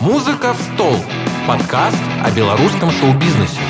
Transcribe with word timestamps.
«Музыка 0.00 0.54
в 0.54 0.62
стол»– 0.62 0.96
подкаст 1.46 2.02
о 2.24 2.30
белорусском 2.30 2.90
шоу-бизнесе. 2.90 3.60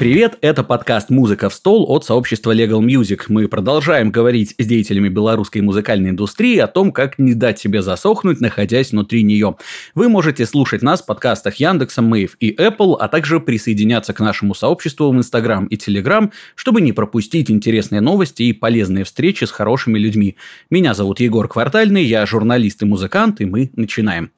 Привет, 0.00 0.38
это 0.40 0.64
подкаст 0.64 1.10
«Музыка 1.10 1.50
в 1.50 1.54
стол» 1.54 1.84
от 1.90 2.06
сообщества 2.06 2.56
Legal 2.56 2.80
Music. 2.80 3.24
Мы 3.28 3.48
продолжаем 3.48 4.10
говорить 4.10 4.54
с 4.56 4.64
деятелями 4.64 5.10
белорусской 5.10 5.60
музыкальной 5.60 6.08
индустрии 6.08 6.56
о 6.56 6.68
том, 6.68 6.90
как 6.90 7.18
не 7.18 7.34
дать 7.34 7.58
себе 7.58 7.82
засохнуть, 7.82 8.40
находясь 8.40 8.92
внутри 8.92 9.22
нее. 9.22 9.56
Вы 9.94 10.08
можете 10.08 10.46
слушать 10.46 10.80
нас 10.80 11.02
в 11.02 11.04
подкастах 11.04 11.56
Яндекса, 11.56 12.00
Мэйв 12.00 12.38
и 12.40 12.50
Apple, 12.50 12.96
а 12.98 13.08
также 13.08 13.40
присоединяться 13.40 14.14
к 14.14 14.20
нашему 14.20 14.54
сообществу 14.54 15.10
в 15.10 15.16
Instagram 15.18 15.66
и 15.66 15.76
Telegram, 15.76 16.32
чтобы 16.54 16.80
не 16.80 16.92
пропустить 16.92 17.50
интересные 17.50 18.00
новости 18.00 18.44
и 18.44 18.54
полезные 18.54 19.04
встречи 19.04 19.44
с 19.44 19.50
хорошими 19.50 19.98
людьми. 19.98 20.38
Меня 20.70 20.94
зовут 20.94 21.20
Егор 21.20 21.46
Квартальный, 21.46 22.04
я 22.04 22.24
журналист 22.24 22.80
и 22.80 22.86
музыкант, 22.86 23.42
и 23.42 23.44
мы 23.44 23.70
начинаем. 23.76 24.30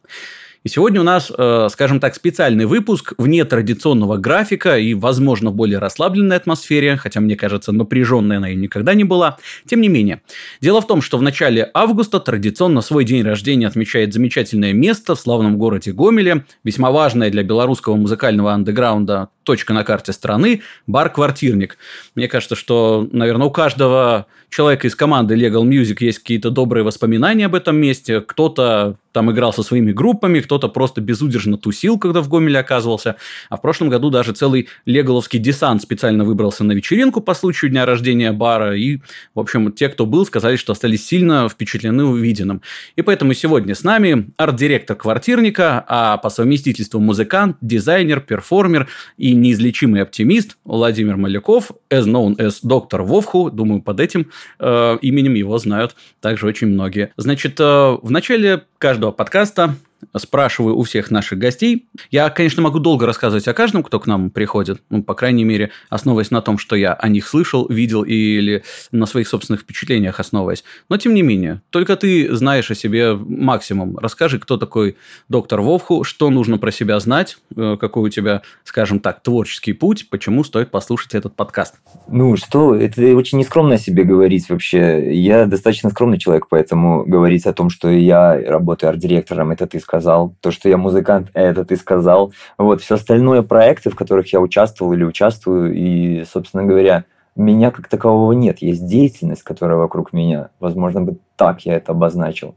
И 0.65 0.69
сегодня 0.69 1.01
у 1.01 1.05
нас, 1.05 1.33
э, 1.37 1.69
скажем 1.73 1.99
так, 1.99 2.15
специальный 2.15 2.67
выпуск 2.67 3.15
вне 3.19 3.45
традиционного 3.45 4.17
графика 4.17 4.79
и, 4.79 4.95
возможно, 4.95 5.51
в 5.51 5.55
более 5.55 5.79
расслабленной 5.79 6.37
атмосфере, 6.37 6.97
хотя, 6.97 7.21
мне 7.21 7.35
кажется, 7.35 7.73
напряженной 7.73 8.37
она 8.37 8.51
и 8.51 8.55
никогда 8.55 8.95
не 8.95 9.03
была. 9.03 9.39
Тем 9.67 9.81
не 9.81 9.89
менее, 9.89 10.23
дело 10.61 10.81
в 10.81 10.87
том, 10.87 11.03
что 11.03 11.19
в 11.19 11.23
начале 11.23 11.69
августа 11.75 12.21
традиционно 12.21 12.81
свой 12.81 13.05
день 13.05 13.25
рождения 13.25 13.67
отмечает 13.67 14.13
замечательное 14.13 14.73
место 14.73 15.17
в 15.17 15.21
славном 15.21 15.59
городе 15.59 15.91
Гомеле, 15.91 16.45
весьма 16.63 16.93
важное 16.93 17.31
для 17.31 17.43
белорусского 17.43 17.97
музыкального 17.97 18.53
андеграунда 18.53 19.31
точка 19.45 19.73
на 19.73 19.85
карте 19.85 20.13
страны, 20.13 20.63
бар-квартирник. 20.87 21.79
Мне 22.15 22.29
кажется, 22.29 22.57
что, 22.57 23.09
наверное, 23.13 23.47
у 23.47 23.51
каждого 23.51 24.27
человека 24.53 24.87
из 24.87 24.95
команды 24.95 25.35
Legal 25.35 25.65
Music 25.65 25.97
есть 26.01 26.19
какие-то 26.19 26.51
добрые 26.51 26.85
воспоминания 26.85 27.47
об 27.47 27.55
этом 27.55 27.77
месте. 27.77 28.21
Кто-то 28.21 28.97
там 29.13 29.31
играл 29.31 29.53
со 29.53 29.63
своими 29.63 29.93
группами, 29.93 30.41
кто-то 30.41 30.69
просто 30.69 31.01
безудержно 31.01 31.59
тусил, 31.59 31.99
когда 31.99 32.21
в 32.21 32.29
Гомеле 32.29 32.59
оказывался. 32.59 33.17
А 33.51 33.57
в 33.57 33.63
прошлом 33.63 33.89
году 33.89 34.11
даже 34.11 34.33
целый 34.33 34.69
леголовский 34.87 35.39
десант 35.39 35.83
специально 35.83 36.25
выбрался 36.25 36.65
на 36.65 36.73
вечеринку 36.73 37.21
по 37.21 37.35
случаю 37.35 37.71
дня 37.71 37.85
рождения 37.87 38.33
бара. 38.33 38.77
И, 38.77 38.99
в 39.35 39.41
общем, 39.41 39.71
те, 39.73 39.89
кто 39.89 40.07
был, 40.07 40.27
сказали, 40.27 40.57
что 40.57 40.73
остались 40.73 41.07
сильно 41.07 41.49
впечатлены 41.49 42.05
увиденным. 42.05 42.63
И 42.97 43.03
поэтому 43.03 43.35
сегодня 43.35 43.75
с 43.75 43.85
нами 43.85 44.31
арт-директор 44.37 44.97
квартирника, 44.97 45.85
а 45.87 46.17
по 46.17 46.31
совместительству 46.31 47.01
музыкант, 47.01 47.57
дизайнер, 47.61 48.21
перформер 48.21 48.89
и 49.19 49.32
неизлечимый 49.35 50.03
оптимист 50.03 50.57
Владимир 50.65 51.17
Маляков, 51.17 51.71
as 51.91 52.05
known 52.05 52.37
as 52.37 52.59
доктор 52.63 53.03
Вовху. 53.03 53.51
Думаю, 53.51 53.83
под 53.83 54.01
этим 54.01 54.31
э, 54.59 54.99
именем 55.03 55.35
его 55.35 55.59
знают 55.59 55.95
также 56.21 56.47
очень 56.47 56.69
многие. 56.69 57.13
Значит, 57.17 57.59
э, 57.61 57.65
в 57.65 58.11
начале 58.11 58.65
каждого 58.79 59.13
подкаста 59.13 59.77
спрашиваю 60.17 60.77
у 60.77 60.83
всех 60.83 61.11
наших 61.11 61.39
гостей. 61.39 61.89
Я, 62.11 62.31
конечно, 62.31 62.63
могу 62.63 62.79
долго 62.79 63.07
рассказывать 63.07 63.49
о 63.49 63.55
каждом, 63.55 63.83
кто 63.83 64.01
к 64.01 64.07
нам 64.07 64.31
приходит, 64.31 64.83
ну, 64.91 65.03
по 65.03 65.15
крайней 65.15 65.45
мере, 65.45 65.71
основываясь 65.91 66.31
на 66.31 66.43
том, 66.43 66.59
что 66.59 66.77
я 66.77 66.93
о 66.93 67.09
них 67.09 67.27
слышал, 67.27 67.67
видел 67.69 68.03
или 68.03 68.65
на 68.91 69.07
своих 69.07 69.29
собственных 69.29 69.63
впечатлениях 69.63 70.21
основываясь. 70.21 70.65
Но, 70.89 70.97
тем 70.97 71.15
не 71.15 71.23
менее, 71.23 71.63
только 71.71 71.97
ты 71.97 72.35
знаешь 72.35 72.71
о 72.71 72.75
себе 72.75 73.15
максимум. 73.15 73.99
Расскажи, 73.99 74.39
кто 74.39 74.57
такой 74.57 74.97
доктор 75.29 75.61
Вовху, 75.61 76.05
что 76.05 76.31
нужно 76.31 76.59
про 76.59 76.71
себя 76.71 76.99
знать, 77.01 77.39
э, 77.57 77.77
какой 77.81 78.05
у 78.05 78.09
тебя, 78.09 78.43
скажем 78.65 79.01
так, 79.01 79.23
творческий 79.23 79.73
путь, 79.73 80.09
почему 80.11 80.45
стоит 80.45 80.71
послушать 80.71 81.15
этот 81.15 81.35
подкаст. 81.37 81.77
Ну, 82.09 82.37
что, 82.37 82.75
это 82.75 83.03
очень 83.17 83.39
нескромно 83.39 83.75
о 83.75 83.79
себе 83.79 84.05
говорить 84.05 84.49
вообще. 84.49 85.15
Я 85.15 85.47
достаточно 85.47 85.91
скромный 85.91 86.19
человек, 86.19 86.47
поэтому 86.49 87.05
говорить 87.05 87.47
о 87.47 87.53
том, 87.53 87.71
что 87.71 87.89
я 87.91 88.35
работаю 88.35 88.91
арт-директором, 88.91 89.51
это 89.51 89.67
ты 89.67 89.79
сказал, 89.93 90.35
то, 90.41 90.51
что 90.51 90.71
я 90.71 90.79
музыкант, 90.79 91.29
это 91.35 91.67
ты 91.67 91.77
сказал. 91.77 92.33
Вот, 92.57 92.81
все 92.81 92.95
остальное 92.95 93.43
проекты, 93.43 93.91
в 93.91 93.95
которых 93.95 94.33
я 94.33 94.41
участвовал 94.41 94.95
или 94.95 95.05
участвую, 95.05 95.75
и, 95.75 96.25
собственно 96.25 96.65
говоря, 96.65 97.05
меня 97.37 97.71
как 97.71 97.89
такового 97.89 98.33
нет. 98.33 98.63
Есть 98.63 98.87
деятельность, 98.87 99.43
которая 99.43 99.77
вокруг 99.77 100.15
меня. 100.15 100.49
Возможно, 100.61 101.03
бы 101.03 101.17
так 101.37 101.67
я 101.67 101.75
это 101.77 101.93
обозначил. 101.93 102.55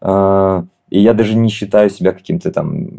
А, 0.00 0.64
и 0.88 1.00
я 1.00 1.14
даже 1.14 1.34
не 1.34 1.48
считаю 1.48 1.90
себя 1.90 2.12
каким-то 2.12 2.52
там 2.52 2.90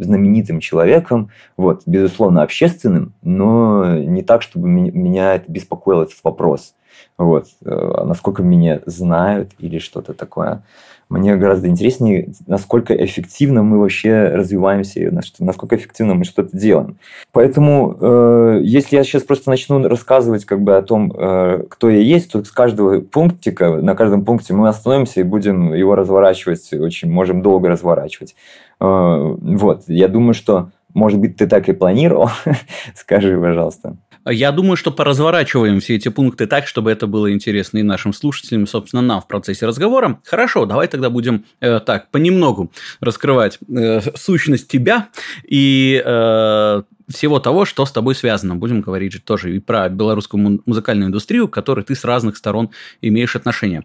знаменитым 0.00 0.58
человеком, 0.58 1.30
вот, 1.56 1.82
безусловно, 1.86 2.42
общественным, 2.42 3.12
но 3.22 3.96
не 3.96 4.22
так, 4.22 4.42
чтобы 4.42 4.68
меня 4.68 5.36
это 5.36 5.50
беспокоил 5.52 6.02
этот 6.02 6.18
вопрос. 6.24 6.74
Вот, 7.16 7.46
э, 7.64 8.04
насколько 8.04 8.42
меня 8.42 8.80
знают 8.86 9.52
или 9.58 9.78
что-то 9.78 10.14
такое. 10.14 10.62
Мне 11.10 11.34
гораздо 11.34 11.66
интереснее, 11.66 12.32
насколько 12.46 12.94
эффективно 12.94 13.64
мы 13.64 13.80
вообще 13.80 14.28
развиваемся, 14.28 15.12
насколько 15.40 15.74
эффективно 15.74 16.14
мы 16.14 16.24
что-то 16.24 16.56
делаем. 16.56 16.98
Поэтому, 17.32 17.96
э, 18.00 18.60
если 18.62 18.94
я 18.94 19.02
сейчас 19.02 19.24
просто 19.24 19.50
начну 19.50 19.82
рассказывать 19.88 20.44
как 20.44 20.62
бы 20.62 20.76
о 20.76 20.82
том, 20.82 21.12
э, 21.12 21.64
кто 21.68 21.90
я 21.90 21.98
есть, 21.98 22.30
то 22.30 22.44
с 22.44 22.52
каждого 22.52 23.00
пунктика, 23.00 23.72
на 23.72 23.96
каждом 23.96 24.24
пункте 24.24 24.54
мы 24.54 24.68
остановимся 24.68 25.18
и 25.18 25.24
будем 25.24 25.74
его 25.74 25.96
разворачивать, 25.96 26.72
очень 26.74 27.10
можем 27.10 27.42
долго 27.42 27.68
разворачивать. 27.68 28.36
Э, 28.80 29.36
вот, 29.36 29.82
я 29.88 30.06
думаю, 30.06 30.34
что, 30.34 30.70
может 30.94 31.18
быть, 31.18 31.34
ты 31.34 31.48
так 31.48 31.68
и 31.68 31.72
планировал. 31.72 32.30
Скажи, 32.94 33.36
пожалуйста. 33.36 33.96
Я 34.26 34.52
думаю, 34.52 34.76
что 34.76 34.90
поразворачиваем 34.90 35.80
все 35.80 35.96
эти 35.96 36.08
пункты 36.08 36.46
так, 36.46 36.66
чтобы 36.66 36.90
это 36.90 37.06
было 37.06 37.32
интересно 37.32 37.78
и 37.78 37.82
нашим 37.82 38.12
слушателям, 38.12 38.64
и, 38.64 38.66
собственно, 38.66 39.02
нам 39.02 39.20
в 39.20 39.26
процессе 39.26 39.66
разговора. 39.66 40.20
Хорошо, 40.24 40.66
давай 40.66 40.88
тогда 40.88 41.08
будем 41.08 41.46
э, 41.60 41.80
так 41.80 42.10
понемногу 42.10 42.70
раскрывать 43.00 43.58
э, 43.68 44.00
сущность 44.16 44.68
тебя 44.68 45.08
и 45.44 46.02
э, 46.04 46.82
всего 47.08 47.38
того, 47.38 47.64
что 47.64 47.86
с 47.86 47.92
тобой 47.92 48.14
связано. 48.14 48.56
Будем 48.56 48.82
говорить 48.82 49.12
же 49.12 49.20
тоже 49.20 49.56
и 49.56 49.58
про 49.58 49.88
белорусскую 49.88 50.60
музыкальную 50.66 51.08
индустрию, 51.08 51.48
к 51.48 51.54
которой 51.54 51.84
ты 51.84 51.94
с 51.94 52.04
разных 52.04 52.36
сторон 52.36 52.70
имеешь 53.00 53.36
отношение. 53.36 53.84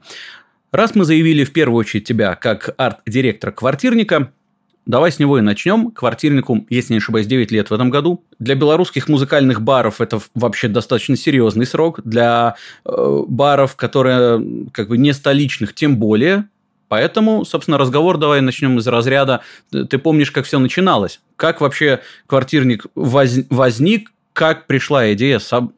Раз 0.72 0.96
мы 0.96 1.06
заявили 1.06 1.46
в 1.46 1.53
первую 1.53 1.79
очередь 1.79 2.06
тебя 2.06 2.35
как 2.35 2.73
арт-директора 2.78 3.52
квартирника, 3.52 4.34
Давай 4.85 5.12
с 5.12 5.18
него 5.18 5.40
и 5.40 5.41
начнем. 5.41 5.90
Квартирнику, 5.90 6.66
если 6.69 6.94
не 6.94 6.97
ошибаюсь, 6.97 7.25
9 7.25 7.51
лет 7.51 7.69
в 7.69 7.73
этом 7.73 7.90
году. 7.90 8.23
Для 8.38 8.53
белорусских 8.53 9.09
музыкальных 9.09 9.62
баров 9.62 10.00
это 10.00 10.19
вообще 10.35 10.68
достаточно 10.68 11.16
серьезный 11.16 11.66
срок. 11.66 12.01
Для 12.03 12.56
э, 12.85 13.23
баров, 13.28 13.75
которые 13.75 14.69
как 14.72 14.90
бы 14.90 14.97
не 15.00 15.12
столичных, 15.13 15.73
тем 15.73 15.97
более. 15.97 16.46
Поэтому, 16.88 17.46
собственно, 17.46 17.79
разговор 17.79 18.18
давай 18.18 18.41
начнем 18.41 18.78
из 18.78 18.88
разряда. 18.88 19.41
Ты 19.72 19.97
помнишь, 19.97 20.29
как 20.29 20.46
все 20.46 20.59
начиналось? 20.59 21.19
Как 21.35 21.62
вообще 21.62 22.02
квартирник 22.28 22.85
воз, 22.94 23.40
возник? 23.50 24.12
Как 24.34 24.67
пришла 24.67 25.13
идея 25.13 25.40
со, 25.40 25.69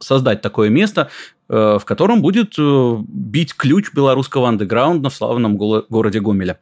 создать 0.00 0.40
такое 0.40 0.70
место, 0.70 1.10
э, 1.48 1.78
в 1.80 1.84
котором 1.84 2.20
будет 2.20 2.54
э, 2.58 2.96
бить 3.06 3.54
ключ 3.54 3.92
белорусского 3.94 4.48
андеграунда 4.48 5.08
в 5.08 5.14
славном 5.14 5.56
городе 5.56 6.18
Гомеля? 6.18 6.58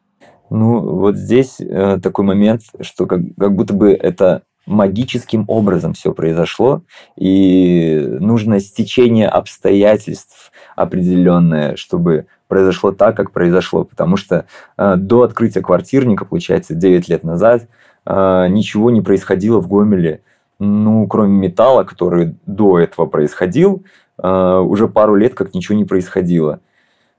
Ну, 0.50 0.80
вот 0.80 1.16
здесь 1.16 1.56
э, 1.60 1.98
такой 2.02 2.24
момент, 2.24 2.62
что 2.80 3.06
как, 3.06 3.20
как 3.38 3.54
будто 3.54 3.74
бы 3.74 3.92
это 3.92 4.42
магическим 4.66 5.44
образом 5.48 5.92
все 5.92 6.12
произошло, 6.12 6.82
и 7.16 8.16
нужно 8.20 8.60
стечение 8.60 9.28
обстоятельств 9.28 10.52
определенное, 10.76 11.76
чтобы 11.76 12.26
произошло 12.48 12.92
так, 12.92 13.16
как 13.16 13.30
произошло. 13.30 13.84
Потому 13.84 14.16
что 14.16 14.46
э, 14.76 14.96
до 14.96 15.22
открытия 15.22 15.60
квартирника, 15.60 16.24
получается, 16.24 16.74
9 16.74 17.08
лет 17.08 17.24
назад, 17.24 17.68
э, 18.06 18.46
ничего 18.48 18.90
не 18.90 19.00
происходило 19.00 19.60
в 19.60 19.68
Гомеле, 19.68 20.20
ну, 20.58 21.06
кроме 21.06 21.48
металла, 21.48 21.84
который 21.84 22.36
до 22.46 22.78
этого 22.78 23.06
происходил, 23.06 23.84
э, 24.22 24.58
уже 24.58 24.88
пару 24.88 25.16
лет 25.16 25.34
как 25.34 25.54
ничего 25.54 25.76
не 25.76 25.84
происходило. 25.84 26.60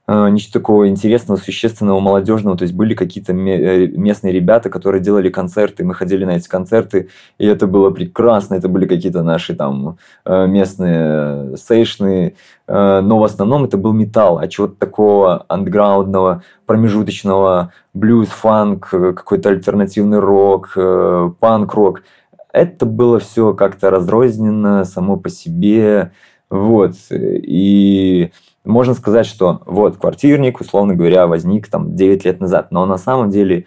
А, 0.08 0.28
ничего 0.30 0.52
такого 0.52 0.88
интересного, 0.88 1.36
существенного, 1.36 1.98
молодежного. 1.98 2.56
То 2.56 2.62
есть 2.62 2.74
были 2.74 2.94
какие-то 2.94 3.32
э, 3.32 3.88
местные 3.88 4.32
ребята, 4.32 4.70
которые 4.70 5.02
делали 5.02 5.30
концерты, 5.30 5.84
мы 5.84 5.94
ходили 5.94 6.24
на 6.24 6.36
эти 6.36 6.48
концерты, 6.48 7.08
и 7.38 7.46
это 7.46 7.66
было 7.66 7.90
прекрасно. 7.90 8.54
Это 8.54 8.68
были 8.68 8.86
какие-то 8.86 9.24
наши 9.24 9.56
там 9.56 9.98
э, 10.24 10.46
местные 10.46 11.56
сейшны, 11.56 12.36
э, 12.68 13.00
но 13.00 13.18
в 13.18 13.24
основном 13.24 13.64
это 13.64 13.76
был 13.78 13.92
металл, 13.92 14.38
а 14.38 14.46
чего-то 14.46 14.74
такого 14.74 15.44
андеграундного, 15.48 16.44
промежуточного, 16.66 17.72
блюз, 17.92 18.28
фанк, 18.28 18.88
какой-то 18.90 19.48
альтернативный 19.48 20.20
рок, 20.20 20.76
панк-рок. 21.40 22.02
Это 22.52 22.86
было 22.86 23.18
все 23.18 23.54
как-то 23.54 23.90
разрозненно, 23.90 24.84
само 24.84 25.16
по 25.16 25.28
себе. 25.30 26.12
Вот. 26.48 26.94
И 27.10 28.30
можно 28.66 28.94
сказать, 28.94 29.26
что 29.26 29.62
вот 29.66 29.96
квартирник, 29.96 30.60
условно 30.60 30.94
говоря, 30.94 31.26
возник 31.26 31.68
там 31.68 31.94
9 31.94 32.24
лет 32.24 32.40
назад, 32.40 32.72
но 32.72 32.84
на 32.84 32.98
самом 32.98 33.30
деле 33.30 33.66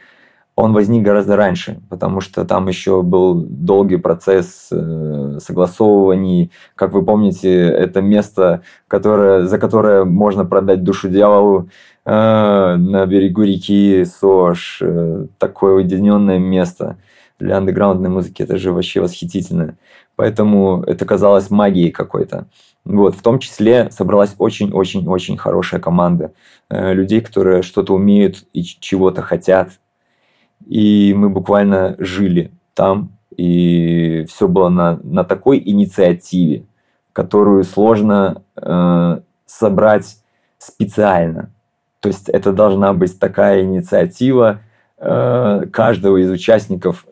он 0.59 0.73
возник 0.73 1.03
гораздо 1.03 1.37
раньше, 1.37 1.79
потому 1.89 2.19
что 2.19 2.43
там 2.43 2.67
еще 2.67 3.01
был 3.01 3.33
долгий 3.33 3.95
процесс 3.95 4.67
э, 4.71 5.37
согласовываний. 5.39 6.51
Как 6.75 6.91
вы 6.91 7.05
помните, 7.05 7.49
это 7.49 8.01
место, 8.01 8.61
которое, 8.89 9.45
за 9.45 9.57
которое 9.57 10.03
можно 10.03 10.43
продать 10.43 10.83
душу 10.83 11.07
дьяволу 11.07 11.69
э, 12.05 12.11
на 12.11 13.05
берегу 13.05 13.43
реки 13.43 14.03
Сош. 14.03 14.79
Э, 14.81 15.27
такое 15.37 15.75
уединенное 15.75 16.39
место 16.39 16.97
для 17.39 17.55
андеграундной 17.57 18.09
музыки. 18.09 18.43
Это 18.43 18.57
же 18.57 18.73
вообще 18.73 18.99
восхитительно. 18.99 19.77
Поэтому 20.17 20.83
это 20.85 21.05
казалось 21.05 21.49
магией 21.49 21.91
какой-то. 21.91 22.47
Вот, 22.85 23.15
в 23.15 23.21
том 23.21 23.39
числе 23.39 23.91
собралась 23.91 24.35
очень-очень-очень 24.37 25.37
хорошая 25.37 25.79
команда 25.79 26.33
людей, 26.69 27.21
которые 27.21 27.61
что-то 27.61 27.93
умеют 27.93 28.45
и 28.53 28.63
чего-то 28.63 29.21
хотят, 29.21 29.79
и 30.65 31.13
мы 31.15 31.29
буквально 31.29 31.95
жили 31.99 32.51
там, 32.73 33.11
и 33.35 34.25
все 34.27 34.47
было 34.47 34.69
на, 34.69 34.99
на 35.03 35.23
такой 35.23 35.61
инициативе, 35.63 36.65
которую 37.13 37.63
сложно 37.63 38.43
э, 38.55 39.19
собрать 39.45 40.17
специально. 40.57 41.49
То 42.01 42.09
есть 42.09 42.29
это 42.29 42.53
должна 42.53 42.93
быть 42.93 43.17
такая 43.19 43.63
инициатива 43.63 44.61
э, 44.97 45.65
каждого 45.71 46.17
из 46.17 46.29
участников, 46.29 47.05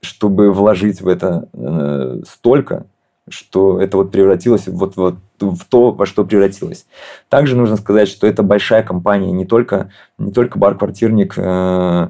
чтобы 0.00 0.52
вложить 0.52 1.00
в 1.00 1.08
это 1.08 1.48
э, 1.52 2.22
столько, 2.26 2.86
что 3.30 3.80
это 3.80 3.96
вот 3.96 4.10
превратилось 4.10 4.68
вот, 4.68 4.96
вот 4.96 5.16
в 5.40 5.64
то, 5.64 5.92
во 5.92 6.06
что 6.06 6.24
превратилось. 6.24 6.86
Также 7.28 7.56
нужно 7.56 7.76
сказать, 7.76 8.08
что 8.08 8.26
это 8.26 8.42
большая 8.42 8.82
компания, 8.82 9.32
не 9.32 9.46
только, 9.46 9.90
не 10.18 10.32
только 10.32 10.58
бар-квартирник 10.58 11.34
э, 11.36 12.08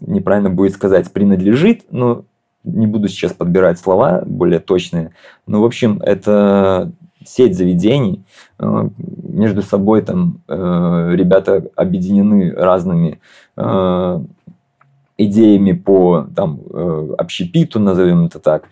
неправильно 0.00 0.50
будет 0.50 0.74
сказать 0.74 1.10
принадлежит, 1.12 1.84
но 1.90 2.24
не 2.64 2.86
буду 2.86 3.08
сейчас 3.08 3.32
подбирать 3.32 3.78
слова 3.78 4.22
более 4.26 4.58
точные. 4.58 5.12
Но, 5.46 5.62
в 5.62 5.64
общем, 5.64 6.00
это 6.02 6.92
сеть 7.24 7.56
заведений. 7.56 8.24
Э, 8.58 8.88
между 8.98 9.62
собой 9.62 10.02
там 10.02 10.40
э, 10.48 11.12
ребята 11.14 11.64
объединены 11.76 12.52
разными 12.52 13.20
э, 13.56 14.20
идеями 15.18 15.72
по 15.72 16.26
там, 16.36 16.60
общепиту, 17.16 17.80
назовем 17.80 18.26
это 18.26 18.38
так. 18.38 18.64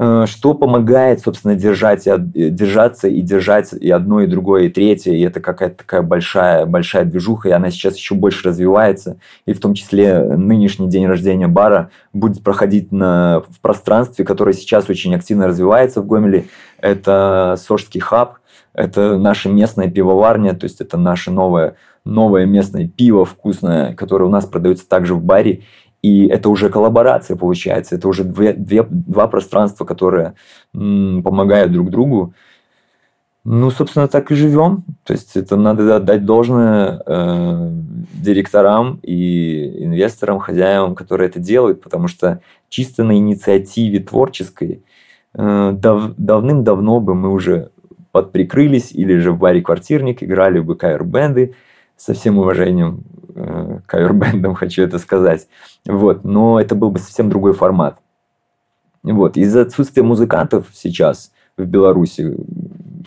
Э, 0.00 0.26
что 0.28 0.54
помогает, 0.54 1.20
собственно, 1.20 1.56
держать, 1.56 2.06
э, 2.06 2.16
держаться 2.18 3.08
и 3.08 3.20
держать 3.20 3.72
и 3.72 3.90
одно, 3.90 4.20
и 4.20 4.28
другое, 4.28 4.64
и 4.64 4.68
третье. 4.68 5.12
И 5.12 5.20
это 5.22 5.40
какая-то 5.40 5.78
такая 5.78 6.02
большая, 6.02 6.66
большая 6.66 7.04
движуха, 7.04 7.48
и 7.48 7.52
она 7.52 7.72
сейчас 7.72 7.96
еще 7.96 8.14
больше 8.14 8.48
развивается. 8.48 9.16
И 9.44 9.52
в 9.52 9.60
том 9.60 9.74
числе 9.74 10.22
нынешний 10.22 10.88
день 10.88 11.06
рождения 11.06 11.48
бара 11.48 11.90
будет 12.12 12.44
проходить 12.44 12.92
на, 12.92 13.42
в 13.48 13.60
пространстве, 13.60 14.24
которое 14.24 14.52
сейчас 14.52 14.88
очень 14.88 15.16
активно 15.16 15.48
развивается 15.48 16.00
в 16.00 16.06
Гомеле. 16.06 16.44
Это 16.80 17.56
Сожский 17.58 18.00
хаб, 18.00 18.36
это 18.74 19.18
наша 19.18 19.48
местная 19.48 19.90
пивоварня, 19.90 20.54
то 20.54 20.64
есть 20.66 20.80
это 20.80 20.96
наше 20.96 21.32
новое, 21.32 21.74
новое 22.04 22.46
местное 22.46 22.86
пиво 22.86 23.24
вкусное, 23.24 23.94
которое 23.94 24.26
у 24.26 24.30
нас 24.30 24.46
продается 24.46 24.88
также 24.88 25.16
в 25.16 25.24
баре. 25.24 25.62
И 26.02 26.26
это 26.26 26.48
уже 26.48 26.70
коллаборация 26.70 27.36
получается, 27.36 27.96
это 27.96 28.08
уже 28.08 28.24
две, 28.24 28.52
две, 28.52 28.84
два 28.88 29.26
пространства, 29.26 29.84
которые 29.84 30.34
м, 30.74 31.22
помогают 31.22 31.72
друг 31.72 31.90
другу. 31.90 32.34
Ну, 33.44 33.70
собственно, 33.70 34.08
так 34.08 34.30
и 34.30 34.34
живем. 34.34 34.84
То 35.04 35.14
есть 35.14 35.36
это 35.36 35.56
надо 35.56 35.96
отдать 35.96 36.24
должное 36.24 37.02
э, 37.06 37.70
директорам 38.14 39.00
и 39.02 39.84
инвесторам, 39.84 40.38
хозяевам, 40.38 40.94
которые 40.94 41.28
это 41.28 41.40
делают, 41.40 41.80
потому 41.80 42.08
что 42.08 42.40
чисто 42.68 43.04
на 43.04 43.16
инициативе 43.16 44.00
творческой 44.00 44.84
э, 45.34 45.72
дав, 45.72 46.14
давным-давно 46.16 47.00
бы 47.00 47.14
мы 47.14 47.32
уже 47.32 47.70
подприкрылись 48.12 48.92
или 48.92 49.18
же 49.18 49.32
в 49.32 49.38
баре 49.38 49.62
«Квартирник» 49.62 50.22
играли 50.22 50.60
бы 50.60 50.76
кавер-бенды, 50.76 51.54
со 51.96 52.14
всем 52.14 52.38
уважением 52.38 53.02
кавер-бендам 53.88 54.54
хочу 54.54 54.82
это 54.82 54.98
сказать. 54.98 55.48
Вот, 55.86 56.24
но 56.24 56.60
это 56.60 56.74
был 56.74 56.90
бы 56.90 56.98
совсем 57.00 57.28
другой 57.28 57.54
формат. 57.54 57.98
Вот, 59.02 59.36
из-за 59.36 59.62
отсутствия 59.62 60.02
музыкантов 60.02 60.66
сейчас 60.72 61.32
в 61.56 61.64
Беларуси, 61.64 62.36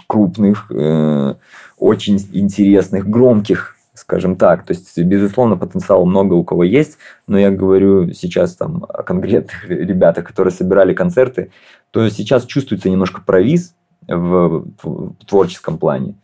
крупных, 0.07 0.71
э, 0.71 1.35
очень 1.77 2.17
интересных, 2.33 3.07
громких, 3.07 3.77
скажем 3.93 4.35
так. 4.35 4.65
То 4.65 4.73
есть, 4.73 4.97
безусловно, 4.97 5.57
потенциал 5.57 6.05
много 6.05 6.33
у 6.33 6.43
кого 6.43 6.63
есть, 6.63 6.97
но 7.27 7.37
я 7.37 7.51
говорю 7.51 8.11
сейчас 8.13 8.55
там 8.55 8.85
о 8.89 9.03
конкретных 9.03 9.65
ребятах, 9.69 10.25
которые 10.25 10.51
собирали 10.51 10.93
концерты, 10.93 11.51
то 11.91 12.09
сейчас 12.09 12.45
чувствуется 12.45 12.89
немножко 12.89 13.21
провиз 13.21 13.75
в, 14.07 14.65
в 14.81 15.25
творческом 15.25 15.77
плане. 15.77 16.15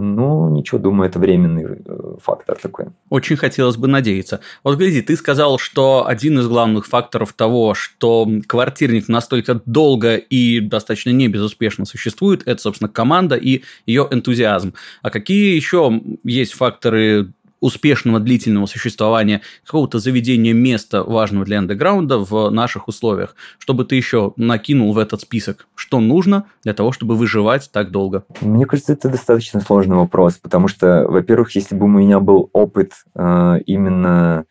Ну, 0.00 0.48
ничего, 0.50 0.78
думаю, 0.78 1.10
это 1.10 1.18
временный 1.18 1.64
э, 1.84 2.16
фактор 2.22 2.56
такой. 2.56 2.86
Очень 3.10 3.36
хотелось 3.36 3.76
бы 3.76 3.88
надеяться. 3.88 4.40
Вот 4.62 4.78
гляди, 4.78 5.02
ты 5.02 5.16
сказал, 5.16 5.58
что 5.58 6.06
один 6.06 6.38
из 6.38 6.46
главных 6.46 6.86
факторов 6.86 7.32
того, 7.32 7.74
что 7.74 8.28
квартирник 8.46 9.08
настолько 9.08 9.60
долго 9.66 10.16
и 10.16 10.60
достаточно 10.60 11.10
не 11.10 11.28
безуспешно 11.28 11.84
существует, 11.84 12.42
это, 12.46 12.62
собственно, 12.62 12.88
команда 12.88 13.34
и 13.34 13.62
ее 13.86 14.06
энтузиазм. 14.10 14.74
А 15.02 15.10
какие 15.10 15.56
еще 15.56 16.00
есть 16.22 16.52
факторы 16.52 17.32
успешного 17.60 18.20
длительного 18.20 18.66
существования 18.66 19.40
какого-то 19.64 19.98
заведения 19.98 20.52
места 20.52 21.02
важного 21.02 21.44
для 21.44 21.58
андеграунда 21.58 22.18
в 22.18 22.50
наших 22.50 22.88
условиях, 22.88 23.34
чтобы 23.58 23.84
ты 23.84 23.96
еще 23.96 24.32
накинул 24.36 24.92
в 24.92 24.98
этот 24.98 25.20
список, 25.22 25.66
что 25.74 26.00
нужно 26.00 26.44
для 26.62 26.74
того, 26.74 26.92
чтобы 26.92 27.16
выживать 27.16 27.70
так 27.72 27.90
долго? 27.90 28.24
Мне 28.40 28.66
кажется, 28.66 28.92
это 28.92 29.08
достаточно 29.08 29.60
сложный 29.60 29.96
вопрос, 29.96 30.34
потому 30.34 30.68
что, 30.68 31.06
во-первых, 31.08 31.54
если 31.54 31.74
бы 31.74 31.86
у 31.86 31.88
меня 31.88 32.20
был 32.20 32.50
опыт 32.52 32.92
э, 33.14 33.60
именно 33.66 34.44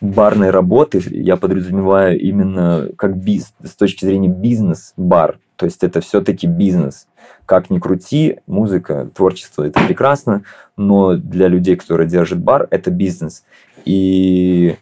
барной 0.00 0.50
работы, 0.50 1.02
я 1.10 1.36
подразумеваю 1.36 2.20
именно 2.20 2.88
как 2.96 3.16
биз, 3.16 3.54
с 3.62 3.74
точки 3.74 4.04
зрения 4.04 4.28
бизнес-бар, 4.28 5.38
то 5.56 5.66
есть 5.66 5.84
это 5.84 6.00
все-таки 6.00 6.46
бизнес. 6.46 7.06
Как 7.46 7.70
ни 7.70 7.78
крути, 7.78 8.38
музыка, 8.46 9.08
творчество– 9.14 9.62
это 9.64 9.80
прекрасно, 9.86 10.42
но 10.76 11.16
для 11.16 11.48
людей, 11.48 11.76
которые 11.76 12.08
держат 12.08 12.40
бар, 12.40 12.66
это 12.70 12.90
бизнес. 12.90 13.44
И, 13.84 14.76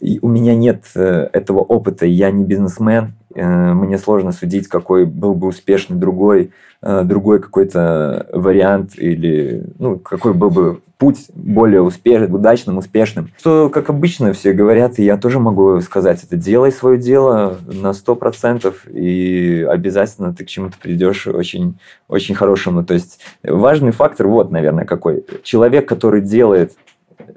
и 0.00 0.18
у 0.20 0.28
меня 0.28 0.54
нет 0.54 0.84
э, 0.94 1.28
этого 1.32 1.60
опыта, 1.60 2.06
я 2.06 2.30
не 2.30 2.44
бизнесмен, 2.44 3.14
мне 3.34 3.98
сложно 3.98 4.32
судить, 4.32 4.68
какой 4.68 5.06
был 5.06 5.34
бы 5.34 5.48
успешный 5.48 5.96
другой, 5.96 6.52
э, 6.82 7.02
другой 7.04 7.40
какой-то 7.40 8.26
вариант 8.32 8.92
или 8.96 9.64
ну, 9.78 9.98
какой 9.98 10.34
был 10.34 10.50
бы 10.50 10.80
путь 11.00 11.30
более 11.34 11.80
успешным, 11.80 12.34
удачным, 12.34 12.76
успешным. 12.76 13.30
Что, 13.38 13.70
как 13.70 13.88
обычно 13.88 14.34
все 14.34 14.52
говорят, 14.52 14.98
и 14.98 15.04
я 15.04 15.16
тоже 15.16 15.40
могу 15.40 15.80
сказать 15.80 16.22
это, 16.22 16.36
делай 16.36 16.70
свое 16.70 16.98
дело 16.98 17.56
на 17.66 17.92
100%, 17.92 18.90
и 18.90 19.66
обязательно 19.68 20.34
ты 20.34 20.44
к 20.44 20.48
чему-то 20.48 20.76
придешь 20.78 21.26
очень, 21.26 21.78
очень 22.06 22.34
хорошему. 22.34 22.84
То 22.84 22.92
есть 22.94 23.20
важный 23.42 23.92
фактор, 23.92 24.26
вот, 24.28 24.50
наверное, 24.50 24.84
какой. 24.84 25.24
Человек, 25.42 25.88
который 25.88 26.20
делает 26.20 26.74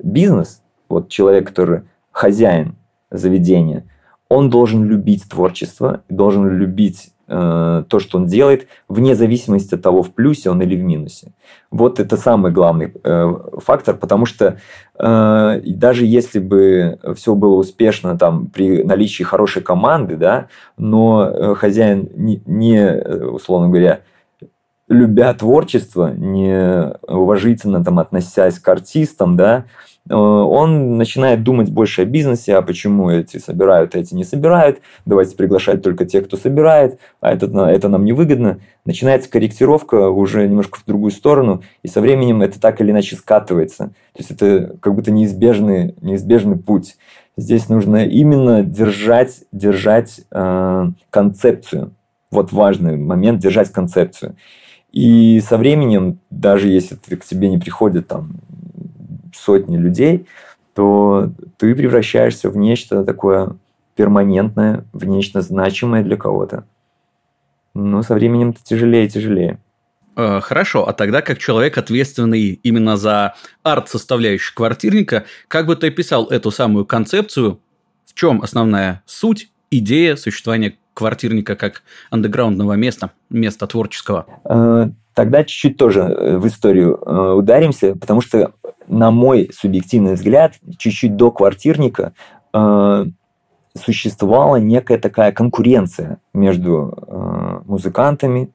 бизнес, 0.03 0.61
вот 0.89 1.07
человек, 1.07 1.47
который 1.47 1.83
хозяин 2.11 2.75
заведения, 3.11 3.85
он 4.33 4.49
должен 4.49 4.85
любить 4.85 5.23
творчество, 5.29 6.01
должен 6.09 6.47
любить 6.47 7.13
Э, 7.25 7.85
то, 7.87 7.99
что 7.99 8.17
он 8.17 8.27
делает, 8.27 8.67
вне 8.89 9.15
зависимости 9.15 9.75
от 9.75 9.81
того, 9.81 10.03
в 10.03 10.13
плюсе 10.13 10.49
он 10.49 10.61
или 10.61 10.75
в 10.75 10.83
минусе. 10.83 11.31
Вот 11.71 12.01
это 12.01 12.17
самый 12.17 12.51
главный 12.51 12.93
э, 13.01 13.33
фактор, 13.59 13.95
потому 13.95 14.25
что 14.25 14.57
э, 14.99 15.61
даже 15.65 16.05
если 16.05 16.39
бы 16.39 16.99
все 17.15 17.33
было 17.33 17.55
успешно 17.55 18.17
там, 18.17 18.47
при 18.47 18.83
наличии 18.83 19.23
хорошей 19.23 19.63
команды, 19.63 20.17
да, 20.17 20.47
но 20.77 21.23
э, 21.25 21.55
хозяин 21.55 22.09
не, 22.13 22.43
не, 22.45 22.93
условно 23.31 23.69
говоря, 23.69 24.01
любя 24.89 25.33
творчество, 25.33 26.13
не 26.13 26.93
уважительно 27.07 27.83
там, 27.85 27.99
относясь 27.99 28.59
к 28.59 28.67
артистам, 28.67 29.37
да, 29.37 29.63
Э, 29.63 29.92
он 30.09 30.97
начинает 30.97 31.43
думать 31.43 31.69
больше 31.69 32.01
о 32.01 32.05
бизнесе, 32.05 32.55
а 32.55 32.61
почему 32.61 33.09
эти 33.09 33.37
собирают, 33.37 33.95
а 33.95 33.99
эти 33.99 34.13
не 34.13 34.25
собирают, 34.25 34.79
давайте 35.05 35.35
приглашать 35.37 35.81
только 35.81 36.05
тех, 36.05 36.25
кто 36.27 36.35
собирает, 36.35 36.99
а 37.21 37.31
это, 37.31 37.45
это 37.45 37.87
нам 37.87 38.03
невыгодно. 38.03 38.59
Начинается 38.85 39.29
корректировка 39.29 40.09
уже 40.09 40.45
немножко 40.47 40.79
в 40.79 40.85
другую 40.85 41.11
сторону, 41.11 41.63
и 41.83 41.87
со 41.87 42.01
временем 42.01 42.41
это 42.41 42.59
так 42.59 42.81
или 42.81 42.91
иначе 42.91 43.15
скатывается. 43.15 43.93
То 44.13 44.19
есть 44.19 44.31
это 44.31 44.75
как 44.81 44.93
будто 44.93 45.11
неизбежный, 45.11 45.95
неизбежный 46.01 46.57
путь. 46.57 46.97
Здесь 47.37 47.69
нужно 47.69 48.05
именно 48.05 48.61
держать, 48.61 49.43
держать 49.51 50.21
э, 50.31 50.85
концепцию. 51.09 51.95
Вот 52.29 52.51
важный 52.51 52.97
момент– 52.97 53.39
держать 53.41 53.71
концепцию. 53.71 54.35
И 54.91 55.39
со 55.39 55.57
временем, 55.57 56.19
даже 56.29 56.67
если 56.67 56.95
к 56.95 57.25
тебе 57.25 57.49
не 57.49 57.57
приходит 57.57 58.07
там 58.07 58.35
сотни 59.43 59.77
людей, 59.77 60.25
то 60.73 61.31
ты 61.57 61.75
превращаешься 61.75 62.49
в 62.49 62.57
нечто 62.57 63.03
такое 63.03 63.55
перманентное, 63.95 64.85
в 64.93 65.05
нечто 65.05 65.41
значимое 65.41 66.03
для 66.03 66.17
кого-то. 66.17 66.65
Но 67.73 68.01
со 68.03 68.13
временем 68.13 68.51
это 68.51 68.63
тяжелее 68.63 69.05
и 69.05 69.09
тяжелее. 69.09 69.59
Э, 70.15 70.39
хорошо, 70.41 70.87
а 70.87 70.93
тогда 70.93 71.21
как 71.21 71.39
человек, 71.39 71.77
ответственный 71.77 72.59
именно 72.63 72.97
за 72.97 73.35
арт-составляющую 73.63 74.55
квартирника, 74.55 75.25
как 75.47 75.65
бы 75.65 75.75
ты 75.75 75.87
описал 75.87 76.27
эту 76.27 76.51
самую 76.51 76.85
концепцию, 76.85 77.59
в 78.05 78.13
чем 78.13 78.41
основная 78.41 79.01
суть, 79.05 79.49
идея 79.71 80.15
существования 80.15 80.75
квартирника 80.93 81.55
как 81.55 81.81
андеграундного 82.11 82.73
места, 82.73 83.11
места 83.31 83.65
творческого? 83.65 84.27
Э, 84.45 84.89
тогда 85.15 85.43
чуть-чуть 85.43 85.77
тоже 85.77 86.01
э, 86.01 86.37
в 86.37 86.47
историю 86.47 86.99
ударимся, 87.37 87.95
потому 87.95 88.21
что, 88.21 88.53
на 88.87 89.11
мой 89.11 89.49
субъективный 89.53 90.13
взгляд, 90.13 90.55
чуть-чуть 90.77 91.15
до 91.15 91.31
квартирника 91.31 92.13
существовала 93.75 94.57
некая 94.57 94.99
такая 94.99 95.31
конкуренция 95.31 96.19
между 96.33 97.63
музыкантами, 97.65 98.51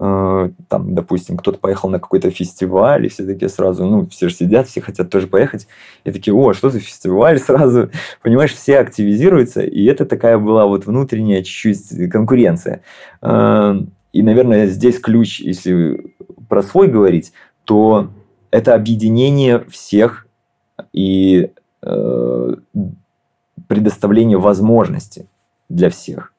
Э, 0.00 0.50
там, 0.68 0.94
допустим, 0.94 1.36
кто-то 1.36 1.58
поехал 1.58 1.88
на 1.88 1.98
какой-то 1.98 2.30
фестиваль, 2.30 3.06
и 3.06 3.08
все 3.08 3.24
такие 3.24 3.48
сразу, 3.48 3.84
ну, 3.84 4.06
все 4.06 4.28
же 4.28 4.34
сидят, 4.34 4.68
все 4.68 4.80
хотят 4.80 5.10
тоже 5.10 5.26
поехать, 5.26 5.66
и 6.04 6.12
такие, 6.12 6.32
о, 6.34 6.52
что 6.52 6.70
за 6.70 6.78
фестиваль? 6.78 7.38
сразу, 7.40 7.90
понимаешь, 8.22 8.54
все 8.54 8.78
активизируются, 8.78 9.62
и 9.62 9.84
это 9.86 10.06
такая 10.06 10.38
была 10.38 10.66
вот 10.66 10.86
внутренняя 10.86 11.42
чуть-чуть 11.42 12.10
конкуренция. 12.10 12.82
Э, 13.22 13.74
и, 14.12 14.22
наверное, 14.22 14.66
здесь 14.66 15.00
ключ, 15.00 15.40
если 15.40 16.14
про 16.48 16.62
свой 16.62 16.86
говорить, 16.86 17.32
то 17.64 18.08
это 18.50 18.74
объединение 18.74 19.64
всех 19.68 20.26
и 20.92 21.50
э, 21.82 22.54
предоставление 23.66 24.38
возможности 24.38 25.26
для 25.68 25.90
всех. 25.90 26.32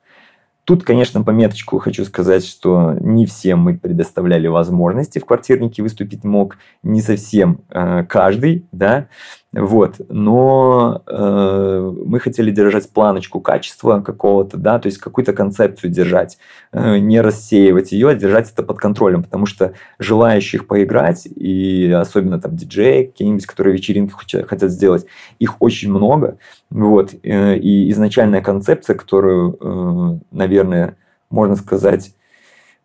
Тут, 0.69 0.83
конечно, 0.83 1.23
пометочку 1.23 1.79
хочу 1.79 2.05
сказать, 2.05 2.45
что 2.45 2.93
не 2.99 3.25
всем 3.25 3.59
мы 3.59 3.75
предоставляли 3.75 4.45
возможности 4.45 5.17
в 5.17 5.25
квартирнике 5.25 5.81
выступить 5.81 6.23
мог, 6.23 6.57
не 6.83 7.01
совсем 7.01 7.61
э, 7.69 8.03
каждый, 8.07 8.67
да, 8.71 9.07
вот, 9.51 9.95
но 10.09 11.01
э, 11.07 11.93
мы 12.05 12.19
хотели 12.19 12.51
держать 12.51 12.87
планочку 12.91 13.41
качества 13.41 13.99
какого-то, 13.99 14.57
да, 14.57 14.77
то 14.77 14.85
есть 14.85 14.99
какую-то 14.99 15.33
концепцию 15.33 15.89
держать, 15.89 16.37
э, 16.71 16.99
не 16.99 17.19
рассеивать 17.19 17.91
ее, 17.91 18.09
а 18.09 18.13
держать 18.13 18.51
это 18.51 18.61
под 18.61 18.77
контролем, 18.77 19.23
потому 19.23 19.47
что 19.47 19.73
желающих 19.97 20.67
поиграть, 20.67 21.25
и 21.25 21.89
особенно 21.89 22.39
там 22.39 22.55
диджеи 22.55 23.05
какие-нибудь, 23.05 23.47
которые 23.47 23.73
вечеринки 23.73 24.13
хотят 24.43 24.69
сделать, 24.69 25.07
их 25.39 25.59
очень 25.59 25.89
много, 25.89 26.37
вот, 26.69 27.15
э, 27.23 27.57
и 27.57 27.89
изначальная 27.89 28.41
концепция, 28.41 28.95
которую, 28.95 29.57
э, 29.59 30.19
наверное, 30.29 30.95
можно 31.31 31.55
сказать, 31.55 32.13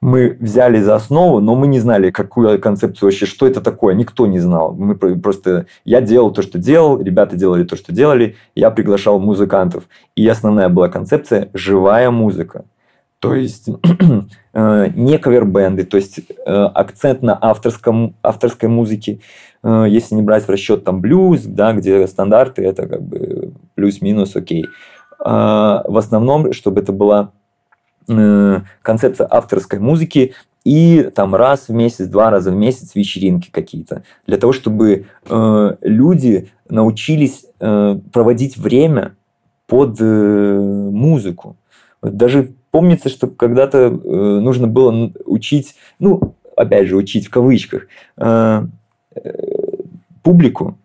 мы 0.04 0.36
взяли 0.38 0.82
за 0.82 0.96
основу, 0.96 1.40
но 1.40 1.54
мы 1.54 1.66
не 1.66 1.80
знали, 1.80 2.10
какую 2.10 2.60
концепцию 2.60 3.06
вообще, 3.06 3.24
что 3.24 3.46
это 3.46 3.62
такое, 3.62 3.94
никто 3.94 4.26
не 4.26 4.38
знал. 4.38 4.74
Мы 4.74 4.96
просто, 4.96 5.64
я 5.86 6.02
делал 6.02 6.30
то, 6.30 6.42
что 6.42 6.58
делал, 6.58 7.00
ребята 7.00 7.36
делали 7.36 7.64
то, 7.64 7.74
что 7.74 7.90
делали, 7.90 8.36
я 8.54 8.70
приглашал 8.70 9.18
музыкантов. 9.18 9.84
И 10.14 10.28
основная 10.28 10.68
была 10.68 10.90
концепция– 10.90 11.48
живая 11.54 12.10
музыка. 12.10 12.66
То 13.18 13.34
есть 13.34 13.70
э, 14.52 14.90
не 14.94 15.16
кавербенды, 15.16 15.84
то 15.84 15.96
есть 15.96 16.18
э, 16.18 16.52
акцент 16.52 17.22
на 17.22 17.38
авторском, 17.40 18.14
авторской 18.22 18.68
музыке, 18.68 19.20
э, 19.62 19.86
если 19.88 20.16
не 20.16 20.22
брать 20.22 20.44
в 20.44 20.50
расчет 20.50 20.84
там 20.84 21.00
блюз, 21.00 21.44
да, 21.44 21.72
где 21.72 22.06
стандарты, 22.06 22.62
это 22.62 22.86
как 22.86 23.00
бы 23.00 23.54
плюс-минус 23.74 24.36
окей. 24.36 24.66
А 25.18 25.82
в 25.88 25.96
основном, 25.96 26.52
чтобы 26.52 26.82
это 26.82 26.92
была 26.92 27.30
концепция 28.06 29.26
авторской 29.30 29.78
музыки 29.78 30.34
и 30.64 31.10
там 31.14 31.34
раз 31.34 31.68
в 31.68 31.72
месяц, 31.72 32.06
два 32.06 32.30
раза 32.30 32.50
в 32.50 32.54
месяц 32.54 32.94
вечеринки 32.94 33.50
какие-то. 33.50 34.02
Для 34.26 34.38
того, 34.38 34.52
чтобы 34.52 35.06
э, 35.28 35.76
люди 35.82 36.50
научились 36.68 37.44
э, 37.60 37.98
проводить 38.12 38.56
время 38.56 39.14
под 39.66 40.00
э, 40.00 40.58
музыку. 40.58 41.56
Даже 42.02 42.54
помнится, 42.70 43.08
что 43.08 43.26
когда-то 43.26 43.78
э, 43.78 43.88
нужно 43.90 44.66
было 44.66 45.12
учить, 45.26 45.74
ну, 45.98 46.34
опять 46.56 46.88
же, 46.88 46.96
учить 46.96 47.26
в 47.26 47.30
кавычках, 47.30 47.86
э, 48.16 48.66
э, 49.16 49.32
публику 50.22 50.78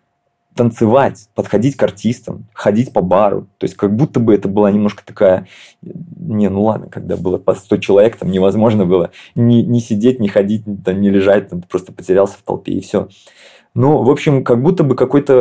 танцевать, 0.59 1.29
подходить 1.35 1.77
к 1.77 1.83
артистам, 1.83 2.43
ходить 2.53 2.91
по 2.91 2.99
бару. 2.99 3.47
То 3.59 3.63
есть 3.63 3.77
как 3.77 3.95
будто 3.95 4.19
бы 4.19 4.35
это 4.35 4.49
была 4.49 4.69
немножко 4.69 5.05
такая... 5.05 5.47
Не, 5.81 6.49
ну 6.49 6.63
ладно, 6.63 6.87
когда 6.89 7.15
было 7.15 7.37
по 7.37 7.55
100 7.55 7.77
человек, 7.77 8.17
там 8.17 8.29
невозможно 8.29 8.85
было 8.85 9.11
не, 9.35 9.63
не 9.63 9.79
сидеть, 9.79 10.19
не 10.19 10.27
ходить, 10.27 10.65
там, 10.83 10.99
не 10.99 11.09
лежать, 11.09 11.47
там, 11.47 11.61
просто 11.61 11.93
потерялся 11.93 12.37
в 12.37 12.41
толпе 12.41 12.73
и 12.73 12.81
все. 12.81 13.07
Ну, 13.73 14.03
в 14.03 14.09
общем, 14.09 14.43
как 14.43 14.61
будто 14.61 14.83
бы 14.83 14.97
какое-то 14.97 15.33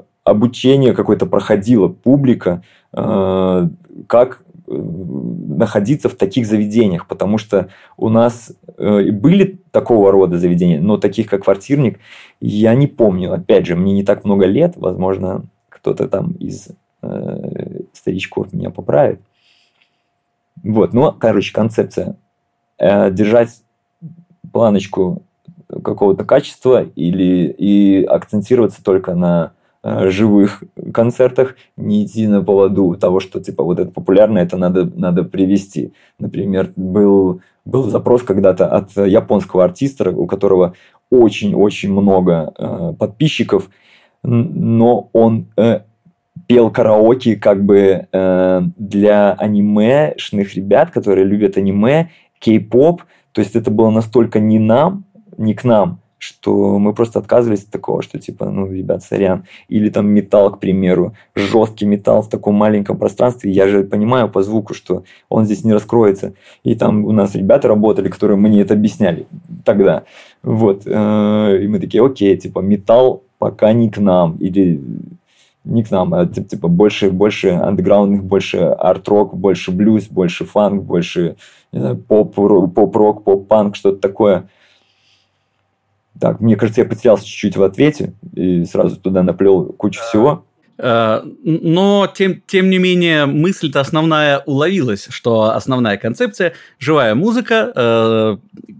э, 0.00 0.02
обучение 0.22 0.92
какое-то 0.92 1.26
проходило, 1.26 1.88
публика, 1.88 2.62
э, 2.92 3.68
как 4.06 4.42
находиться 4.66 6.08
в 6.08 6.14
таких 6.14 6.46
заведениях, 6.46 7.06
потому 7.06 7.38
что 7.38 7.68
у 7.96 8.08
нас 8.08 8.52
э, 8.76 9.10
были 9.10 9.60
такого 9.70 10.10
рода 10.12 10.38
заведения, 10.38 10.80
но 10.80 10.98
таких 10.98 11.28
как 11.28 11.44
квартирник 11.44 11.98
я 12.40 12.74
не 12.74 12.86
помню. 12.86 13.32
Опять 13.32 13.66
же, 13.66 13.76
мне 13.76 13.92
не 13.92 14.02
так 14.02 14.24
много 14.24 14.46
лет, 14.46 14.74
возможно, 14.76 15.44
кто-то 15.68 16.08
там 16.08 16.32
из 16.32 16.68
э, 17.02 17.80
старичков 17.92 18.52
меня 18.52 18.70
поправит. 18.70 19.20
Вот, 20.62 20.92
ну, 20.92 21.12
короче, 21.12 21.52
концепция. 21.52 22.16
Э, 22.78 23.10
держать 23.10 23.62
планочку 24.52 25.22
какого-то 25.68 26.24
качества 26.24 26.82
или 26.82 27.54
и 27.58 28.04
акцентироваться 28.04 28.82
только 28.82 29.14
на 29.14 29.52
живых 30.08 30.64
концертах, 30.92 31.56
не 31.76 32.04
идти 32.04 32.26
на 32.26 32.42
поводу 32.42 32.96
того, 32.96 33.20
что 33.20 33.40
типа 33.40 33.62
вот 33.62 33.78
это 33.78 33.90
популярно, 33.90 34.38
это 34.38 34.56
надо, 34.56 34.84
надо 34.84 35.22
привести. 35.24 35.92
Например, 36.18 36.72
был, 36.76 37.40
был 37.64 37.84
запрос 37.84 38.22
когда-то 38.22 38.66
от 38.66 38.96
японского 38.96 39.64
артиста, 39.64 40.10
у 40.10 40.26
которого 40.26 40.74
очень-очень 41.10 41.92
много 41.92 42.52
э, 42.56 42.94
подписчиков, 42.98 43.70
но 44.22 45.08
он 45.12 45.46
э, 45.56 45.80
пел 46.46 46.70
караоке 46.70 47.36
как 47.36 47.64
бы 47.64 48.08
э, 48.10 48.62
для 48.76 49.32
анимешных 49.32 50.54
ребят, 50.54 50.90
которые 50.90 51.24
любят 51.24 51.56
аниме, 51.56 52.10
кей-поп. 52.40 53.02
То 53.32 53.40
есть 53.40 53.54
это 53.54 53.70
было 53.70 53.90
настолько 53.90 54.40
не 54.40 54.58
нам, 54.58 55.04
не 55.36 55.54
к 55.54 55.64
нам, 55.64 56.00
что 56.18 56.78
мы 56.78 56.94
просто 56.94 57.18
отказывались 57.18 57.64
от 57.64 57.70
такого, 57.70 58.02
что 58.02 58.18
типа, 58.18 58.46
ну, 58.46 58.70
ребят, 58.70 59.02
сорян. 59.02 59.44
Или 59.68 59.90
там 59.90 60.08
металл, 60.08 60.50
к 60.50 60.60
примеру, 60.60 61.14
жесткий 61.34 61.84
металл 61.86 62.22
в 62.22 62.28
таком 62.28 62.54
маленьком 62.54 62.96
пространстве. 62.96 63.50
Я 63.50 63.68
же 63.68 63.84
понимаю 63.84 64.28
по 64.28 64.42
звуку, 64.42 64.74
что 64.74 65.04
он 65.28 65.44
здесь 65.44 65.64
не 65.64 65.72
раскроется. 65.72 66.32
И 66.64 66.74
там 66.74 67.04
у 67.04 67.12
нас 67.12 67.34
ребята 67.34 67.68
работали, 67.68 68.08
которые 68.08 68.36
мне 68.36 68.62
это 68.62 68.74
объясняли 68.74 69.26
тогда. 69.64 70.04
Вот. 70.42 70.82
Э, 70.86 71.58
и 71.62 71.68
мы 71.68 71.78
такие, 71.78 72.04
окей, 72.04 72.36
типа, 72.36 72.60
металл 72.60 73.22
пока 73.38 73.72
не 73.72 73.90
к 73.90 73.98
нам. 73.98 74.36
Или 74.38 74.80
не 75.66 75.82
к 75.82 75.90
нам, 75.90 76.14
а 76.14 76.26
типа 76.26 76.68
больше, 76.68 77.10
больше 77.10 77.48
андеграундных, 77.48 78.24
больше 78.24 78.58
арт-рок, 78.58 79.36
больше 79.36 79.72
блюз, 79.72 80.06
больше 80.06 80.44
фанк, 80.44 80.84
больше 80.84 81.36
поп-рок, 82.08 83.24
поп-панк, 83.24 83.76
что-то 83.76 83.98
такое. 83.98 84.48
Так, 86.20 86.40
мне 86.40 86.56
кажется, 86.56 86.80
я 86.80 86.88
потерялся 86.88 87.26
чуть-чуть 87.26 87.56
в 87.56 87.62
ответе 87.62 88.14
и 88.34 88.64
сразу 88.64 88.96
туда 88.96 89.22
наплел 89.22 89.72
кучу 89.72 90.00
всего. 90.02 90.45
Э, 90.78 91.22
но, 91.42 92.10
тем, 92.14 92.42
тем 92.46 92.70
не 92.70 92.78
менее, 92.78 93.26
мысль-то 93.26 93.80
основная 93.80 94.40
уловилась, 94.40 95.06
что 95.10 95.54
основная 95.54 95.96
концепция– 95.96 96.52
живая 96.78 97.14
музыка, 97.14 97.72
э, 97.74 98.36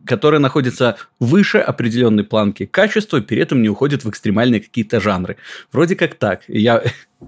которая 0.06 0.40
находится 0.40 0.96
выше 1.20 1.58
определенной 1.58 2.24
планки 2.24 2.66
качества, 2.66 3.20
при 3.20 3.38
этом 3.38 3.62
не 3.62 3.68
уходит 3.68 4.04
в 4.04 4.10
экстремальные 4.10 4.60
какие-то 4.60 5.00
жанры. 5.00 5.36
Вроде 5.72 5.96
как 5.96 6.14
так. 6.14 6.42
Я... 6.48 6.82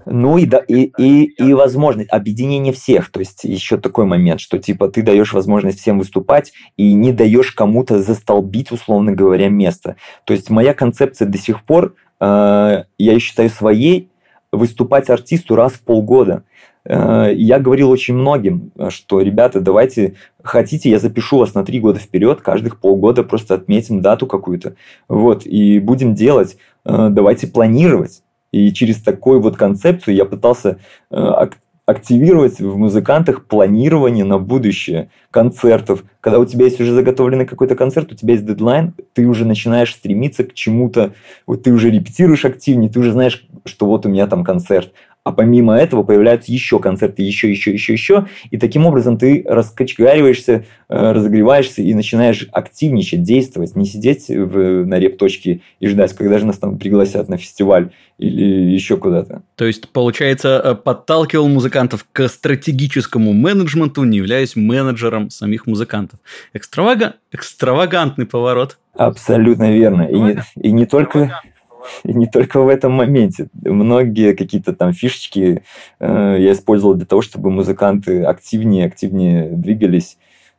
Ну 0.05 0.37
и, 0.37 0.45
да, 0.45 0.59
и, 0.59 0.91
и, 0.99 1.23
и 1.25 1.53
возможность 1.53 2.11
объединения 2.11 2.71
всех. 2.71 3.09
То 3.09 3.19
есть 3.19 3.43
еще 3.43 3.77
такой 3.77 4.05
момент, 4.05 4.39
что 4.39 4.59
типа 4.59 4.87
ты 4.87 5.01
даешь 5.01 5.33
возможность 5.33 5.79
всем 5.79 5.97
выступать 5.97 6.53
и 6.77 6.93
не 6.93 7.11
даешь 7.11 7.51
кому-то 7.51 8.01
застолбить, 8.01 8.71
условно 8.71 9.13
говоря, 9.13 9.49
место. 9.49 9.95
То 10.25 10.33
есть 10.33 10.51
моя 10.51 10.75
концепция 10.75 11.27
до 11.27 11.39
сих 11.39 11.63
пор, 11.63 11.95
э, 12.19 12.83
я 12.99 13.19
считаю 13.19 13.49
своей, 13.49 14.09
выступать 14.51 15.09
артисту 15.09 15.55
раз 15.55 15.73
в 15.73 15.81
полгода. 15.81 16.43
Э, 16.85 17.31
я 17.33 17.59
говорил 17.59 17.89
очень 17.89 18.15
многим, 18.15 18.71
что, 18.89 19.21
ребята, 19.21 19.61
давайте, 19.61 20.15
хотите, 20.43 20.89
я 20.89 20.99
запишу 20.99 21.37
вас 21.37 21.53
на 21.53 21.63
три 21.63 21.79
года 21.79 21.99
вперед, 21.99 22.41
каждых 22.41 22.79
полгода 22.79 23.23
просто 23.23 23.55
отметим 23.55 24.01
дату 24.01 24.27
какую-то, 24.27 24.75
вот, 25.07 25.45
и 25.45 25.79
будем 25.79 26.15
делать, 26.15 26.57
э, 26.85 27.07
давайте 27.11 27.47
планировать, 27.47 28.23
И 28.51 28.73
через 28.73 29.01
такую 29.01 29.41
вот 29.41 29.57
концепцию 29.57 30.15
я 30.15 30.25
пытался 30.25 30.79
э, 31.11 31.49
активировать 31.89 32.59
в 32.59 32.77
музыкантах 32.77 33.45
планирование 33.45 34.23
на 34.23 34.37
будущее 34.37 35.09
концертов. 35.31 36.03
Когда 36.21 36.37
у 36.39 36.45
тебя 36.45 36.65
есть 36.65 36.79
уже 36.79 36.93
заготовленный 36.93 37.47
какой-то 37.47 37.75
концерт, 37.75 38.11
у 38.11 38.15
тебя 38.15 38.33
есть 38.33 38.45
дедлайн, 38.45 38.93
ты 39.13 39.25
уже 39.25 39.43
начинаешь 39.43 39.95
стремиться 39.95 40.43
к 40.43 40.53
чему-то, 40.53 41.13
вот 41.47 41.63
ты 41.63 41.71
уже 41.71 41.89
репетируешь 41.89 42.45
активнее, 42.45 42.91
ты 42.91 42.99
уже 42.99 43.11
знаешь, 43.11 43.47
что 43.65 43.85
вот 43.85 44.05
у 44.05 44.09
меня 44.09 44.27
там 44.27 44.43
концерт 44.43 44.93
а 45.23 45.31
помимо 45.31 45.75
этого 45.75 46.03
появляются 46.03 46.51
еще 46.51 46.79
концерты, 46.79 47.21
еще, 47.21 47.51
еще, 47.51 47.71
еще, 47.71 47.93
еще, 47.93 48.27
и 48.49 48.57
таким 48.57 48.85
образом 48.85 49.17
ты 49.17 49.45
раскочегариваешься, 49.47 50.65
э, 50.89 51.11
разогреваешься 51.11 51.81
и 51.81 51.93
начинаешь 51.93 52.47
активничать, 52.51 53.21
действовать, 53.21 53.75
не 53.75 53.85
сидеть 53.85 54.29
в, 54.29 54.85
на 54.85 54.97
репточке 54.97 55.61
и 55.79 55.87
ждать, 55.87 56.15
когда 56.15 56.39
же 56.39 56.45
нас 56.45 56.57
там 56.57 56.79
пригласят 56.79 57.27
на 57.27 57.37
фестиваль 57.37 57.91
или 58.17 58.73
еще 58.73 58.97
куда-то. 58.97 59.43
То 59.55 59.65
есть, 59.65 59.89
получается, 59.89 60.61
э, 60.63 60.75
подталкивал 60.75 61.47
музыкантов 61.47 62.07
к 62.11 62.27
стратегическому 62.27 63.33
менеджменту, 63.33 64.05
не 64.05 64.17
являясь 64.17 64.55
менеджером 64.55 65.29
самих 65.29 65.67
музыкантов. 65.67 66.19
Экстравага... 66.53 67.15
Экстравагантный 67.31 68.25
поворот. 68.25 68.79
Абсолютно 68.93 69.71
верно. 69.71 70.03
И 70.03 70.19
не, 70.19 70.37
и 70.55 70.71
не 70.71 70.85
только 70.85 71.39
и 72.03 72.13
не 72.13 72.27
только 72.27 72.61
в 72.61 72.67
этом 72.67 72.93
моменте. 72.93 73.49
Многие 73.53 74.33
какие-то 74.33 74.73
там 74.73 74.93
фишечки 74.93 75.63
э, 75.99 76.35
я 76.39 76.51
использовал 76.51 76.95
для 76.95 77.05
того, 77.05 77.21
чтобы 77.21 77.49
музыканты 77.49 78.23
активнее, 78.23 78.85
активнее 78.85 79.49
двигались 79.49 80.17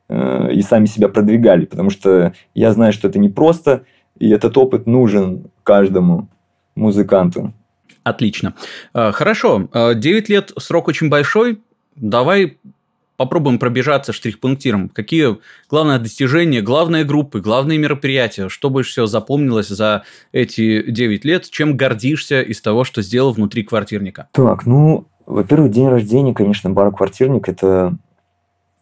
э, 0.09 0.53
и 0.53 0.63
сами 0.63 0.87
себя 0.87 1.09
продвигали, 1.09 1.65
потому 1.65 1.91
что 1.91 2.33
я 2.55 2.73
знаю, 2.73 2.93
что 2.93 3.09
это 3.09 3.19
непросто, 3.19 3.85
и 4.19 4.29
этот 4.31 4.57
опыт 4.59 4.87
нужен 4.87 5.51
каждому 5.63 6.29
музыканту. 6.75 7.53
Отлично. 8.03 8.55
Э, 8.95 9.13
хорошо, 9.13 9.69
9 9.73 10.05
э, 10.05 10.33
лет 10.33 10.53
срок 10.59 10.89
очень 10.89 11.09
большой. 11.09 11.61
Давай 11.97 12.59
попробуем 13.21 13.59
пробежаться 13.59 14.15
штрих-пунктиром. 14.15 14.89
Какие 14.89 15.37
главные 15.69 15.99
достижения, 15.99 16.63
главные 16.63 17.05
группы, 17.05 17.43
главные 17.43 17.77
мероприятия? 17.77 18.49
Что 18.49 18.71
больше 18.71 18.93
всего 18.93 19.05
запомнилось 19.05 19.69
за 19.69 20.05
эти 20.33 20.91
9 20.91 21.27
лет? 21.27 21.51
Чем 21.51 21.77
гордишься 21.77 22.41
из 22.41 22.63
того, 22.63 22.83
что 22.85 23.03
сделал 23.03 23.33
внутри 23.33 23.63
квартирника? 23.63 24.29
Так, 24.33 24.65
ну, 24.65 25.05
во-первых, 25.27 25.71
день 25.71 25.89
рождения, 25.89 26.33
конечно, 26.33 26.71
бар 26.71 26.91
«Квартирник»– 26.93 27.47
это, 27.51 27.95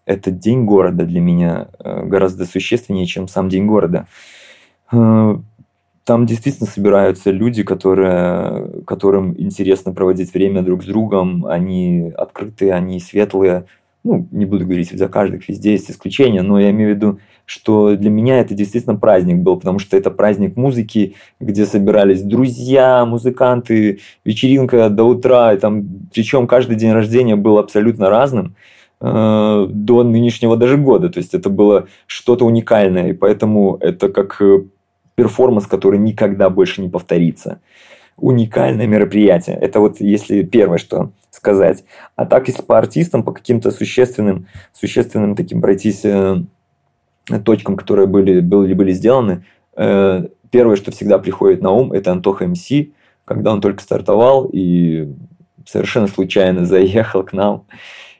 это 0.06 0.30
день 0.30 0.64
города 0.64 1.04
для 1.04 1.20
меня 1.20 1.66
э, 1.80 2.04
гораздо 2.04 2.44
существеннее, 2.44 3.06
чем 3.06 3.26
сам 3.26 3.48
день 3.48 3.66
города. 3.66 4.06
Э, 4.92 5.36
там 6.04 6.26
действительно 6.26 6.70
собираются 6.70 7.32
люди, 7.32 7.64
которые, 7.64 8.84
которым 8.86 9.34
интересно 9.36 9.92
проводить 9.92 10.32
время 10.32 10.62
друг 10.62 10.84
с 10.84 10.86
другом. 10.86 11.44
Они 11.44 12.12
открытые, 12.16 12.72
они 12.74 13.00
светлые– 13.00 13.64
ну, 14.08 14.26
не 14.30 14.46
буду 14.46 14.64
говорить 14.64 14.90
за 14.90 15.08
каждых, 15.08 15.48
везде 15.48 15.72
есть 15.72 15.90
исключения, 15.90 16.40
но 16.40 16.58
я 16.58 16.70
имею 16.70 16.92
в 16.92 16.96
виду, 16.96 17.18
что 17.44 17.94
для 17.94 18.08
меня 18.08 18.40
это 18.40 18.54
действительно 18.54 18.96
праздник 18.96 19.36
был, 19.36 19.58
потому 19.58 19.78
что 19.78 19.98
это 19.98 20.10
праздник 20.10 20.56
музыки, 20.56 21.14
где 21.40 21.66
собирались 21.66 22.22
друзья, 22.22 23.04
музыканты, 23.04 24.00
вечеринка 24.24 24.88
до 24.88 25.04
утра, 25.04 25.52
и 25.52 25.58
там, 25.58 25.86
причем 26.12 26.46
каждый 26.46 26.76
день 26.76 26.92
рождения 26.92 27.36
был 27.36 27.58
абсолютно 27.58 28.08
разным 28.08 28.54
э, 29.02 29.66
до 29.68 30.02
нынешнего 30.04 30.56
даже 30.56 30.78
года, 30.78 31.10
то 31.10 31.18
есть 31.18 31.34
это 31.34 31.50
было 31.50 31.86
что-то 32.06 32.46
уникальное, 32.46 33.10
и 33.10 33.12
поэтому 33.12 33.76
это 33.80 34.08
как 34.08 34.40
э, 34.40 34.62
перформанс, 35.16 35.66
который 35.66 35.98
никогда 35.98 36.48
больше 36.48 36.80
не 36.80 36.88
повторится 36.88 37.60
уникальное 38.16 38.86
мероприятие. 38.86 39.56
Это 39.56 39.80
вот 39.80 40.00
если 40.00 40.42
первое, 40.42 40.78
что 40.78 41.12
сказать. 41.38 41.84
А 42.16 42.26
так, 42.26 42.48
если 42.48 42.62
по 42.62 42.76
артистам, 42.76 43.22
по 43.22 43.32
каким-то 43.32 43.70
существенным, 43.70 44.46
существенным 44.72 45.34
таким 45.34 45.62
пройтись 45.62 46.04
э, 46.04 46.42
точкам, 47.44 47.76
которые 47.76 48.06
были, 48.06 48.40
были, 48.40 48.74
были 48.74 48.92
сделаны, 48.92 49.44
э, 49.76 50.26
первое, 50.50 50.76
что 50.76 50.90
всегда 50.90 51.18
приходит 51.18 51.62
на 51.62 51.70
ум, 51.70 51.92
это 51.92 52.12
Антоха 52.12 52.46
МС, 52.46 52.68
когда 53.24 53.52
он 53.52 53.60
только 53.60 53.82
стартовал 53.82 54.50
и 54.52 55.08
совершенно 55.64 56.08
случайно 56.08 56.64
заехал 56.66 57.22
к 57.22 57.32
нам. 57.32 57.64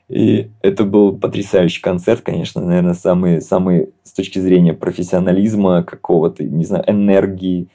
И 0.08 0.50
это 0.62 0.84
был 0.84 1.18
потрясающий 1.18 1.82
концерт, 1.82 2.22
конечно, 2.22 2.62
наверное, 2.62 2.94
самый, 2.94 3.42
самый 3.42 3.90
с 4.04 4.12
точки 4.12 4.38
зрения 4.38 4.72
профессионализма, 4.72 5.82
какого-то, 5.82 6.44
не 6.44 6.64
знаю, 6.64 6.84
энергии, 6.86 7.68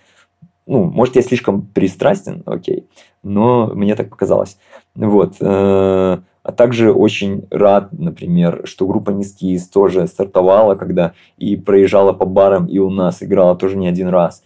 ну, 0.65 0.85
может, 0.85 1.15
я 1.15 1.21
слишком 1.21 1.61
пристрастен, 1.61 2.43
окей, 2.45 2.87
но 3.21 3.67
мне 3.73 3.95
так 3.95 4.09
показалось. 4.09 4.57
Вот. 4.95 5.35
Э, 5.39 6.17
а 6.43 6.51
также 6.51 6.91
очень 6.91 7.47
рад, 7.49 7.89
например, 7.93 8.61
что 8.65 8.85
группа 8.85 9.11
Низкиз 9.11 9.67
тоже 9.69 10.07
стартовала, 10.07 10.75
когда 10.75 11.13
и 11.37 11.55
проезжала 11.55 12.13
по 12.13 12.25
барам, 12.25 12.67
и 12.67 12.79
у 12.79 12.89
нас 12.89 13.23
играла 13.23 13.55
тоже 13.55 13.77
не 13.77 13.87
один 13.87 14.09
раз. 14.09 14.43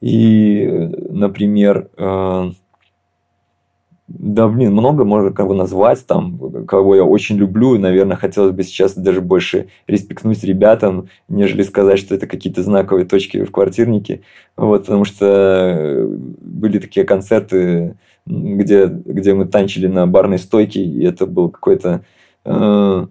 И, 0.00 0.64
например, 1.10 1.90
э, 1.98 2.50
да, 4.12 4.48
блин, 4.48 4.72
много 4.72 5.04
можно 5.04 5.30
как 5.30 5.46
бы 5.46 5.54
назвать, 5.54 6.04
там, 6.04 6.66
кого 6.66 6.96
я 6.96 7.04
очень 7.04 7.36
люблю, 7.36 7.76
и, 7.76 7.78
наверное, 7.78 8.16
хотелось 8.16 8.52
бы 8.52 8.64
сейчас 8.64 8.94
даже 8.94 9.20
больше 9.20 9.68
респектнуть 9.86 10.42
ребятам, 10.42 11.08
нежели 11.28 11.62
сказать, 11.62 12.00
что 12.00 12.16
это 12.16 12.26
какие-то 12.26 12.62
знаковые 12.62 13.06
точки 13.06 13.44
в 13.44 13.52
квартирнике, 13.52 14.22
вот, 14.56 14.86
потому 14.86 15.04
что 15.04 16.08
были 16.40 16.78
такие 16.78 17.06
концерты, 17.06 17.96
где, 18.26 18.86
где 18.86 19.34
мы 19.34 19.46
танчили 19.46 19.86
на 19.86 20.06
барной 20.06 20.38
стойке, 20.38 20.82
и 20.82 21.04
это 21.04 21.26
был 21.26 21.50
какой-то 21.50 22.04
э, 22.44 23.06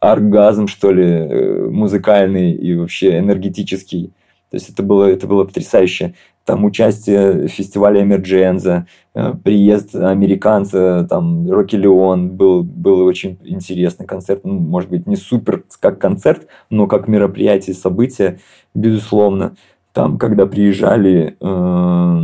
оргазм, 0.00 0.66
что 0.66 0.92
ли, 0.92 1.04
э, 1.04 1.68
музыкальный 1.70 2.52
и 2.52 2.74
вообще 2.76 3.18
энергетический. 3.18 4.12
То 4.50 4.56
есть 4.56 4.70
это 4.70 4.82
было, 4.82 5.04
это 5.04 5.26
было 5.26 5.44
потрясающе 5.44 6.14
там 6.44 6.64
участие 6.64 7.46
в 7.46 7.48
фестивале 7.48 8.02
Эмердженза, 8.02 8.86
э, 9.14 9.32
приезд 9.42 9.94
американца, 9.94 11.06
там 11.08 11.50
Рокки 11.50 11.76
Леон, 11.76 12.30
был, 12.30 12.62
был 12.62 13.00
очень 13.00 13.38
интересный 13.44 14.06
концерт, 14.06 14.40
ну, 14.44 14.58
может 14.58 14.90
быть, 14.90 15.06
не 15.06 15.16
супер 15.16 15.64
как 15.80 15.98
концерт, 15.98 16.46
но 16.70 16.86
как 16.86 17.08
мероприятие, 17.08 17.74
событие, 17.74 18.40
безусловно. 18.74 19.56
Там, 19.92 20.18
когда 20.18 20.46
приезжали, 20.46 21.36
э, 21.40 22.22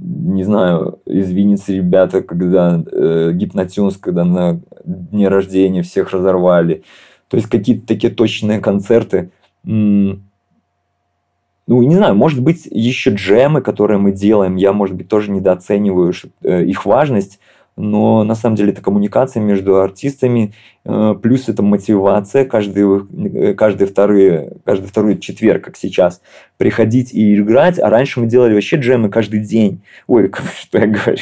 не 0.00 0.44
знаю, 0.44 1.00
из 1.06 1.30
Винницы 1.30 1.76
ребята, 1.76 2.22
когда 2.22 2.82
э, 2.90 3.32
Гипнотюнс, 3.34 3.96
когда 3.96 4.24
на 4.24 4.60
дне 4.84 5.28
рождения 5.28 5.82
всех 5.82 6.10
разорвали. 6.12 6.84
То 7.28 7.36
есть 7.36 7.48
какие-то 7.48 7.86
такие 7.86 8.12
точные 8.12 8.60
концерты. 8.60 9.30
Ну, 9.64 10.22
не 11.82 11.94
знаю, 11.94 12.14
может 12.14 12.42
быть, 12.42 12.66
еще 12.70 13.10
джемы, 13.10 13.60
которые 13.60 13.98
мы 13.98 14.12
делаем, 14.12 14.56
я, 14.56 14.72
может 14.72 14.96
быть, 14.96 15.08
тоже 15.08 15.30
недооцениваю 15.30 16.14
э, 16.42 16.64
их 16.64 16.86
важность, 16.86 17.40
но 17.78 18.24
на 18.24 18.34
самом 18.34 18.56
деле 18.56 18.72
это 18.72 18.82
коммуникация 18.82 19.40
между 19.40 19.80
артистами, 19.80 20.52
э, 20.84 21.14
плюс 21.22 21.48
это 21.48 21.62
мотивация 21.62 22.44
каждый, 22.44 22.84
э, 23.06 23.54
каждый, 23.54 23.86
второй, 23.86 24.50
каждый 24.64 24.86
второй 24.86 25.18
четверг, 25.18 25.64
как 25.64 25.76
сейчас, 25.76 26.20
приходить 26.56 27.14
и 27.14 27.36
играть, 27.36 27.78
а 27.78 27.88
раньше 27.88 28.20
мы 28.20 28.26
делали 28.26 28.54
вообще 28.54 28.76
джемы 28.76 29.08
каждый 29.08 29.40
день. 29.40 29.82
Ой, 30.06 30.30
что 30.60 30.78
я 30.78 30.86
говорю, 30.86 31.18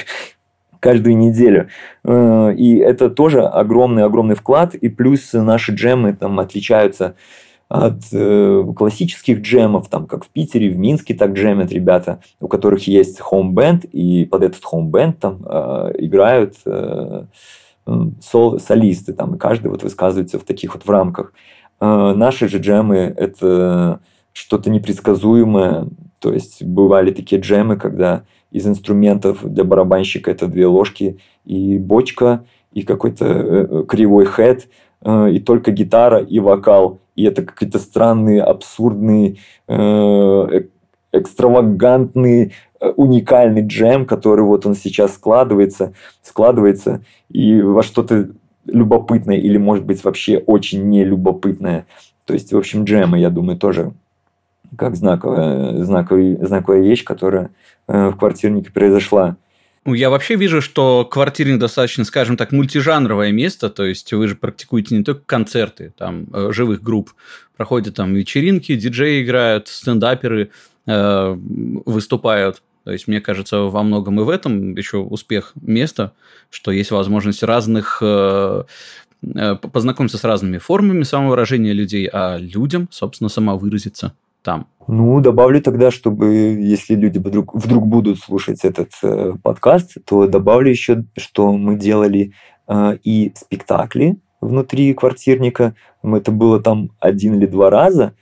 каждую 0.81 1.17
неделю. 1.17 1.69
И 2.07 2.77
это 2.77 3.11
тоже 3.11 3.43
огромный-огромный 3.43 4.37
вклад, 4.37 4.75
и 4.75 4.89
плюс 4.89 5.33
наши 5.33 5.73
джемы 5.73 6.13
там 6.13 6.39
отличаются 6.39 7.17
от 7.69 8.03
э, 8.13 8.65
классических 8.77 9.41
джемов, 9.41 9.89
там, 9.89 10.07
как 10.07 10.25
в 10.25 10.29
Питере, 10.29 10.71
в 10.71 10.79
Минске 10.79 11.15
так 11.15 11.33
джемят 11.33 11.73
ребята, 11.73 12.21
у 12.41 12.47
которых 12.47 12.87
есть 12.87 13.19
хоум-бенд, 13.19 13.85
и 13.87 14.25
под 14.25 14.45
этот 14.45 14.65
хоум-бенд 14.65 15.19
там 15.19 15.45
э, 15.45 15.93
играют 15.99 16.55
э, 16.65 17.25
сол, 18.23 18.61
солисты, 18.61 19.13
там, 19.15 19.35
и 19.35 19.39
каждый 19.39 19.69
вот 19.69 19.83
высказывается 19.83 20.39
в 20.39 20.45
таких 20.45 20.75
вот 20.75 20.85
в 20.85 20.91
рамках. 20.91 21.33
Э, 21.81 22.13
наши 22.15 22.49
же 22.49 22.59
джемы– 22.59 22.97
это 23.17 23.99
что-то 24.33 24.71
непредсказуемое, 24.71 25.89
то 26.21 26.33
есть 26.33 26.63
бывали 26.63 27.11
такие 27.11 27.41
джемы, 27.41 27.77
когда 27.77 28.23
из 28.53 28.65
инструментов 28.67 29.41
для 29.43 29.65
барабанщика 29.65 30.31
это 30.31 30.47
две 30.47 30.67
ложки 30.67 31.19
и 31.45 31.79
бочка, 31.79 32.45
и 32.73 32.83
какой-то 32.83 33.25
э, 33.25 33.67
э 33.69 33.85
кривой 33.89 34.27
хэт, 34.27 34.69
и 35.05 35.41
только 35.41 35.73
гитара 35.73 36.19
и 36.21 36.41
вокал, 36.41 36.99
и 37.17 37.25
это 37.25 37.43
какие-то 37.43 37.79
странные, 37.79 38.43
абсурдные, 38.43 39.39
э, 39.67 40.63
экстравагантный, 41.13 42.53
э, 42.81 42.89
уникальный 42.97 43.63
джем, 43.63 44.07
который 44.07 44.45
вот 44.45 44.67
он 44.67 44.75
сейчас 44.75 45.15
складывается, 45.15 45.95
складывается 46.23 47.03
и 47.31 47.61
во 47.61 47.83
что-то 47.83 48.31
любопытное 48.67 49.37
или, 49.37 49.57
может 49.57 49.85
быть, 49.85 50.05
вообще 50.05 50.39
очень 50.39 50.89
нелюбопытное. 50.89 51.87
То 52.27 52.35
есть, 52.35 52.53
в 52.53 52.59
общем, 52.59 52.85
джемы, 52.85 53.19
я 53.19 53.31
думаю, 53.31 53.57
тоже 53.57 53.93
как 54.77 54.97
знаковая, 54.97 55.85
знаковая, 55.85 56.45
знаковая 56.45 56.83
вещь, 56.83 57.05
которая 57.05 57.51
э, 57.87 58.09
в 58.09 58.17
квартирнике 58.17 58.73
произошла. 58.73 59.37
Ну, 59.87 59.95
я 59.95 60.11
вообще 60.11 60.35
вижу, 60.35 60.61
что 60.61 61.05
квартирник 61.05 61.61
достаточно, 61.61 62.05
скажем 62.05 62.37
так, 62.37 62.51
мультижанровое 62.51 63.31
место, 63.31 63.71
то 63.71 63.85
есть 63.85 64.13
вы 64.13 64.27
же 64.27 64.35
практикуете 64.35 64.97
не 64.97 65.05
только 65.05 65.23
концерты 65.25 65.93
там 65.97 66.27
э, 66.33 66.51
живых 66.53 66.83
групп, 66.83 67.13
проходят 67.57 67.95
там 67.95 68.13
вечеринки, 68.13 68.75
диджеи 68.75 69.23
играют, 69.23 69.69
стендаперы 69.69 70.51
э, 70.87 71.37
выступают. 71.87 72.63
То 72.83 72.91
есть, 72.91 73.07
мне 73.07 73.21
кажется, 73.21 73.61
во 73.61 73.85
многом 73.85 74.21
и 74.21 74.25
в 74.25 74.29
этом 74.29 74.75
еще 74.75 74.99
успех 74.99 75.53
места, 75.55 76.13
что 76.51 76.73
есть 76.73 76.91
возможность 76.91 77.45
разных 77.45 77.99
э, 78.01 78.65
э 79.23 79.55
познакомиться 79.55 80.19
с 80.19 80.25
разными 80.25 80.59
формами 80.59 81.05
самовыражения 81.05 81.73
людей, 81.73 82.09
а 82.13 82.39
людям, 82.39 82.89
собственно, 82.91 83.29
самовыразиться 83.29 84.15
там. 84.47 84.69
Ну, 84.87 85.21
добавлю 85.21 85.61
тогда, 85.61 85.91
чтобы, 85.91 86.27
если 86.61 86.95
люди 86.95 87.19
вдруг, 87.19 87.53
вдруг 87.55 87.87
будут 87.89 88.21
слушать 88.21 88.65
этот 88.65 88.93
э, 89.03 89.33
подкаст, 89.43 89.97
то 90.05 90.29
добавлю 90.29 90.71
еще, 90.71 91.05
что 91.19 91.53
мы 91.53 91.75
делали 91.75 92.33
э, 92.69 92.99
и 93.03 93.33
спектакли 93.35 94.19
внутри 94.41 94.95
квартирника. 94.95 95.75
Это 96.05 96.31
было 96.31 96.61
там 96.63 96.91
один 97.01 97.35
или 97.35 97.47
два 97.47 97.71
раза. 97.71 98.13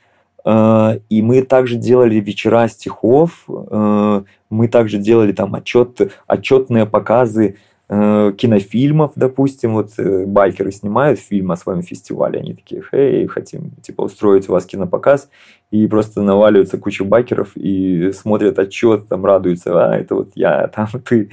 Э, 0.47 0.99
и 1.11 1.21
мы 1.21 1.43
также 1.43 1.77
делали 1.77 2.15
вечера 2.15 2.67
стихов, 2.69 3.45
э, 3.47 4.23
мы 4.49 4.69
также 4.69 4.97
делали 4.97 5.33
там 5.33 5.55
отчет, 5.55 6.01
отчетные 6.27 6.87
показы 6.87 7.57
кинофильмов, 7.89 9.13
допустим, 9.15 9.75
вот 9.75 9.93
э, 9.99 10.25
байкеры 10.25 10.73
снимают 10.73 11.21
фильм 11.21 11.53
о 11.53 11.57
своем 11.57 11.83
фестивале, 11.83 12.41
они 12.41 12.55
такие, 12.55 12.83
эй, 12.93 13.27
хотим 13.27 13.73
типа 13.83 14.03
устроить 14.03 14.49
у 14.49 14.53
вас 14.53 14.65
кинопоказ, 14.65 15.29
и 15.71 15.87
просто 15.87 16.23
наваливаются 16.23 16.79
куча 16.79 17.05
байкеров 17.05 17.57
и 17.57 18.13
смотрят 18.13 18.59
отчет, 18.59 19.09
там 19.09 19.27
радуются, 19.27 19.73
а, 19.73 19.97
это 19.97 20.15
вот 20.15 20.31
я, 20.35 20.69
там 20.75 20.87
ты. 21.05 21.31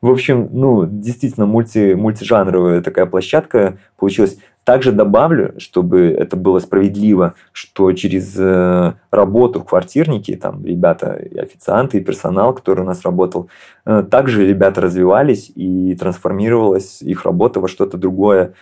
В 0.00 0.10
общем, 0.10 0.48
ну, 0.52 0.84
действительно, 0.84 1.46
мульти, 1.46 1.94
мультижанровая 1.94 2.82
такая 2.82 3.06
площадка 3.06 3.78
получилась. 3.96 4.36
Также 4.64 4.92
добавлю, 4.92 5.54
чтобы 5.58 6.06
это 6.08 6.36
было 6.36 6.58
справедливо, 6.58 7.34
что 7.52 7.92
через 7.92 8.34
э, 8.38 8.94
работу 9.10 9.60
в 9.60 9.66
квартирнике, 9.66 10.36
там 10.36 10.64
ребята, 10.64 11.16
и 11.16 11.36
официанты, 11.36 11.98
и 11.98 12.00
персонал, 12.00 12.54
который 12.54 12.80
у 12.80 12.86
нас 12.86 13.02
работал, 13.02 13.50
э, 13.84 14.02
также 14.10 14.46
ребята 14.46 14.80
развивались 14.80 15.52
и 15.54 15.94
трансформировалась 15.94 17.02
их 17.02 17.26
работа 17.26 17.60
во 17.60 17.68
что-то 17.68 17.98
другое, 17.98 18.54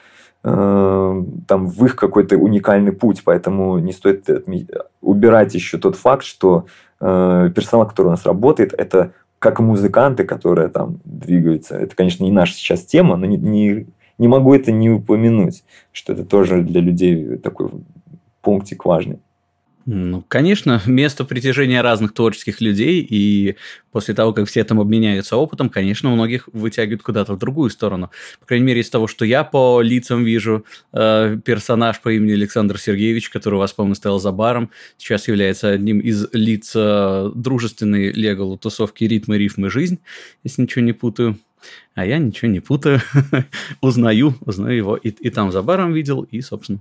э, 0.42 1.22
там 1.46 1.66
в 1.68 1.84
их 1.84 1.94
какой-то 1.94 2.36
уникальный 2.36 2.92
путь, 2.92 3.22
поэтому 3.24 3.78
не 3.78 3.92
стоит 3.92 4.28
убирать 5.00 5.54
еще 5.54 5.78
тот 5.78 5.96
факт, 5.96 6.24
что 6.24 6.66
персонал, 6.98 7.88
который 7.88 8.08
у 8.08 8.10
нас 8.10 8.24
работает, 8.24 8.72
это 8.74 9.12
как 9.40 9.58
музыканты, 9.58 10.22
которые 10.22 10.68
там 10.68 11.00
двигаются. 11.04 11.74
Это, 11.74 11.96
конечно, 11.96 12.22
не 12.22 12.30
наша 12.30 12.54
сейчас 12.54 12.84
тема, 12.84 13.16
но 13.16 13.26
не, 13.26 13.36
не 13.36 13.86
не 14.18 14.28
могу 14.28 14.54
это 14.54 14.72
не 14.72 14.90
упомянуть, 14.90 15.64
что 15.92 16.12
это 16.12 16.24
тоже 16.24 16.62
для 16.62 16.80
людей 16.80 17.36
такой 17.38 17.70
пунктик 18.40 18.84
важный. 18.84 19.18
Ну, 19.84 20.24
конечно, 20.28 20.80
место 20.86 21.24
притяжения 21.24 21.82
разных 21.82 22.14
творческих 22.14 22.60
людей, 22.60 23.06
и 23.08 23.56
после 23.90 24.14
того, 24.14 24.32
как 24.32 24.48
все 24.48 24.64
там 24.64 24.80
обменяются 24.80 25.36
опытом, 25.36 25.68
конечно, 25.68 26.10
многих 26.10 26.48
вытягивают 26.52 27.02
куда-то 27.02 27.34
в 27.34 27.38
другую 27.38 27.70
сторону. 27.70 28.10
По 28.40 28.46
крайней 28.46 28.66
мере, 28.66 28.80
из 28.80 28.90
того, 28.90 29.06
что 29.06 29.24
я 29.24 29.44
по 29.44 29.80
лицам 29.80 30.24
вижу, 30.24 30.64
э, 30.92 31.38
персонаж 31.44 32.00
по 32.00 32.12
имени 32.12 32.32
Александр 32.32 32.78
Сергеевич, 32.78 33.30
который 33.30 33.56
у 33.56 33.58
вас, 33.58 33.72
по-моему, 33.72 33.94
стоял 33.94 34.20
за 34.20 34.32
баром, 34.32 34.70
сейчас 34.98 35.28
является 35.28 35.70
одним 35.70 35.98
из 35.98 36.28
лиц 36.32 36.72
э, 36.74 37.30
дружественной 37.34 38.12
легалу 38.12 38.56
тусовки 38.56 39.04
«Ритмы, 39.04 39.38
рифмы, 39.38 39.70
жизнь», 39.70 39.98
если 40.44 40.62
ничего 40.62 40.84
не 40.84 40.92
путаю. 40.92 41.38
А 41.94 42.06
я 42.06 42.18
ничего 42.18 42.50
не 42.50 42.60
путаю, 42.60 43.00
узнаю, 43.80 44.34
узнаю 44.40 44.76
его. 44.76 44.96
И, 44.96 45.08
и 45.10 45.30
там 45.30 45.52
за 45.52 45.62
баром 45.62 45.92
видел, 45.92 46.22
и, 46.22 46.40
собственно, 46.40 46.80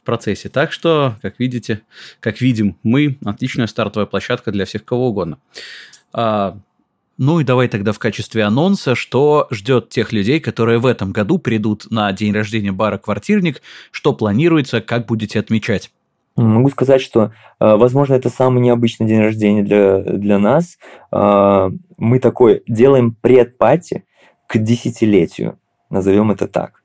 в 0.00 0.04
процессе. 0.04 0.48
Так 0.48 0.72
что, 0.72 1.16
как 1.22 1.38
видите, 1.38 1.80
как 2.20 2.40
видим, 2.40 2.76
мы 2.82 3.18
отличная 3.24 3.66
стартовая 3.66 4.06
площадка 4.06 4.52
для 4.52 4.64
всех 4.64 4.84
кого 4.84 5.08
угодно. 5.08 5.38
А, 6.12 6.58
ну 7.18 7.40
и 7.40 7.44
давай 7.44 7.68
тогда 7.68 7.92
в 7.92 7.98
качестве 7.98 8.44
анонса, 8.44 8.94
что 8.94 9.46
ждет 9.50 9.90
тех 9.90 10.12
людей, 10.12 10.40
которые 10.40 10.78
в 10.78 10.86
этом 10.86 11.12
году 11.12 11.38
придут 11.38 11.90
на 11.90 12.10
день 12.12 12.32
рождения 12.32 12.72
бара 12.72 12.98
«Квартирник», 12.98 13.62
что 13.90 14.12
планируется, 14.12 14.80
как 14.80 15.06
будете 15.06 15.38
отмечать. 15.38 15.90
Могу 16.36 16.70
сказать, 16.70 17.02
что, 17.02 17.32
э, 17.60 17.76
возможно, 17.76 18.14
это 18.14 18.30
самый 18.30 18.62
необычный 18.62 19.06
день 19.06 19.20
рождения 19.20 19.62
для, 19.62 19.98
для 19.98 20.38
нас. 20.38 20.78
А, 21.10 21.70
мы 21.98 22.18
такой 22.18 22.62
делаем 22.66 23.14
предпати, 23.20 24.04
к 24.52 24.58
десятилетию, 24.58 25.58
назовем 25.88 26.30
это 26.30 26.46
так. 26.46 26.82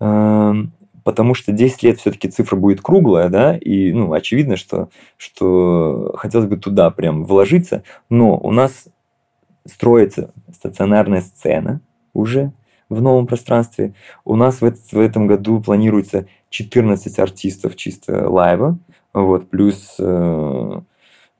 Эм, 0.00 0.72
потому 1.04 1.34
что 1.34 1.52
10 1.52 1.84
лет 1.84 2.00
все-таки 2.00 2.28
цифра 2.28 2.56
будет 2.56 2.80
круглая, 2.80 3.28
да, 3.28 3.56
и, 3.56 3.92
ну, 3.92 4.12
очевидно, 4.12 4.56
что, 4.56 4.88
что 5.16 6.12
хотелось 6.16 6.48
бы 6.48 6.56
туда 6.56 6.90
прям 6.90 7.24
вложиться, 7.24 7.84
но 8.10 8.36
у 8.36 8.50
нас 8.50 8.88
строится 9.64 10.32
стационарная 10.52 11.20
сцена 11.20 11.80
уже 12.14 12.50
в 12.88 13.00
новом 13.00 13.28
пространстве. 13.28 13.94
У 14.24 14.34
нас 14.34 14.60
в, 14.60 14.64
этот, 14.64 14.90
в 14.90 14.98
этом 14.98 15.28
году 15.28 15.60
планируется 15.60 16.26
14 16.50 17.16
артистов 17.20 17.76
чисто 17.76 18.28
лайва, 18.28 18.76
вот, 19.14 19.50
плюс 19.50 19.94
э, 20.00 20.80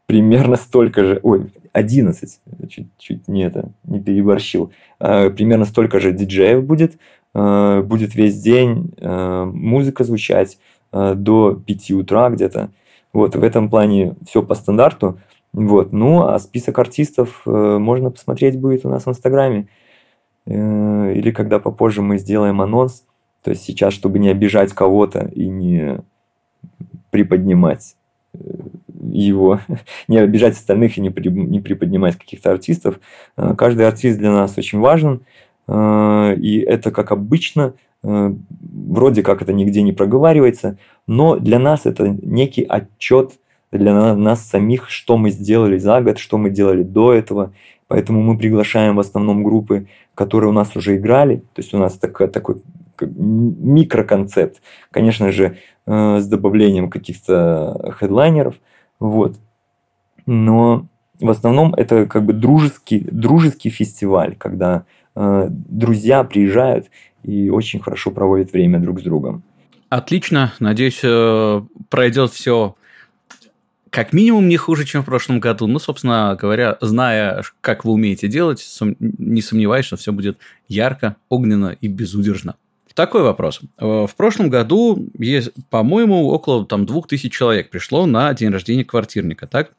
примерно 0.07 0.55
столько 0.55 1.05
же, 1.05 1.21
ой, 1.25 1.51
11, 1.72 2.40
чуть-чуть 2.68 3.28
не 3.28 3.42
это, 3.42 3.70
не 3.85 4.00
переборщил, 4.00 4.72
а, 4.98 5.31
примерно 5.31 5.64
столько 5.64 6.00
же 6.00 6.12
диджеев 6.12 6.64
будет, 6.64 6.98
а, 7.35 7.83
будет 7.83 8.14
весь 8.14 8.40
день 8.40 8.92
а, 9.00 9.44
музыка 9.44 10.04
звучать 10.04 10.59
до 10.90 11.52
5 11.66 11.90
утра 11.90 12.31
где-то. 12.31 12.70
Вот, 13.12 13.37
в 13.37 13.42
этом 13.42 13.68
плане 13.68 14.14
все 14.26 14.42
по 14.42 14.54
стандарту. 14.54 15.18
Вот, 15.52 15.92
ну, 15.92 16.22
а 16.22 16.38
список 16.38 16.78
артистов 16.78 17.42
э, 17.46 17.78
можно 17.78 18.11
посмотреть 18.11 18.61
будет 18.61 18.85
у 18.85 18.90
нас 18.90 19.07
в 19.07 19.09
Инстаграме. 19.09 19.68
Э, 20.46 21.12
или 21.14 21.31
когда 21.31 21.59
попозже 21.59 22.02
мы 22.02 22.18
сделаем 22.18 22.61
анонс. 22.61 23.04
То 23.42 23.50
есть 23.50 23.64
сейчас, 23.64 23.94
чтобы 23.94 24.18
не 24.18 24.28
обижать 24.28 24.72
кого-то 24.72 25.26
и 25.35 25.48
не 25.48 26.00
приподнимать 27.11 27.96
э, 28.35 28.38
его, 29.00 29.61
не 30.08 30.18
обижать 30.18 30.54
остальных 30.54 30.98
и 30.98 31.00
не, 31.00 31.11
при, 31.11 31.28
не 31.28 31.61
приподнимать 31.61 32.16
каких-то 32.16 32.50
артистов. 32.50 33.00
Э, 33.37 33.54
каждый 33.56 33.87
артист 33.87 34.18
для 34.18 34.30
нас 34.30 34.56
очень 34.58 34.78
важен, 34.78 35.22
э, 35.66 36.34
и 36.37 36.58
это, 36.61 36.90
как 36.90 37.12
обычно, 37.12 37.74
э, 38.02 38.34
вроде 38.61 39.22
как 39.22 39.42
это 39.42 39.52
нигде 39.52 39.82
не 39.82 39.92
проговаривается, 39.92 40.78
но 41.06 41.37
для 41.37 41.58
нас 41.58 41.87
это 41.87 42.08
некий 42.22 42.64
отчет 42.64 43.32
для 43.70 44.14
нас 44.14 44.48
самих, 44.48 44.88
что 44.88 45.18
мы 45.18 45.30
сделали 45.30 45.76
за 45.76 46.00
год, 46.00 46.18
что 46.18 46.38
мы 46.38 46.48
делали 46.48 46.82
до 46.82 47.12
этого. 47.12 47.52
Поэтому 47.87 48.22
мы 48.22 48.38
приглашаем 48.38 48.96
в 48.96 49.00
основном 49.00 49.44
группы, 49.44 49.88
которые 50.14 50.50
у 50.50 50.54
нас 50.54 50.74
уже 50.74 50.96
играли. 50.96 51.37
То 51.37 51.61
есть 51.62 51.74
у 51.74 51.78
нас 51.78 51.98
такой, 51.98 52.28
такой 52.28 52.62
микроконцепт. 53.00 54.62
Конечно 54.90 55.32
же, 55.32 55.58
с 55.87 56.26
добавлением 56.26 56.88
каких-то 56.88 57.94
хедлайнеров– 57.98 58.54
вот. 59.00 59.37
Но 60.26 60.87
в 61.20 61.30
основном 61.30 61.74
это 61.74 62.06
как 62.06 62.24
бы 62.24 62.32
дружеский, 62.32 63.00
дружеский 63.00 63.70
фестиваль, 63.70 64.37
когда 64.37 64.84
э, 65.14 65.46
друзья 65.50 66.24
приезжают 66.24 66.87
и 67.22 67.50
очень 67.50 67.80
хорошо 67.80 68.11
проводят 68.11 68.52
время 68.52 68.78
друг 68.78 69.00
с 69.00 69.02
другом. 69.02 69.42
Отлично. 69.88 70.52
Надеюсь, 70.61 71.00
э, 71.02 71.62
пройдет 71.88 72.32
все 72.32 72.74
как 73.90 74.12
минимум 74.12 74.48
не 74.48 74.56
хуже, 74.56 74.84
чем 74.84 75.02
в 75.02 75.06
прошлом 75.06 75.40
году. 75.40 75.66
Ну, 75.66 75.78
собственно 75.78 76.37
говоря, 76.40 76.76
зная, 76.80 77.42
как 77.61 77.84
вы 77.84 77.92
умеете 77.92 78.28
делать, 78.28 78.64
не 78.98 79.40
сомневаюсь, 79.40 79.87
что 79.87 79.96
все 79.96 80.12
будет 80.12 80.38
ярко, 80.68 81.16
огненно 81.28 81.76
и 81.80 81.88
безудержно. 81.88 82.56
Такой 82.98 83.22
вопрос. 83.22 83.61
Э, 83.78 84.06
в 84.08 84.16
прошлом 84.16 84.50
году, 84.50 85.06
есть, 85.16 85.52
по-моему, 85.70 86.30
около 86.30 86.66
там, 86.66 86.84
двух 86.84 87.06
тысяч 87.06 87.32
человек 87.32 87.70
пришло 87.70 88.06
на 88.06 88.34
день 88.34 88.48
рождения 88.48 88.84
квартирника, 88.84 89.46
так? 89.46 89.70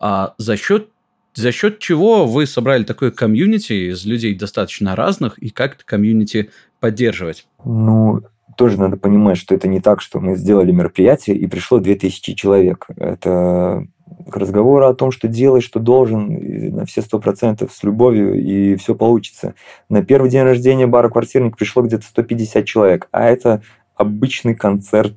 А 0.00 0.32
за 0.38 0.56
счет 0.56 0.88
за 1.34 1.52
счет 1.52 1.80
чего 1.80 2.26
вы 2.26 2.46
собрали 2.46 2.84
такое 2.84 3.10
комьюнити 3.10 3.90
из 3.90 4.06
людей 4.06 4.34
достаточно 4.34 4.96
разных, 4.96 5.36
и 5.36 5.50
как 5.50 5.74
это 5.74 5.84
комьюнити 5.84 6.48
поддерживать? 6.80 7.46
Ну, 7.62 8.22
тоже 8.56 8.80
надо 8.80 8.96
понимать, 8.96 9.36
что 9.36 9.54
это 9.54 9.68
не 9.68 9.82
так, 9.82 10.00
что 10.00 10.18
мы 10.18 10.34
сделали 10.34 10.72
мероприятие 10.72 11.36
и 11.36 11.46
пришло 11.46 11.78
2000 11.78 12.32
человек. 12.32 12.86
Это 12.96 13.86
к 14.30 14.36
разговору 14.36 14.86
о 14.86 14.94
том, 14.94 15.10
что 15.10 15.28
делай, 15.28 15.60
что 15.60 15.80
должен, 15.80 16.74
на 16.74 16.86
все 16.86 17.02
сто 17.02 17.18
процентов 17.18 17.72
с 17.72 17.82
любовью, 17.82 18.40
и 18.40 18.76
все 18.76 18.94
получится. 18.94 19.54
На 19.88 20.02
первый 20.02 20.30
день 20.30 20.42
рождения 20.42 20.86
бара 20.86 21.10
«Квартирник» 21.10 21.56
пришло 21.56 21.82
где-то 21.82 22.04
150 22.04 22.64
человек, 22.64 23.08
а 23.10 23.26
это 23.26 23.62
обычный 23.96 24.54
концерт 24.54 25.14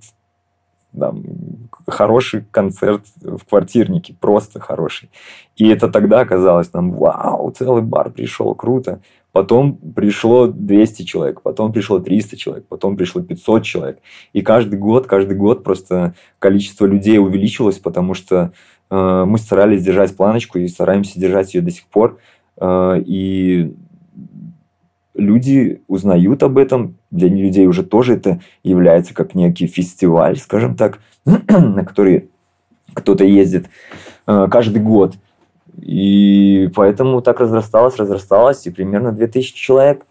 там, 0.97 1.23
хороший 1.87 2.45
концерт 2.51 3.05
в 3.21 3.43
квартирнике, 3.45 4.15
просто 4.19 4.59
хороший. 4.59 5.09
И 5.55 5.67
это 5.67 5.89
тогда 5.89 6.21
оказалось 6.21 6.71
нам, 6.73 6.91
вау, 6.91 7.51
целый 7.51 7.81
бар 7.81 8.11
пришел, 8.11 8.53
круто. 8.55 9.01
Потом 9.31 9.77
пришло 9.77 10.45
200 10.45 11.03
человек, 11.03 11.41
потом 11.41 11.73
пришло 11.73 11.99
300 11.99 12.37
человек, 12.37 12.67
потом 12.67 12.95
пришло 12.95 13.21
500 13.21 13.63
человек. 13.63 13.99
И 14.31 14.41
каждый 14.41 14.77
год, 14.77 15.07
каждый 15.07 15.35
год 15.35 15.63
просто 15.63 16.13
количество 16.37 16.85
людей 16.85 17.17
увеличилось, 17.17 17.79
потому 17.79 18.13
что 18.13 18.53
мы 18.95 19.37
старались 19.37 19.83
держать 19.83 20.15
планочку 20.15 20.59
и 20.59 20.67
стараемся 20.67 21.19
держать 21.19 21.53
ее 21.53 21.61
до 21.61 21.71
сих 21.71 21.85
пор. 21.85 22.19
Э, 22.57 23.01
и 23.05 23.73
люди 25.13 25.81
узнают 25.87 26.43
об 26.43 26.57
этом, 26.57 26.95
для 27.11 27.29
людей 27.29 27.67
уже 27.67 27.83
тоже 27.83 28.15
это 28.15 28.39
является 28.63 29.13
как 29.13 29.35
некий 29.35 29.67
фестиваль, 29.67 30.37
скажем 30.37 30.75
так, 30.75 30.99
на 31.25 31.85
который 31.85 32.29
кто-то 32.93 33.23
ездит 33.23 33.67
э, 34.27 34.47
каждый 34.49 34.81
год. 34.81 35.15
И 35.79 36.69
поэтому 36.75 37.21
так 37.21 37.39
разрасталось, 37.39 37.95
разрасталось, 37.97 38.67
и 38.67 38.71
примерно 38.71 39.11
2000 39.11 39.55
человек. 39.55 40.05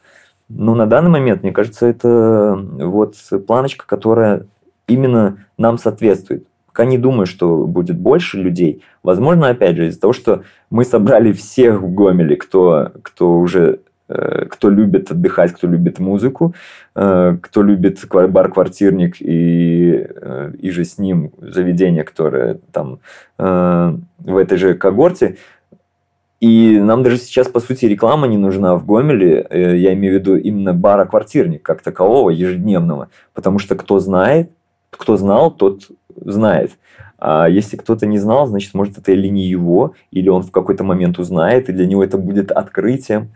Ну, 0.49 0.75
на 0.75 0.87
данный 0.87 1.11
момент, 1.11 1.42
мне 1.42 1.53
кажется, 1.53 1.87
это 1.87 2.59
вот 2.79 3.14
планочка, 3.47 3.87
которая 3.87 4.47
именно 4.88 5.47
нам 5.57 5.79
соответствует. 5.79 6.47
Пока 6.73 6.85
не 6.85 6.99
думаю, 6.99 7.27
что 7.27 7.67
будет 7.67 7.99
больше 7.99 8.39
людей. 8.39 8.83
Возможно, 9.03 9.49
опять 9.49 9.77
же, 9.77 9.87
из-за 9.89 10.01
того, 10.01 10.13
что 10.13 10.43
мы 10.71 10.85
собрали 10.85 11.33
всех 11.33 11.83
в 11.83 11.95
Гомеле, 11.95 12.37
кто, 12.37 12.93
кто 13.03 13.39
уже 13.39 13.81
Э, 14.13 14.45
кто 14.47 14.69
любит 14.69 15.11
отдыхать, 15.11 15.53
кто 15.53 15.67
любит 15.67 15.99
музыку, 15.99 16.55
э, 16.95 17.37
кто 17.41 17.63
любит 17.63 18.05
бар-квартирник 18.11 19.17
и, 19.21 20.07
э, 20.09 20.53
и 20.59 20.71
же 20.71 20.85
с 20.85 20.99
ним 20.99 21.33
заведение, 21.39 22.05
которое 22.05 22.59
там 22.73 22.99
в 23.39 24.37
этой 24.37 24.59
же 24.59 24.75
когорте. 24.75 25.37
И 26.41 26.79
нам 26.79 27.03
даже 27.03 27.17
сейчас, 27.17 27.49
по 27.49 27.61
сути, 27.61 27.87
реклама 27.87 28.29
не 28.29 28.37
нужна 28.37 28.77
в 28.77 28.87
Гомеле. 28.87 29.47
Я 29.51 29.95
имею 29.95 30.15
в 30.15 30.21
виду 30.21 30.37
именно 30.37 30.73
бара-квартирник 30.73 31.63
как 31.63 31.83
такового, 31.83 32.31
ежедневного. 32.31 33.09
Потому 33.35 33.59
что 33.59 33.75
кто 33.75 33.99
знает, 33.99 34.51
кто 34.91 35.17
знал, 35.17 35.51
тот 35.51 35.89
знает. 36.16 36.72
А 37.18 37.48
если 37.48 37.77
кто-то 37.77 38.07
не 38.07 38.18
знал, 38.18 38.46
значит, 38.46 38.75
может, 38.75 38.98
это 38.98 39.12
или 39.12 39.29
не 39.29 39.46
его, 39.46 39.94
или 40.11 40.29
он 40.29 40.42
в 40.42 40.51
какой-то 40.51 40.85
момент 40.85 41.18
узнает, 41.18 41.68
и 41.68 41.72
для 41.72 41.87
него 41.87 42.03
это 42.03 42.18
будет 42.18 42.51
открытием 42.51 43.31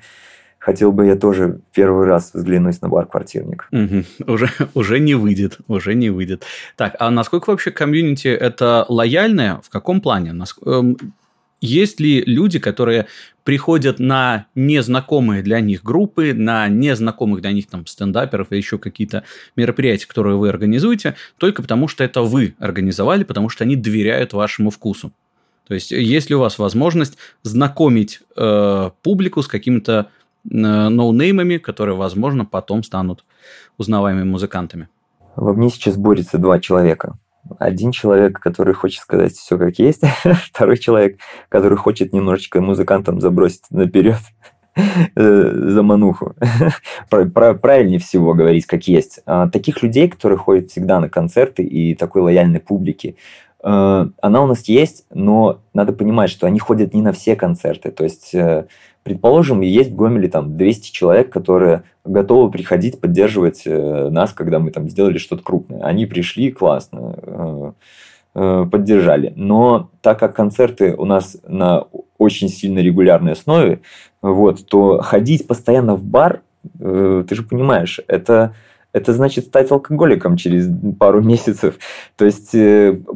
хотел 0.66 0.90
бы 0.90 1.06
я 1.06 1.14
тоже 1.14 1.60
первый 1.72 2.06
раз 2.06 2.32
взглянуть 2.34 2.82
на 2.82 2.88
бар-квартирник. 2.88 3.68
Угу. 3.70 4.32
Уже, 4.32 4.48
уже 4.74 4.98
не 4.98 5.14
выйдет, 5.14 5.58
уже 5.68 5.94
не 5.94 6.10
выйдет. 6.10 6.44
Так, 6.74 6.96
а 6.98 7.10
насколько 7.10 7.50
вообще 7.50 7.70
комьюнити 7.70 8.26
это 8.26 8.84
лояльное? 8.88 9.60
В 9.62 9.70
каком 9.70 10.00
плане? 10.00 10.34
Эм, 10.66 10.96
есть 11.60 12.00
ли 12.00 12.20
люди, 12.26 12.58
которые 12.58 13.06
приходят 13.46 14.00
на 14.00 14.46
незнакомые 14.56 15.40
для 15.40 15.60
них 15.60 15.84
группы, 15.84 16.34
на 16.34 16.66
незнакомых 16.66 17.42
для 17.42 17.52
них 17.52 17.68
там 17.68 17.86
стендаперов 17.86 18.48
и 18.50 18.56
еще 18.56 18.76
какие-то 18.76 19.22
мероприятия, 19.54 20.08
которые 20.08 20.36
вы 20.36 20.48
организуете, 20.48 21.14
только 21.38 21.62
потому 21.62 21.86
что 21.86 22.02
это 22.02 22.22
вы 22.22 22.56
организовали, 22.58 23.22
потому 23.22 23.48
что 23.48 23.62
они 23.62 23.76
доверяют 23.76 24.32
вашему 24.32 24.70
вкусу? 24.70 25.12
То 25.68 25.74
есть, 25.74 25.92
есть 25.92 26.28
ли 26.28 26.34
у 26.34 26.40
вас 26.40 26.58
возможность 26.58 27.18
знакомить 27.44 28.20
э, 28.36 28.90
публику 29.02 29.42
с 29.42 29.46
какими-то 29.46 30.08
ноунеймами, 30.42 31.58
которые, 31.58 31.94
возможно, 31.94 32.44
потом 32.44 32.82
станут 32.82 33.24
узнаваемыми 33.78 34.24
музыкантами. 34.24 34.88
Во 35.36 35.52
мне 35.52 35.70
сейчас 35.70 35.96
борется 35.96 36.38
два 36.38 36.58
человека. 36.58 37.16
Один 37.58 37.92
человек, 37.92 38.38
который 38.38 38.74
хочет 38.74 39.00
сказать 39.00 39.32
все 39.32 39.58
как 39.58 39.78
есть, 39.78 40.02
второй 40.24 40.78
человек, 40.78 41.18
который 41.48 41.78
хочет 41.78 42.12
немножечко 42.12 42.60
музыкантам 42.60 43.20
забросить 43.20 43.62
наперед 43.70 44.18
э, 45.16 45.52
за 45.54 45.82
мануху. 45.82 46.34
Правильнее 47.10 47.98
всего 47.98 48.34
говорить 48.34 48.66
как 48.66 48.86
есть. 48.88 49.20
А 49.26 49.48
таких 49.48 49.82
людей, 49.82 50.08
которые 50.08 50.38
ходят 50.38 50.70
всегда 50.70 51.00
на 51.00 51.08
концерты 51.08 51.62
и 51.62 51.94
такой 51.94 52.22
лояльной 52.22 52.60
публики, 52.60 53.16
она 53.68 54.42
у 54.42 54.46
нас 54.46 54.64
есть, 54.68 55.06
но 55.12 55.58
надо 55.74 55.92
понимать, 55.92 56.30
что 56.30 56.46
они 56.46 56.58
ходят 56.58 56.94
не 56.94 57.02
на 57.02 57.12
все 57.12 57.34
концерты. 57.34 57.90
То 57.90 58.04
есть 58.04 58.32
э, 58.34 58.66
Предположим, 59.06 59.60
есть 59.60 59.92
в 59.92 59.94
Гомеле 59.94 60.26
там 60.26 60.56
200 60.56 60.90
человек, 60.90 61.30
которые 61.30 61.84
готовы 62.04 62.50
приходить, 62.50 63.00
поддерживать 63.00 63.62
э, 63.64 64.08
нас, 64.10 64.32
когда 64.32 64.58
мы 64.58 64.72
там 64.72 64.88
сделали 64.88 65.18
что-то 65.18 65.44
крупное. 65.44 65.80
Они 65.84 66.06
пришли, 66.06 66.50
классно, 66.50 67.14
э, 67.22 67.72
э, 68.34 68.66
поддержали. 68.68 69.32
Но 69.36 69.90
так 70.00 70.18
как 70.18 70.34
концерты 70.34 70.96
у 70.96 71.04
нас 71.04 71.36
на 71.46 71.84
очень 72.18 72.48
сильно 72.48 72.80
регулярной 72.80 73.34
основе, 73.34 73.78
вот, 74.22 74.66
то 74.66 75.00
ходить 75.02 75.46
постоянно 75.46 75.94
в 75.94 76.02
бар, 76.02 76.42
ты 76.76 77.28
же 77.30 77.44
понимаешь, 77.44 78.00
это 78.08 78.56
это 78.96 79.12
значит 79.12 79.46
стать 79.46 79.70
алкоголиком 79.70 80.36
через 80.36 80.68
пару 80.98 81.22
месяцев. 81.22 81.78
То 82.16 82.24
есть 82.24 82.54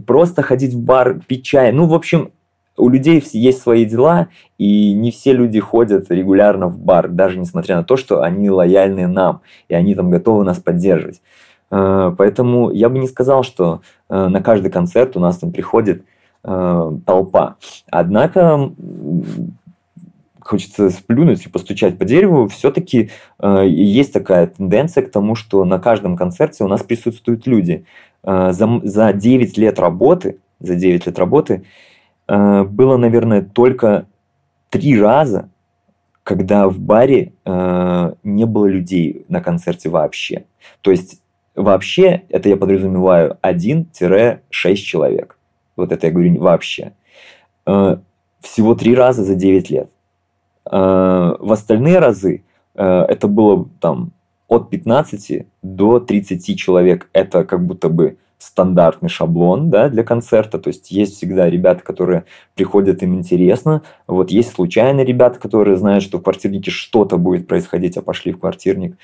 просто 0.07 0.43
ходить 0.43 0.75
в 0.75 0.81
бар, 0.81 1.21
пить 1.27 1.45
чай. 1.45 1.73
Ну, 1.73 1.87
в 1.87 1.95
общем, 1.95 2.31
у 2.77 2.89
людей 2.89 3.23
есть 3.33 3.63
свои 3.63 3.85
дела, 3.85 4.29
и 4.59 4.93
не 4.93 5.11
все 5.11 5.33
люди 5.33 5.61
ходят 5.61 6.11
регулярно 6.11 6.69
в 6.69 6.79
бар, 6.79 7.09
даже 7.09 7.39
несмотря 7.39 7.77
на 7.77 7.85
то, 7.85 7.97
что 7.97 8.23
они 8.23 8.51
лояльны 8.51 9.07
нам, 9.07 9.43
и 9.69 9.75
они 9.75 9.95
там 9.95 10.11
готовы 10.11 10.45
нас 10.45 10.59
поддерживать. 10.59 11.21
Э, 11.71 12.13
поэтому 12.17 12.71
я 12.71 12.89
бы 12.89 12.99
не 12.99 13.07
сказал, 13.07 13.43
что 13.43 13.83
э, 14.09 14.29
на 14.29 14.43
каждый 14.43 14.71
концерт 14.71 15.17
у 15.17 15.21
нас 15.21 15.39
там 15.39 15.53
приходит 15.53 16.05
э, 16.43 16.93
толпа. 17.07 17.57
Однако 17.91 18.71
хочется 20.51 20.91
сплюнуть 20.91 21.47
и 21.47 21.49
постучать 21.49 21.99
по 21.99 22.05
дереву, 22.05 22.49
все-таки 22.49 23.11
э, 23.39 23.65
есть 23.69 24.13
такая 24.13 24.49
тенденция 24.49 25.05
к 25.05 25.11
тому, 25.11 25.35
что 25.35 25.65
на 25.65 25.79
каждом 25.79 26.17
концерте 26.17 26.65
у 26.65 26.69
нас 26.69 26.83
присутствуют 26.83 27.47
люди. 27.47 27.85
Э, 28.23 28.53
за, 28.53 28.81
за 28.83 29.13
9 29.13 29.59
лет 29.59 29.79
работы, 29.79 30.39
за 30.61 30.75
9 30.75 31.07
лет 31.07 31.19
работы 31.19 31.65
Э, 32.31 32.63
было, 32.63 32.97
наверное, 32.97 33.43
только 33.43 34.07
три 34.69 34.99
раза, 35.01 35.49
когда 36.23 36.69
в 36.69 36.79
баре 36.79 37.33
э, 37.45 38.13
не 38.23 38.47
было 38.47 38.67
людей 38.67 39.25
на 39.29 39.41
концерте 39.41 39.89
вообще. 39.89 40.45
То 40.81 40.93
есть 40.93 41.21
вообще, 41.57 42.23
это 42.29 42.49
я 42.49 42.57
подразумеваю 42.57 43.37
1-6 43.43 44.75
человек. 44.77 45.39
Вот 45.75 45.91
это 45.91 46.07
я 46.07 46.13
говорю 46.13 46.39
вообще. 46.39 46.93
Э, 47.67 47.97
всего 48.41 48.77
три 48.77 48.95
раза 48.95 49.25
за 49.25 49.35
9 49.35 49.71
лет. 49.71 49.91
В 50.65 51.53
остальные 51.53 51.99
разы 51.99 52.45
это 52.75 53.29
было 53.29 53.69
там 53.81 54.13
от 54.49 54.71
15 54.71 55.47
до 55.63 56.01
30 56.01 56.59
человек. 56.59 57.09
Это 57.13 57.45
как 57.45 57.65
будто 57.65 57.89
бы 57.89 58.17
стандартный 58.39 59.11
шаблон 59.11 59.71
да, 59.71 59.89
для 59.89 60.03
концерта. 60.03 60.59
То 60.59 60.69
есть 60.69 60.91
есть 60.91 61.17
всегда 61.17 61.49
ребята, 61.49 61.83
которые 61.85 62.25
приходят, 62.55 63.03
им 63.03 63.15
интересно. 63.15 63.83
Вот 64.07 64.31
есть 64.31 64.53
случайные 64.53 65.05
ребята, 65.05 65.39
которые 65.39 65.77
знают, 65.77 66.03
что 66.03 66.19
в 66.19 66.23
квартирнике 66.23 66.71
что-то 66.71 67.19
будет 67.19 67.47
происходить, 67.47 67.97
а 67.97 68.03
пошли 68.03 68.33
в 68.33 68.41
квартирник. 68.41 68.97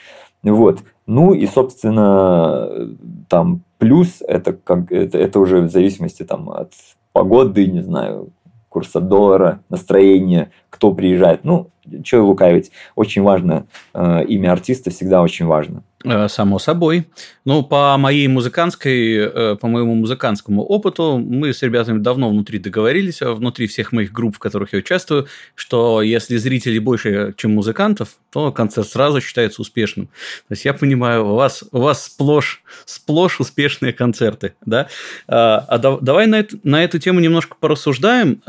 Вот. 0.43 0.81
Ну 1.07 1.35
и, 1.35 1.47
собственно, 1.47 2.89
там 3.29 3.61
плюс 3.79 4.23
это, 4.27 4.55
как, 4.55 4.91
это, 4.91 5.19
это 5.19 5.39
уже 5.39 5.61
в 5.61 5.71
зависимости 5.71 6.23
там, 6.23 6.49
от 6.51 6.73
погоды, 7.13 7.67
не 7.67 7.83
знаю, 7.83 8.31
курса 8.69 9.01
доллара, 9.01 9.61
настроения, 9.69 10.51
кто 10.77 10.93
приезжает. 10.93 11.43
Ну, 11.43 11.71
что 12.05 12.23
лукавить. 12.23 12.71
Очень 12.95 13.23
важно. 13.23 13.67
Э, 13.95 14.23
имя 14.25 14.53
артиста 14.53 14.91
всегда 14.91 15.23
очень 15.23 15.47
важно. 15.47 15.83
Э, 16.05 16.29
само 16.29 16.59
собой. 16.59 17.07
Ну, 17.47 17.63
по 17.63 17.97
моей 17.97 18.29
музыкантской, 18.29 19.17
э, 19.17 19.57
по 19.57 19.69
моему 19.69 19.95
музыкантскому 19.95 20.63
опыту, 20.63 21.19
мы 21.19 21.55
с 21.55 21.63
ребятами 21.63 21.99
давно 21.99 22.29
внутри 22.29 22.59
договорились, 22.59 23.23
внутри 23.23 23.67
всех 23.69 23.93
моих 23.93 24.13
групп, 24.13 24.37
в 24.37 24.39
которых 24.39 24.75
я 24.75 24.81
участвую, 24.81 25.29
что 25.55 26.03
если 26.03 26.37
зрителей 26.37 26.79
больше, 26.79 27.33
чем 27.39 27.55
музыкантов, 27.55 28.11
то 28.31 28.53
концерт 28.53 28.89
сразу 28.89 29.23
считается 29.23 29.63
успешным. 29.63 30.09
То 30.49 30.53
есть 30.53 30.67
я 30.67 30.75
понимаю, 30.75 31.27
у 31.27 31.35
вас, 31.37 31.65
у 31.73 31.81
вас 31.81 32.05
сплошь, 32.05 32.63
сплошь 32.85 33.41
успешные 33.41 33.95
концерты, 33.95 34.53
да? 34.67 34.89
А, 35.27 35.59
а 35.69 35.79
давай 35.79 36.27
на, 36.27 36.41
это, 36.41 36.59
на 36.63 36.85
эту 36.85 36.99
тему 36.99 37.21
немножко 37.21 37.57
порассуждаем, 37.59 38.43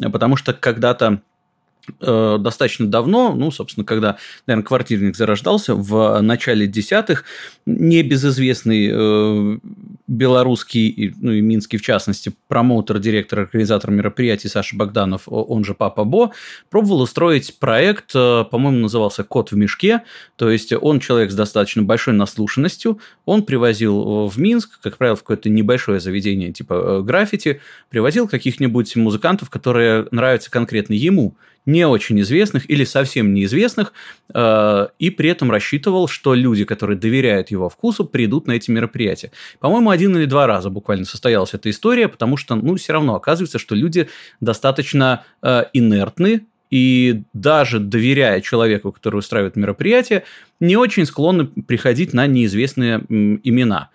потому 0.00 0.36
что 0.36 0.52
когда-то 0.52 1.20
э, 2.00 2.36
достаточно 2.40 2.86
давно, 2.86 3.34
ну, 3.34 3.50
собственно, 3.50 3.84
когда, 3.84 4.16
наверное, 4.46 4.66
квартирник 4.66 5.16
зарождался 5.16 5.74
в 5.74 6.20
начале 6.20 6.66
десятых, 6.66 7.24
небезызвестный 7.66 8.90
э, 8.92 9.58
белорусский, 10.06 11.14
ну 11.20 11.32
и 11.32 11.40
минский 11.40 11.76
в 11.76 11.82
частности, 11.82 12.32
промоутер, 12.48 12.98
директор, 12.98 13.40
организатор 13.40 13.90
мероприятий 13.90 14.48
Саша 14.48 14.76
Богданов, 14.76 15.22
он 15.26 15.64
же 15.64 15.74
Папа 15.74 16.04
Бо, 16.04 16.32
пробовал 16.68 17.02
устроить 17.02 17.58
проект, 17.58 18.10
э, 18.14 18.44
по-моему, 18.50 18.80
назывался 18.80 19.24
«Кот 19.24 19.52
в 19.52 19.56
мешке», 19.56 20.02
то 20.36 20.50
есть 20.50 20.72
он 20.72 21.00
человек 21.00 21.30
с 21.30 21.34
достаточно 21.34 21.82
большой 21.82 22.14
наслушанностью, 22.14 22.98
он 23.24 23.44
привозил 23.44 24.26
в 24.26 24.38
Минск, 24.38 24.80
как 24.80 24.96
правило, 24.96 25.16
в 25.16 25.20
какое-то 25.20 25.48
небольшое 25.48 26.00
заведение 26.00 26.52
типа 26.52 26.74
э, 26.74 27.02
граффити, 27.02 27.60
привозил 27.88 28.26
каких-нибудь 28.26 28.96
музыкантов, 28.96 29.50
которые 29.50 30.06
нравятся 30.10 30.50
конкретно 30.50 30.94
ему– 30.94 31.34
не 31.66 31.86
очень 31.86 32.20
известных 32.20 32.68
или 32.70 32.84
совсем 32.84 33.34
неизвестных, 33.34 33.92
э, 34.34 34.86
и 34.98 35.10
при 35.10 35.30
этом 35.30 35.50
рассчитывал, 35.50 36.08
что 36.08 36.34
люди, 36.34 36.64
которые 36.64 36.98
доверяют 36.98 37.50
его 37.50 37.68
вкусу, 37.68 38.04
придут 38.04 38.46
на 38.46 38.52
эти 38.52 38.70
мероприятия. 38.70 39.30
По-моему, 39.58 39.90
один 39.90 40.16
или 40.16 40.24
два 40.24 40.46
раза 40.46 40.70
буквально 40.70 41.04
состоялась 41.04 41.54
эта 41.54 41.70
история, 41.70 42.08
потому 42.08 42.36
что, 42.36 42.54
ну, 42.54 42.76
все 42.76 42.92
равно 42.92 43.14
оказывается, 43.14 43.58
что 43.58 43.74
люди 43.74 44.08
достаточно 44.40 45.24
э, 45.42 45.64
инертны, 45.72 46.46
и 46.70 47.22
даже 47.32 47.80
доверяя 47.80 48.40
человеку, 48.40 48.92
который 48.92 49.16
устраивает 49.16 49.56
мероприятие, 49.56 50.24
не 50.60 50.76
очень 50.76 51.04
склонны 51.04 51.46
приходить 51.46 52.12
на 52.12 52.26
неизвестные 52.26 53.00
имена. 53.08 53.90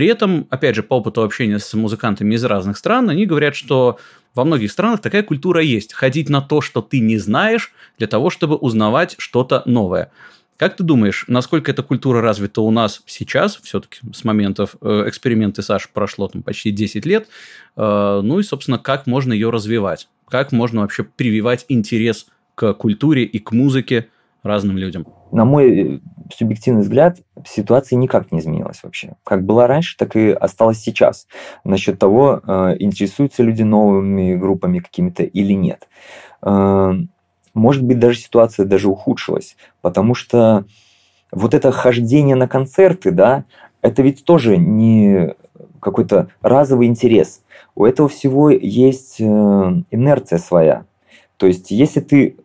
При 0.00 0.06
этом, 0.06 0.46
опять 0.48 0.76
же, 0.76 0.82
по 0.82 0.94
опыту 0.94 1.22
общения 1.22 1.58
с 1.58 1.74
музыкантами 1.74 2.34
из 2.34 2.42
разных 2.42 2.78
стран, 2.78 3.10
они 3.10 3.26
говорят, 3.26 3.54
что 3.54 3.98
во 4.34 4.46
многих 4.46 4.72
странах 4.72 5.02
такая 5.02 5.22
культура 5.22 5.60
есть. 5.60 5.92
Ходить 5.92 6.30
на 6.30 6.40
то, 6.40 6.62
что 6.62 6.80
ты 6.80 7.00
не 7.00 7.18
знаешь, 7.18 7.74
для 7.98 8.06
того, 8.06 8.30
чтобы 8.30 8.56
узнавать 8.56 9.16
что-то 9.18 9.62
новое. 9.66 10.10
Как 10.56 10.74
ты 10.74 10.84
думаешь, 10.84 11.26
насколько 11.28 11.70
эта 11.70 11.82
культура 11.82 12.22
развита 12.22 12.62
у 12.62 12.70
нас 12.70 13.02
сейчас, 13.04 13.60
все-таки 13.62 13.98
с 14.14 14.24
моментов 14.24 14.76
э, 14.80 15.04
эксперименты 15.06 15.60
Саши 15.60 15.90
прошло 15.92 16.28
там 16.28 16.42
почти 16.42 16.70
10 16.70 17.04
лет, 17.04 17.28
э, 17.76 18.20
ну 18.24 18.38
и, 18.38 18.42
собственно, 18.42 18.78
как 18.78 19.06
можно 19.06 19.34
ее 19.34 19.50
развивать? 19.50 20.08
Как 20.26 20.50
можно 20.50 20.80
вообще 20.80 21.04
прививать 21.04 21.66
интерес 21.68 22.26
к 22.54 22.72
культуре 22.72 23.24
и 23.24 23.38
к 23.38 23.52
музыке 23.52 24.08
разным 24.42 24.78
людям? 24.78 25.06
На 25.32 25.44
мой 25.44 25.96
э, 25.96 26.00
субъективный 26.34 26.82
взгляд, 26.82 27.18
ситуация 27.46 27.96
никак 27.96 28.32
не 28.32 28.40
изменилась 28.40 28.82
вообще. 28.82 29.14
Как 29.24 29.44
была 29.44 29.66
раньше, 29.66 29.96
так 29.96 30.16
и 30.16 30.30
осталась 30.30 30.78
сейчас. 30.78 31.26
Насчет 31.64 31.98
того, 31.98 32.40
э, 32.46 32.76
интересуются 32.78 33.42
люди 33.42 33.62
новыми 33.62 34.34
группами 34.34 34.78
какими-то 34.78 35.22
или 35.22 35.52
нет. 35.52 35.88
Э, 36.42 36.92
может 37.54 37.82
быть, 37.82 37.98
даже 37.98 38.18
ситуация 38.18 38.66
даже 38.66 38.88
ухудшилась, 38.88 39.56
потому 39.80 40.14
что 40.14 40.64
вот 41.32 41.54
это 41.54 41.72
хождение 41.72 42.36
на 42.36 42.48
концерты, 42.48 43.10
да, 43.10 43.44
это 43.82 44.02
ведь 44.02 44.24
тоже 44.24 44.56
не 44.56 45.34
какой-то 45.80 46.28
разовый 46.42 46.86
интерес. 46.86 47.42
У 47.74 47.84
этого 47.84 48.08
всего 48.08 48.50
есть 48.50 49.20
инерция 49.20 50.38
своя. 50.38 50.84
То 51.36 51.46
есть, 51.46 51.70
если 51.70 52.00
ты 52.00 52.36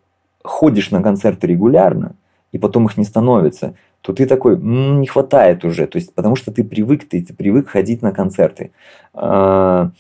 ходишь 0.46 0.92
на 0.92 1.02
концерты 1.02 1.48
регулярно, 1.48 2.16
и 2.52 2.58
потом 2.58 2.86
их 2.86 2.98
не 2.98 3.04
становится, 3.04 3.76
то 4.02 4.14
ты 4.14 4.26
такой, 4.26 4.54
м-м, 4.54 5.02
не 5.02 5.08
хватает 5.08 5.66
уже, 5.66 5.88
то 5.88 5.98
есть 5.98 6.14
потому 6.14 6.36
что 6.36 6.52
ты 6.52 6.64
привык, 6.64 7.08
ты, 7.10 7.22
ты 7.22 7.34
привык 7.34 7.70
ходить 7.70 8.02
на 8.02 8.12
концерты. 8.12 8.72
А, 9.14 9.92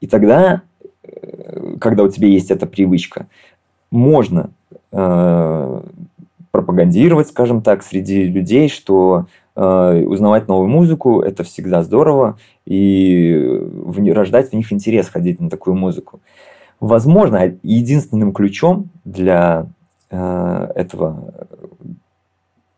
и 0.00 0.06
тогда, 0.06 0.62
э, 1.02 1.76
когда 1.80 2.04
у 2.04 2.08
тебя 2.08 2.28
есть 2.28 2.50
эта 2.50 2.66
привычка, 2.66 3.26
можно 3.90 4.50
э, 4.92 5.82
пропагандировать, 6.50 7.28
скажем 7.28 7.62
так, 7.62 7.82
среди 7.82 8.24
людей, 8.24 8.68
что 8.68 9.26
э, 9.56 10.04
узнавать 10.06 10.46
новую 10.46 10.68
музыку 10.68 11.20
это 11.20 11.42
всегда 11.42 11.82
здорово, 11.82 12.38
и 12.64 13.60
рождать 14.12 14.50
в 14.50 14.52
них 14.52 14.72
интерес 14.72 15.08
ходить 15.08 15.40
на 15.40 15.50
такую 15.50 15.74
музыку. 15.74 16.20
Возможно, 16.86 17.56
единственным 17.62 18.32
ключом 18.32 18.90
для 19.04 19.66
Э, 20.16 20.70
этого 20.76 21.34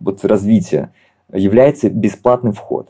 вот 0.01 0.25
развития 0.25 0.91
является 1.33 1.91
бесплатный 1.91 2.53
вход. 2.53 2.89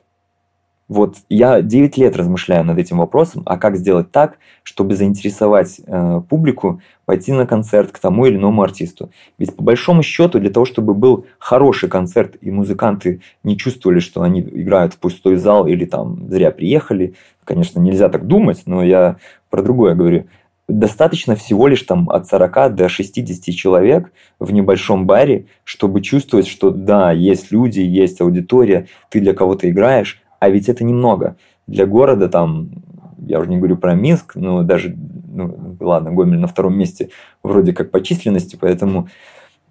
Вот 0.88 1.16
я 1.29 1.62
9 1.62 1.96
лет 1.96 2.16
размышляю 2.16 2.64
над 2.64 2.79
этим 2.79 2.98
вопросом, 2.98 3.42
а 3.44 3.57
как 3.57 3.76
сделать 3.76 4.12
так, 4.12 4.38
чтобы 4.62 4.94
заинтересовать 4.94 5.81
э, 5.85 6.20
публику 6.29 6.81
пойти 7.07 7.33
на 7.33 7.44
концерт 7.44 7.90
к 7.90 7.98
тому 7.98 8.26
или 8.26 8.37
иному 8.37 8.62
артисту. 8.62 9.11
Ведь 9.37 9.57
по 9.57 9.64
большому 9.64 10.05
счету 10.05 10.38
для 10.38 10.50
того, 10.50 10.64
чтобы 10.64 10.94
был 10.94 11.26
хороший 11.40 11.88
концерт 11.88 12.37
и 12.40 12.52
музыканты 12.52 13.20
не 13.42 13.57
чувствовали, 13.57 13.98
что 13.98 14.22
они 14.22 14.42
играют 14.42 14.94
в 14.94 14.98
пустой 14.98 15.37
зал 15.37 15.66
или 15.66 15.87
там 15.87 16.29
зря 16.31 16.52
приехали, 16.52 17.14
конечно, 17.42 17.81
нельзя 17.81 18.09
так 18.09 18.29
думать, 18.29 18.62
но 18.66 18.85
я 18.85 19.16
про 19.50 19.62
другое 19.62 19.96
говорю 19.96 20.26
достаточно 20.68 21.37
всего 21.37 21.68
лишь 21.68 21.83
там 21.83 22.11
от 22.11 22.26
40 22.26 22.74
до 22.74 22.88
60 22.88 23.55
человек 23.55 24.12
в 24.40 24.52
небольшом 24.52 25.07
баре, 25.07 25.46
чтобы 25.64 26.00
чувствовать, 26.00 26.48
что 26.48 26.70
да, 26.70 27.12
есть 27.12 27.52
люди, 27.52 27.81
есть 27.81 28.20
аудитория, 28.20 28.88
ты 29.11 29.20
для 29.20 29.33
кого-то 29.33 29.70
играешь, 29.70 30.22
а 30.40 30.48
ведь 30.48 30.68
это 30.68 30.85
немного. 30.85 31.37
Для 31.66 31.87
города 31.87 32.29
там, 32.29 32.70
я 33.18 33.38
уже 33.38 33.48
не 33.48 33.59
говорю 33.59 33.76
про 33.76 33.94
Минск, 33.94 34.35
но 34.35 34.62
даже, 34.62 34.96
ну, 35.33 35.76
ладно, 35.81 36.12
Гомель 36.12 36.38
на 36.38 36.48
втором 36.48 36.76
месте 36.76 37.11
вроде 37.42 37.72
как 37.72 37.90
по 37.90 38.00
численности, 38.00 38.57
поэтому 38.61 39.09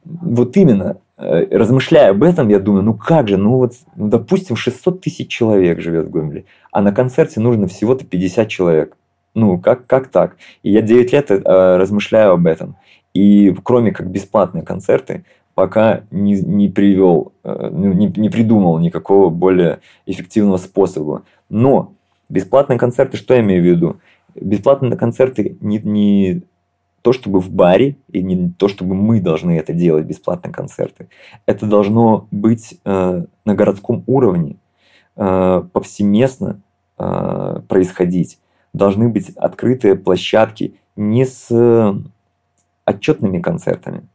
вот 0.06 0.56
именно, 0.56 0.98
э, 1.18 1.46
размышляя 1.58 2.12
об 2.12 2.24
этом, 2.24 2.48
я 2.48 2.60
думаю, 2.60 2.84
ну 2.84 2.94
как 2.94 3.28
же, 3.28 3.38
ну 3.38 3.58
вот, 3.58 3.74
ну, 3.96 4.08
допустим, 4.08 4.56
600 4.56 5.02
тысяч 5.02 5.28
человек 5.28 5.82
живет 5.82 6.08
в 6.08 6.10
Гомеле, 6.10 6.46
а 6.72 6.82
на 6.82 6.92
концерте 6.94 7.40
нужно 7.40 7.68
всего-то 7.68 8.06
50 8.06 8.48
человек. 8.48 8.98
Ну, 9.36 9.60
как, 9.60 9.86
как 9.86 10.08
так? 10.08 10.38
И 10.64 10.72
я 10.72 10.82
9 10.82 11.12
лет 11.12 11.30
э, 11.30 11.38
размышляю 11.78 12.32
об 12.32 12.48
этом. 12.48 12.78
И 13.14 13.54
кроме 13.64 13.92
как 13.92 14.10
бесплатные 14.10 14.64
концерты, 14.64 15.26
пока 15.54 16.04
не, 16.10 16.40
не 16.40 16.70
привел, 16.70 17.34
э, 17.44 17.70
ну, 17.72 17.94
не, 17.94 18.08
не 18.08 18.30
придумал 18.30 18.80
никакого 18.80 19.30
более 19.30 19.80
эффективного 20.06 20.58
способа. 20.58 21.24
Но 21.50 21.94
бесплатные 22.30 22.80
концерты, 22.80 23.18
что 23.18 23.34
я 23.34 23.42
имею 23.42 23.62
в 23.62 23.66
виду? 23.66 23.98
Бесплатные 24.36 24.98
концерты 24.98 25.58
не, 25.60 25.80
не 25.80 26.44
то, 27.02 27.14
чтобы 27.14 27.40
в 27.40 27.52
баре, 27.52 27.98
и 28.12 28.24
не 28.24 28.52
то, 28.58 28.68
чтобы 28.68 28.96
мы 28.96 29.20
должны 29.20 29.58
это 29.60 29.74
делать, 29.74 30.06
бесплатные 30.06 30.52
концерты. 30.52 31.08
Это 31.46 31.66
должно 31.66 32.28
быть 32.32 32.80
э, 32.84 33.26
на 33.46 33.54
городском 33.54 34.04
уровне, 34.08 34.56
э, 35.18 35.64
повсеместно 35.72 36.62
э, 36.98 37.60
происходить 37.68 38.40
должны 38.76 39.10
быть 39.10 39.30
открытые 39.38 39.96
площадки 39.96 40.76
не 40.96 41.26
с 41.26 41.48
э, 41.50 41.94
отчетными 42.86 43.42
концертами, 43.42 44.08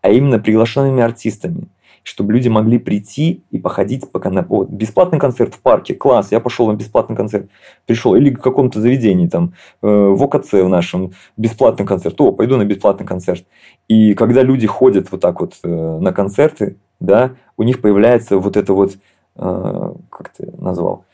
а 0.00 0.10
именно 0.10 0.38
приглашенными 0.38 1.02
артистами, 1.02 1.68
чтобы 2.02 2.32
люди 2.32 2.48
могли 2.48 2.78
прийти 2.78 3.44
и 3.50 3.58
походить 3.58 4.10
пока 4.10 4.30
на 4.30 4.42
вот, 4.42 4.70
бесплатный 4.70 5.18
концерт 5.18 5.54
в 5.54 5.60
парке, 5.60 5.94
класс, 5.94 6.32
я 6.32 6.40
пошел 6.40 6.68
на 6.68 6.74
бесплатный 6.74 7.16
концерт, 7.16 7.48
пришел, 7.86 8.14
или 8.14 8.30
к 8.30 8.42
какому-то 8.42 8.80
заведении, 8.80 9.28
там, 9.28 9.54
э, 9.82 9.86
в 9.86 10.22
ОКЦ 10.22 10.52
в 10.52 10.68
нашем, 10.68 11.12
бесплатный 11.36 11.86
концерт, 11.86 12.20
о, 12.20 12.32
пойду 12.32 12.56
на 12.56 12.64
бесплатный 12.64 13.06
концерт. 13.06 13.44
И 13.88 14.14
когда 14.14 14.42
люди 14.42 14.66
ходят 14.66 15.10
вот 15.12 15.20
так 15.20 15.40
вот 15.40 15.54
э, 15.62 15.68
на 15.68 16.12
концерты, 16.12 16.76
да, 17.00 17.32
у 17.56 17.62
них 17.62 17.80
появляется 17.80 18.38
вот 18.38 18.56
это 18.56 18.72
вот, 18.72 18.96
э, 19.36 19.92
как 20.10 20.30
ты 20.30 20.52
назвал, 20.58 21.04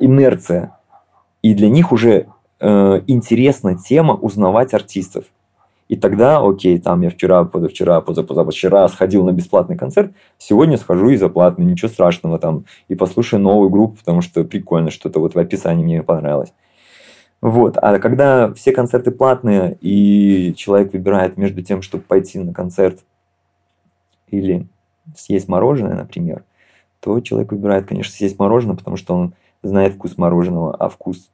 инерция, 0.00 0.77
и 1.42 1.54
для 1.54 1.68
них 1.68 1.92
уже 1.92 2.26
э, 2.60 3.00
интересна 3.06 3.76
тема 3.76 4.14
узнавать 4.14 4.74
артистов. 4.74 5.24
И 5.88 5.96
тогда, 5.96 6.40
окей, 6.46 6.78
там 6.78 7.00
я 7.00 7.08
вчера, 7.08 7.44
позавчера, 7.44 8.00
позапозавчера 8.02 8.86
сходил 8.88 9.24
на 9.24 9.32
бесплатный 9.32 9.76
концерт, 9.76 10.12
сегодня 10.36 10.76
схожу 10.76 11.08
и 11.08 11.16
за 11.16 11.30
платный, 11.30 11.64
ничего 11.64 11.88
страшного 11.88 12.38
там, 12.38 12.66
и 12.88 12.94
послушаю 12.94 13.40
новую 13.40 13.70
группу, 13.70 13.96
потому 13.96 14.20
что 14.20 14.44
прикольно, 14.44 14.90
что-то 14.90 15.18
вот 15.18 15.34
в 15.34 15.38
описании 15.38 15.84
мне 15.84 16.02
понравилось. 16.02 16.52
Вот. 17.40 17.78
А 17.80 17.98
когда 18.00 18.52
все 18.52 18.72
концерты 18.72 19.12
платные, 19.12 19.78
и 19.80 20.54
человек 20.56 20.92
выбирает 20.92 21.38
между 21.38 21.62
тем, 21.62 21.80
чтобы 21.80 22.02
пойти 22.02 22.38
на 22.38 22.52
концерт 22.52 22.98
или 24.26 24.66
съесть 25.16 25.48
мороженое, 25.48 25.94
например, 25.94 26.44
то 27.00 27.20
человек 27.20 27.52
выбирает, 27.52 27.86
конечно, 27.86 28.12
съесть 28.12 28.38
мороженое, 28.38 28.76
потому 28.76 28.96
что 28.96 29.14
он 29.14 29.34
знает 29.62 29.94
вкус 29.94 30.16
мороженого, 30.16 30.74
а 30.76 30.88
вкус 30.88 31.30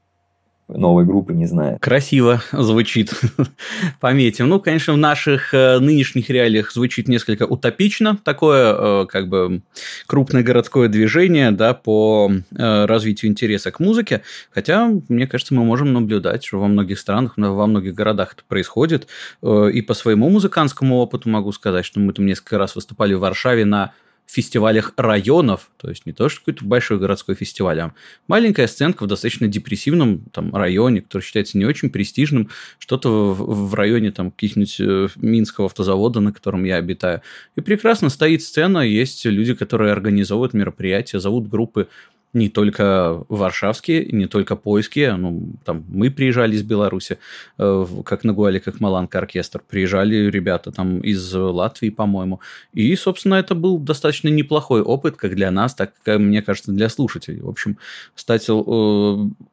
новой 0.68 1.04
группы 1.04 1.34
не 1.34 1.46
знает. 1.46 1.78
Красиво 1.80 2.42
звучит. 2.52 3.12
Пометим. 4.00 4.48
Ну, 4.48 4.60
конечно, 4.60 4.94
в 4.94 4.96
наших 4.96 5.52
э, 5.52 5.78
нынешних 5.78 6.30
реалиях 6.30 6.72
звучит 6.72 7.06
несколько 7.06 7.44
утопично. 7.44 8.18
Такое, 8.24 8.74
э, 8.74 9.06
как 9.06 9.28
бы, 9.28 9.62
крупное 10.06 10.42
городское 10.42 10.88
движение, 10.88 11.50
да, 11.50 11.74
по 11.74 12.30
э, 12.32 12.84
развитию 12.86 13.30
интереса 13.30 13.70
к 13.72 13.80
музыке. 13.80 14.22
Хотя, 14.50 14.90
мне 15.08 15.26
кажется, 15.26 15.54
мы 15.54 15.64
можем 15.64 15.92
наблюдать, 15.92 16.44
что 16.44 16.60
во 16.60 16.68
многих 16.68 16.98
странах, 16.98 17.34
во 17.36 17.66
многих 17.66 17.94
городах 17.94 18.32
это 18.32 18.42
происходит. 18.48 19.06
И 19.42 19.82
по 19.82 19.94
своему 19.94 20.30
музыкантскому 20.30 20.96
опыту 20.96 21.28
могу 21.28 21.52
сказать, 21.52 21.84
что 21.84 22.00
мы 22.00 22.12
там 22.12 22.26
несколько 22.26 22.58
раз 22.58 22.74
выступали 22.74 23.14
в 23.14 23.20
Варшаве 23.20 23.64
на 23.64 23.92
фестивалях 24.26 24.92
районов, 24.96 25.70
то 25.76 25.88
есть 25.88 26.06
не 26.06 26.12
то, 26.12 26.28
что 26.28 26.40
какой-то 26.40 26.64
большой 26.64 26.98
городской 26.98 27.34
фестиваль, 27.34 27.80
а 27.80 27.94
маленькая 28.26 28.66
сценка 28.66 29.04
в 29.04 29.06
достаточно 29.06 29.48
депрессивном 29.48 30.20
там, 30.32 30.54
районе, 30.54 31.02
который 31.02 31.22
считается 31.22 31.58
не 31.58 31.64
очень 31.64 31.90
престижным, 31.90 32.50
что-то 32.78 33.34
в, 33.34 33.68
в 33.70 33.74
районе 33.74 34.10
там 34.10 34.30
каких-нибудь 34.30 34.76
э, 34.80 35.08
Минского 35.16 35.66
автозавода, 35.66 36.20
на 36.20 36.32
котором 36.32 36.64
я 36.64 36.76
обитаю. 36.76 37.22
И 37.56 37.60
прекрасно 37.60 38.08
стоит 38.08 38.42
сцена, 38.42 38.78
есть 38.78 39.24
люди, 39.24 39.54
которые 39.54 39.92
организовывают 39.92 40.54
мероприятия, 40.54 41.20
зовут 41.20 41.48
группы 41.48 41.88
не 42.34 42.48
только 42.48 43.24
варшавские, 43.28 44.06
не 44.06 44.26
только 44.26 44.56
польские. 44.56 45.14
Ну, 45.14 45.52
там 45.64 45.84
мы 45.88 46.10
приезжали 46.10 46.56
из 46.56 46.62
Беларуси, 46.62 47.18
э, 47.58 47.86
как 48.04 48.24
Нагуали, 48.24 48.58
как 48.58 48.80
Маланка 48.80 49.18
оркестр. 49.18 49.62
Приезжали 49.68 50.30
ребята 50.30 50.72
там 50.72 50.98
из 50.98 51.32
Латвии, 51.32 51.90
по-моему. 51.90 52.40
И, 52.72 52.94
собственно, 52.96 53.36
это 53.36 53.54
был 53.54 53.78
достаточно 53.78 54.28
неплохой 54.28 54.82
опыт, 54.82 55.16
как 55.16 55.36
для 55.36 55.50
нас, 55.50 55.74
так, 55.74 55.92
как, 56.02 56.18
мне 56.18 56.42
кажется, 56.42 56.72
для 56.72 56.88
слушателей. 56.88 57.40
В 57.40 57.48
общем, 57.48 57.78
стать 58.16 58.46
э, 58.48 58.52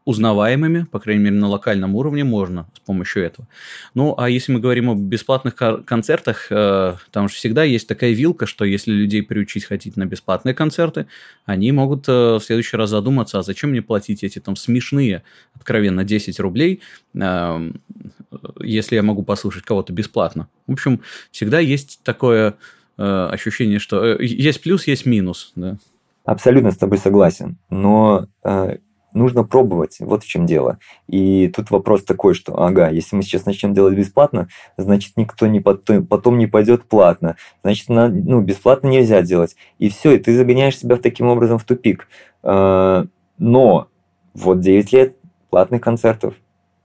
узнаваемыми, 0.05 0.87
по 0.91 0.99
крайней 0.99 1.23
мере, 1.23 1.35
на 1.35 1.47
локальном 1.47 1.95
уровне 1.95 2.23
можно 2.23 2.67
с 2.75 2.79
помощью 2.79 3.23
этого. 3.23 3.47
Ну, 3.93 4.15
а 4.17 4.27
если 4.29 4.51
мы 4.53 4.59
говорим 4.59 4.89
о 4.89 4.95
бесплатных 4.95 5.55
концертах, 5.85 6.47
э, 6.49 6.95
там 7.11 7.29
же 7.29 7.35
всегда 7.35 7.63
есть 7.63 7.87
такая 7.87 8.11
вилка, 8.11 8.47
что 8.47 8.65
если 8.65 8.91
людей 8.91 9.21
приучить 9.21 9.65
ходить 9.65 9.97
на 9.97 10.05
бесплатные 10.05 10.55
концерты, 10.55 11.05
они 11.45 11.71
могут 11.71 12.07
в 12.07 12.39
следующий 12.39 12.70
следующий 12.71 12.77
раз 12.77 12.89
задуматься, 12.89 13.39
а 13.39 13.43
зачем 13.43 13.71
мне 13.71 13.81
платить 13.81 14.23
эти 14.23 14.39
там 14.39 14.55
смешные, 14.55 15.23
откровенно, 15.53 16.03
10 16.03 16.39
рублей, 16.39 16.81
э, 17.13 17.71
если 18.61 18.95
я 18.95 19.03
могу 19.03 19.23
послушать 19.23 19.63
кого-то 19.63 19.93
бесплатно. 19.93 20.47
В 20.67 20.71
общем, 20.71 21.01
всегда 21.31 21.59
есть 21.59 21.99
такое 22.03 22.55
э, 22.97 23.29
ощущение, 23.31 23.79
что 23.79 24.05
э, 24.05 24.25
есть 24.25 24.61
плюс, 24.61 24.87
есть 24.87 25.05
минус. 25.05 25.51
Да? 25.55 25.77
Абсолютно 26.23 26.71
с 26.71 26.77
тобой 26.77 26.97
согласен. 26.97 27.57
Но 27.69 28.27
нужно 29.13 29.43
пробовать, 29.43 29.97
вот 29.99 30.23
в 30.23 30.27
чем 30.27 30.45
дело. 30.45 30.79
И 31.07 31.47
тут 31.55 31.71
вопрос 31.71 32.03
такой, 32.03 32.33
что, 32.33 32.61
ага, 32.61 32.89
если 32.89 33.15
мы 33.15 33.23
сейчас 33.23 33.45
начнем 33.45 33.73
делать 33.73 33.95
бесплатно, 33.95 34.47
значит, 34.77 35.17
никто 35.17 35.47
не 35.47 35.59
потом, 35.59 36.05
потом 36.05 36.37
не 36.37 36.47
пойдет 36.47 36.85
платно. 36.85 37.35
Значит, 37.63 37.89
на, 37.89 38.07
ну, 38.09 38.41
бесплатно 38.41 38.87
нельзя 38.87 39.21
делать. 39.21 39.55
И 39.79 39.89
все, 39.89 40.13
и 40.13 40.19
ты 40.19 40.35
загоняешь 40.35 40.77
себя 40.77 40.95
таким 40.97 41.27
образом 41.27 41.57
в 41.57 41.63
тупик. 41.63 42.07
А, 42.43 43.05
но 43.37 43.87
вот 44.33 44.59
9 44.59 44.93
лет 44.93 45.15
платных 45.49 45.81
концертов, 45.81 46.35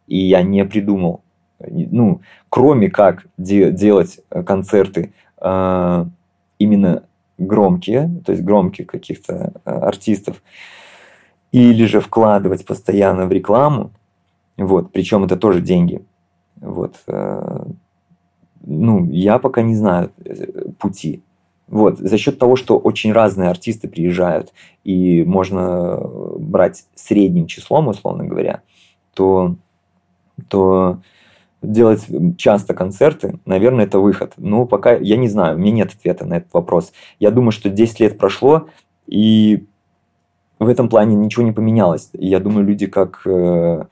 и 0.07 0.19
я 0.19 0.43
не 0.43 0.65
придумал, 0.65 1.23
ну, 1.59 2.21
кроме 2.49 2.91
как 2.91 3.27
де- 3.39 3.71
делать 3.73 4.21
концерты 4.29 5.13
а, 5.39 6.07
именно 6.59 7.05
громкие, 7.39 8.11
то 8.25 8.33
есть 8.33 8.45
громких 8.45 8.87
каких-то 8.87 9.53
а, 9.65 9.89
артистов, 9.89 10.43
или 11.53 11.87
же 11.87 12.01
вкладывать 12.01 12.67
постоянно 12.67 13.27
в 13.27 13.33
рекламу, 13.33 13.91
вот, 14.57 14.93
причем 14.93 15.25
это 15.25 15.37
тоже 15.37 15.61
деньги, 15.61 16.05
вот, 16.57 16.97
ну, 18.67 19.07
я 19.11 19.39
пока 19.39 19.63
не 19.63 19.77
знаю 19.77 20.11
э, 20.25 20.71
пути. 20.79 21.23
Вот, 21.69 21.99
за 21.99 22.19
счет 22.19 22.39
того, 22.39 22.57
что 22.57 22.79
очень 22.79 23.13
разные 23.13 23.49
артисты 23.49 23.89
приезжают, 23.89 24.53
и 24.85 25.25
можно 25.25 26.01
брать 26.39 26.85
средним 26.95 27.47
числом, 27.47 27.89
условно 27.89 28.25
говоря, 28.25 28.63
то, 29.15 29.57
то 30.49 31.01
делать 31.63 32.07
часто 32.39 32.73
концерты, 32.73 33.41
наверное, 33.47 33.87
это 33.87 33.99
выход. 33.99 34.35
Но 34.37 34.65
пока 34.67 34.95
я 34.95 35.17
не 35.17 35.29
знаю, 35.29 35.57
у 35.57 35.59
меня 35.59 35.73
нет 35.73 35.95
ответа 35.95 36.25
на 36.25 36.35
этот 36.35 36.53
вопрос. 36.55 36.93
Я 37.19 37.33
думаю, 37.33 37.51
что 37.51 37.69
10 37.69 37.99
лет 38.01 38.19
прошло, 38.19 38.69
и 39.09 39.67
в 40.59 40.69
этом 40.69 40.89
плане 40.89 41.15
ничего 41.17 41.45
не 41.45 41.53
поменялось. 41.53 42.11
Я 42.13 42.41
думаю, 42.41 42.67
люди 42.67 42.87
как 42.87 43.23
э, 43.27 43.85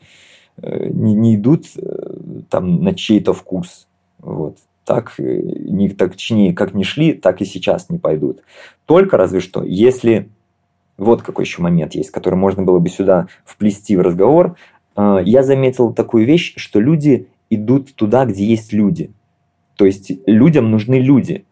э, 0.58 0.88
не, 0.88 1.14
не 1.14 1.34
идут 1.36 1.66
э, 1.76 2.42
там 2.48 2.82
на 2.82 2.94
чей-то 2.94 3.32
вкус. 3.32 3.86
Вот 4.18 4.56
так, 4.84 5.14
э, 5.18 5.22
не, 5.22 5.88
так 5.90 6.12
точнее, 6.12 6.54
как 6.54 6.74
не 6.74 6.84
шли, 6.84 7.12
так 7.12 7.40
и 7.40 7.44
сейчас 7.44 7.90
не 7.90 7.98
пойдут. 7.98 8.42
Только 8.86 9.16
разве 9.16 9.40
что, 9.40 9.62
если 9.62 10.28
вот 10.96 11.22
какой 11.22 11.44
еще 11.44 11.62
момент 11.62 11.94
есть, 11.94 12.10
который 12.10 12.36
можно 12.36 12.62
было 12.62 12.78
бы 12.78 12.88
сюда 12.88 13.26
вплести 13.44 13.96
в 13.96 14.00
разговор, 14.00 14.56
э, 14.96 15.18
я 15.24 15.42
заметил 15.42 15.92
такую 15.92 16.26
вещь, 16.26 16.54
что 16.56 16.80
люди 16.80 17.28
идут 17.50 17.94
туда, 17.94 18.24
где 18.24 18.44
есть 18.44 18.72
люди. 18.72 19.10
То 19.76 19.84
есть 19.84 20.12
людям 20.26 20.70
нужны 20.70 21.00
люди. 21.00 21.44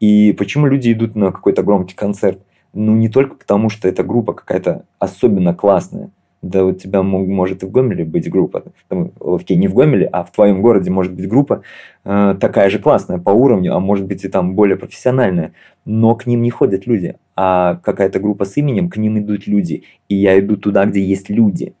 И 0.00 0.32
почему 0.32 0.66
люди 0.66 0.92
идут 0.92 1.14
на 1.14 1.30
какой-то 1.30 1.62
громкий 1.62 1.94
концерт? 1.94 2.40
Ну, 2.74 2.94
не 2.94 3.08
только 3.08 3.34
потому, 3.34 3.68
что 3.68 3.88
эта 3.88 4.02
группа 4.02 4.32
какая-то 4.32 4.84
особенно 4.98 5.54
классная– 5.54 6.10
да 6.42 6.64
у 6.64 6.72
тебя 6.72 7.02
может 7.02 7.62
и 7.62 7.66
в 7.66 7.70
Гомеле 7.70 8.04
быть 8.04 8.28
группа, 8.28 8.64
там, 8.88 9.12
окей, 9.20 9.56
не 9.56 9.68
в 9.68 9.74
Гомеле, 9.74 10.06
а 10.06 10.24
в 10.24 10.32
твоем 10.32 10.60
городе 10.60 10.90
может 10.90 11.12
быть 11.12 11.28
группа 11.28 11.62
э, 12.04 12.36
такая 12.40 12.68
же 12.68 12.80
классная 12.80 13.18
по 13.18 13.30
уровню, 13.30 13.74
а 13.74 13.80
может 13.80 14.06
быть 14.06 14.24
и 14.24 14.28
там 14.28 14.54
более 14.54 14.76
профессиональная, 14.76 15.52
но 15.84 16.16
к 16.16 16.26
ним 16.26 16.42
не 16.42 16.50
ходят 16.50 16.86
люди, 16.86 17.14
а 17.36 17.76
какая-то 17.76 18.18
группа 18.18 18.44
с 18.44 18.56
именем, 18.56 18.90
к 18.90 18.96
ним 18.96 19.20
идут 19.20 19.46
люди, 19.46 19.84
и 20.08 20.16
я 20.16 20.38
иду 20.38 20.56
туда, 20.56 20.84
где 20.84 21.00
есть 21.00 21.30
люди. 21.30 21.74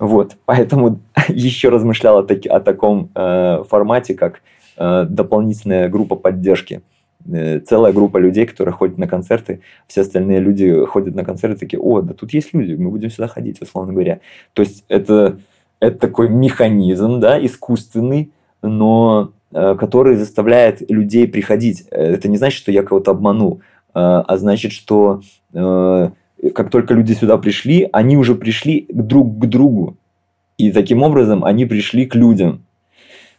Вот, 0.00 0.36
поэтому 0.46 0.98
еще 1.28 1.68
размышлял 1.68 2.18
о, 2.18 2.24
таки, 2.24 2.48
о 2.48 2.58
таком 2.58 3.10
э, 3.14 3.62
формате, 3.68 4.14
как 4.14 4.42
э, 4.76 5.06
дополнительная 5.08 5.88
группа 5.88 6.16
поддержки– 6.16 6.82
целая 7.66 7.92
группа 7.92 8.18
людей, 8.18 8.46
которые 8.46 8.72
ходят 8.72 8.98
на 8.98 9.06
концерты, 9.06 9.60
все 9.86 10.02
остальные 10.02 10.40
люди 10.40 10.84
ходят 10.86 11.14
на 11.14 11.24
концерты 11.24 11.60
такие, 11.60 11.80
о, 11.80 12.00
да 12.00 12.14
тут 12.14 12.32
есть 12.32 12.54
люди, 12.54 12.74
мы 12.74 12.90
будем 12.90 13.10
сюда 13.10 13.28
ходить, 13.28 13.60
условно 13.60 13.92
говоря. 13.92 14.20
То 14.52 14.62
есть 14.62 14.84
это, 14.88 15.38
это 15.80 15.98
такой 15.98 16.28
механизм, 16.28 17.20
да, 17.20 17.44
искусственный, 17.44 18.32
но 18.62 19.32
э, 19.52 19.76
который 19.78 20.16
заставляет 20.16 20.88
людей 20.90 21.26
приходить. 21.28 21.86
Это 21.90 22.28
не 22.28 22.36
значит, 22.36 22.58
что 22.58 22.72
я 22.72 22.82
кого-то 22.82 23.10
обманул, 23.12 23.60
э, 23.60 23.90
а 23.94 24.36
значит, 24.36 24.72
что 24.72 25.20
как 26.54 26.70
только 26.70 26.94
люди 26.94 27.12
сюда 27.12 27.38
пришли, 27.38 27.88
они 27.92 28.16
уже 28.16 28.34
пришли 28.34 28.86
друг 28.90 29.38
к 29.38 29.46
другу. 29.46 29.96
И 30.58 30.70
таким 30.70 31.02
образом 31.02 31.44
они 31.44 31.66
пришли 31.66 32.06
к 32.06 32.14
людям. 32.14 32.65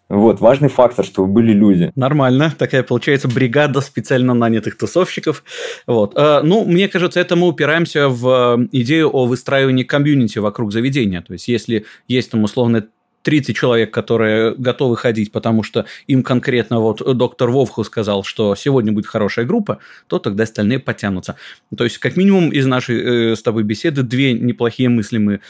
Вот, 0.10 0.40
важный 0.40 0.70
фактор, 0.70 1.04
чтобы 1.04 1.28
были 1.28 1.52
люди. 1.52 1.92
Нормально. 1.96 2.54
Такая, 2.58 2.84
получается, 2.84 3.28
бригада 3.28 3.82
специально 3.82 4.34
нанятых 4.34 4.78
тусовщиков. 4.78 5.44
Вот. 5.86 6.14
А, 6.16 6.42
ну, 6.44 6.64
мне 6.66 6.88
кажется, 6.88 7.20
это 7.20 7.36
мы 7.36 7.48
упираемся 7.48 8.08
в 8.08 8.58
э, 8.58 8.68
идею 8.72 9.10
о 9.14 9.26
выстраивании 9.26 9.84
комьюнити 9.84 10.40
вокруг 10.40 10.72
заведения. 10.72 11.22
То 11.22 11.34
есть, 11.34 11.48
если 11.50 11.86
есть 12.08 12.32
там 12.32 12.44
условно 12.44 12.88
30 13.28 13.58
человек, 13.58 13.92
которые 13.92 14.56
готовы 14.56 14.96
ходить, 14.96 15.34
потому 15.34 15.62
что 15.62 15.86
им 16.08 16.24
конкретно 16.24 16.80
вот 16.80 17.02
доктор 17.18 17.50
Вовху 17.50 17.84
сказал, 17.84 18.24
что 18.24 18.56
сегодня 18.56 18.94
будет 18.94 19.06
хорошая 19.06 19.46
группа, 19.46 19.80
то 20.08 20.18
тогда 20.18 20.46
остальные 20.46 20.80
потянутся. 20.80 21.36
То 21.76 21.84
есть, 21.84 21.98
как 21.98 22.16
минимум, 22.16 22.52
из 22.52 22.66
нашей 22.66 23.32
э, 23.32 23.36
с 23.36 23.42
тобой 23.42 23.64
беседы 23.64 24.04
две 24.04 24.32
неплохие 24.32 24.88
мысли 24.88 25.18
мы 25.18 25.42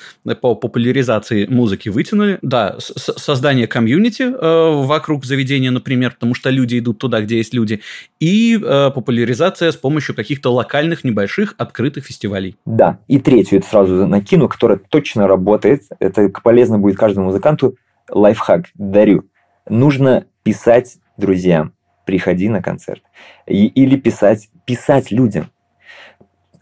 по 0.41 0.55
популяризации 0.55 1.45
музыки 1.45 1.89
вытянули. 1.89 2.39
Да, 2.41 2.77
создание 2.79 3.67
комьюнити 3.67 4.23
э, 4.23 4.83
вокруг 4.83 5.23
заведения, 5.23 5.69
например, 5.69 6.13
потому 6.13 6.33
что 6.33 6.49
люди 6.49 6.79
идут 6.79 6.97
туда, 6.97 7.21
где 7.21 7.37
есть 7.37 7.53
люди, 7.53 7.81
и 8.19 8.59
э, 8.59 8.89
популяризация 8.89 9.71
с 9.71 9.75
помощью 9.75 10.15
каких-то 10.15 10.51
локальных, 10.51 11.03
небольших, 11.03 11.53
открытых 11.59 12.05
фестивалей. 12.05 12.55
Да, 12.65 12.97
и 13.07 13.19
третью 13.19 13.59
это 13.59 13.67
сразу 13.67 14.07
накину, 14.07 14.49
которая 14.49 14.79
точно 14.89 15.27
работает, 15.27 15.83
это 15.99 16.27
полезно 16.43 16.79
будет 16.79 16.97
каждому 16.97 17.27
музыканту, 17.27 17.66
лайфхак 18.09 18.67
дарю. 18.75 19.25
Нужно 19.67 20.25
писать 20.43 20.97
друзьям, 21.17 21.73
приходи 22.05 22.49
на 22.49 22.61
концерт. 22.61 23.03
И, 23.45 23.67
или 23.67 23.97
писать, 23.97 24.49
писать 24.65 25.11
людям. 25.11 25.51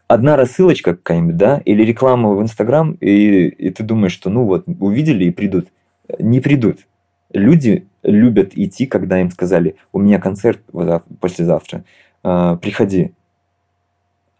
Одна 0.08 0.36
рассылочка 0.36 0.96
какая-нибудь, 0.96 1.38
да, 1.38 1.62
или 1.66 1.84
реклама 1.84 2.34
в 2.34 2.42
Инстаграм, 2.42 2.94
и, 2.94 3.48
и 3.48 3.70
ты 3.72 3.84
думаешь, 3.84 4.14
что 4.14 4.30
ну 4.30 4.46
вот, 4.46 4.66
увидели 4.68 5.26
и 5.26 5.32
придут. 5.32 5.68
Не 6.20 6.40
придут. 6.40 6.80
Люди 7.34 7.88
любят 8.04 8.52
идти, 8.56 8.86
когда 8.86 9.20
им 9.20 9.32
сказали, 9.32 9.76
у 9.92 10.00
меня 10.00 10.20
концерт 10.20 10.62
послезавтра, 11.20 11.84
приходи. 12.22 13.14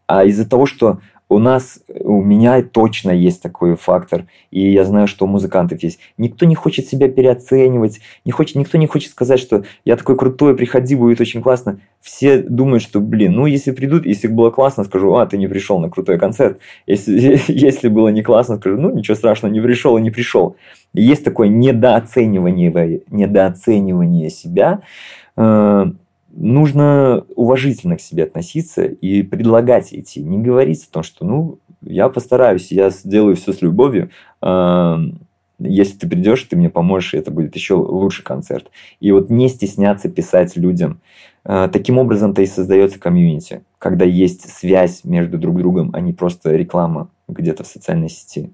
А 0.08 0.24
из-за 0.24 0.48
того, 0.48 0.68
что 0.68 1.00
у 1.28 1.40
нас, 1.40 1.80
у 1.88 2.22
меня 2.22 2.62
точно 2.62 3.12
есть 3.12 3.42
такой 3.42 3.76
фактор, 3.76 4.26
и 4.52 4.72
я 4.72 4.84
знаю, 4.86 5.08
что 5.08 5.26
у 5.26 5.28
музыкантов 5.28 5.82
есть. 5.82 6.00
Никто 6.18 6.46
не 6.46 6.56
хочет 6.56 6.88
себя 6.88 7.10
переоценивать, 7.10 8.00
не 8.26 8.32
хочет, 8.32 8.56
никто 8.56 8.78
не 8.78 8.86
хочет 8.86 9.12
сказать, 9.12 9.40
что 9.40 9.64
я 9.86 9.96
такой 9.98 10.18
крутой, 10.18 10.56
приходи, 10.56 10.96
будет 10.96 11.20
очень 11.22 11.42
классно. 11.42 11.80
Все 12.00 12.38
думают, 12.38 12.84
что, 12.84 13.00
блин, 13.00 13.34
ну 13.34 13.48
если 13.48 13.72
придут, 13.72 14.06
если 14.06 14.28
было 14.28 14.52
классно, 14.52 14.84
скажу, 14.84 15.16
а, 15.16 15.26
ты 15.26 15.38
не 15.38 15.48
пришел 15.48 15.80
на 15.80 15.90
крутой 15.90 16.20
концерт. 16.20 16.60
Если, 16.86 17.40
если 17.52 17.88
было 17.88 18.10
не 18.10 18.22
классно, 18.22 18.58
скажу, 18.58 18.78
ну 18.78 18.92
ничего 18.92 19.16
страшного, 19.16 19.52
не 19.52 19.62
пришел 19.62 19.98
и 19.98 20.02
не 20.02 20.12
пришел. 20.12 20.56
Есть 20.94 21.24
такое 21.24 21.48
недооценивание, 21.48 23.02
недооценивание 23.10 24.30
себя, 24.30 24.82
э, 25.36 25.86
нужно 26.36 27.26
уважительно 27.36 27.98
к 27.98 28.02
себе 28.02 28.24
относиться 28.24 28.84
и 28.86 29.24
предлагать 29.24 29.94
идти. 29.94 30.22
Не 30.22 30.38
говорить 30.38 30.84
о 30.84 30.94
том, 30.94 31.04
что 31.04 31.26
ну, 31.26 31.60
я 31.82 32.10
постараюсь, 32.10 32.72
я 32.72 32.90
сделаю 32.90 33.36
все 33.36 33.54
с 33.54 33.62
любовью. 33.62 34.10
Если 35.58 35.98
ты 35.98 36.10
придешь, 36.10 36.44
ты 36.44 36.58
мне 36.58 36.70
поможешь, 36.70 37.14
и 37.14 37.18
это 37.18 37.32
будет 37.32 37.56
еще 37.56 37.76
лучший 37.76 38.24
концерт. 38.24 38.70
И 39.00 39.12
вот 39.12 39.30
не 39.30 39.48
стесняться 39.48 40.10
писать 40.10 40.58
людям. 40.58 41.00
А, 41.46 41.70
таким 41.70 41.98
образом-то 41.98 42.42
и 42.42 42.46
создается 42.46 43.00
комьюнити, 43.00 43.64
когда 43.78 44.04
есть 44.04 44.50
связь 44.50 45.06
между 45.06 45.38
друг 45.38 45.58
другом, 45.58 45.92
а 45.94 46.02
не 46.02 46.12
просто 46.12 46.56
реклама 46.56 47.10
где-то 47.30 47.64
в 47.64 47.68
социальной 47.68 48.10
сети. 48.10 48.52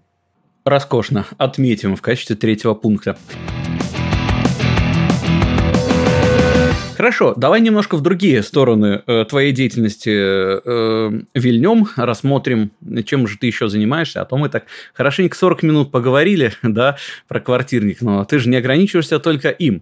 Роскошно. 0.66 1.26
Отметим 1.38 1.96
в 1.96 2.02
качестве 2.02 2.36
третьего 2.36 2.76
пункта. 2.76 3.18
Хорошо, 7.02 7.34
давай 7.36 7.62
немножко 7.62 7.98
в 7.98 8.02
другие 8.02 8.44
стороны 8.44 9.02
э, 9.08 9.26
твоей 9.28 9.54
деятельности 9.54 10.12
э, 10.14 11.22
вильнем, 11.34 11.88
рассмотрим, 11.96 12.70
чем 13.06 13.26
же 13.26 13.40
ты 13.40 13.48
еще 13.48 13.70
занимаешься. 13.70 14.22
А 14.22 14.26
то 14.26 14.38
мы 14.38 14.50
так 14.50 14.66
хорошенько 14.94 15.36
40 15.36 15.64
минут 15.64 15.92
поговорили, 15.92 16.54
да, 16.62 16.98
про 17.28 17.40
квартирник, 17.40 18.02
но 18.02 18.24
ты 18.24 18.38
же 18.38 18.50
не 18.50 18.56
ограничиваешься 18.56 19.18
только 19.18 19.50
им. 19.50 19.82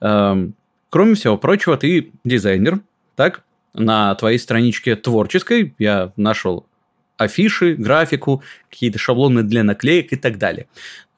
Э, 0.00 0.46
кроме 0.90 1.16
всего 1.16 1.36
прочего, 1.36 1.76
ты 1.76 2.12
дизайнер, 2.22 2.78
так? 3.16 3.42
На 3.74 4.14
твоей 4.14 4.38
страничке 4.38 4.94
творческой 4.94 5.74
я 5.80 6.12
нашел 6.16 6.66
афиши, 7.20 7.74
графику, 7.74 8.42
какие-то 8.70 8.98
шаблоны 9.00 9.42
для 9.42 9.64
наклеек 9.64 10.12
и 10.12 10.16
так 10.16 10.38
далее. 10.38 10.68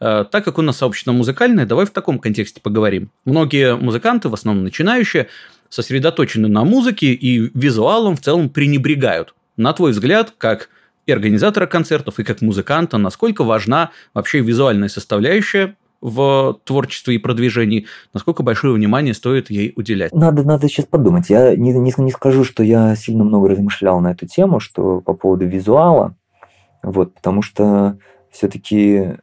Э, 0.03 0.25
так 0.29 0.45
как 0.45 0.59
у 0.59 0.63
нас 0.63 0.79
сообщество 0.79 1.13
музыкальное, 1.13 1.65
давай 1.65 1.87
в 1.87 1.91
таком 1.91 2.19
контексте 2.19 2.61
поговорим. 2.61 3.11
Многие 3.25 3.77
музыканты, 3.77 4.29
в 4.29 4.35
основном 4.35 4.65
начинающие, 4.65 5.29
сосредоточены 5.69 6.49
на 6.49 6.65
музыке 6.65 7.13
и 7.13 7.51
визуалом 7.57 8.17
в 8.17 8.21
целом 8.21 8.49
пренебрегают. 8.49 9.33
На 9.57 9.73
твой 9.73 9.93
взгляд, 9.93 10.35
как 10.37 10.71
и 11.07 11.13
организатора 11.13 11.67
концертов, 11.67 12.19
и 12.19 12.25
как 12.25 12.43
музыканта, 12.43 12.99
насколько 12.99 13.45
важна 13.45 13.93
вообще 14.13 14.41
визуальная 14.41 14.89
составляющая 14.89 15.77
в 16.01 16.59
творчестве 16.65 17.15
и 17.15 17.19
продвижении, 17.19 17.87
насколько 18.13 18.43
большое 18.43 18.75
внимание 18.75 19.15
стоит 19.15 19.51
ей 19.51 19.73
уделять? 19.77 20.13
Надо, 20.13 20.43
надо 20.43 20.69
сейчас 20.69 20.87
подумать. 20.87 21.31
Я 21.31 21.55
не, 21.55 21.73
не, 21.75 21.95
не 21.97 22.11
скажу, 22.11 22.43
что 22.43 22.65
я 22.65 22.97
сильно 22.97 23.23
много 23.23 23.51
размышлял 23.51 24.01
на 24.01 24.11
эту 24.11 24.27
тему, 24.27 24.59
что 24.59 25.01
по 25.01 25.15
поводу 25.15 25.47
визуала, 25.47 26.17
вот, 26.83 27.15
потому 27.15 27.43
что 27.43 27.99
все-таки 28.33 29.19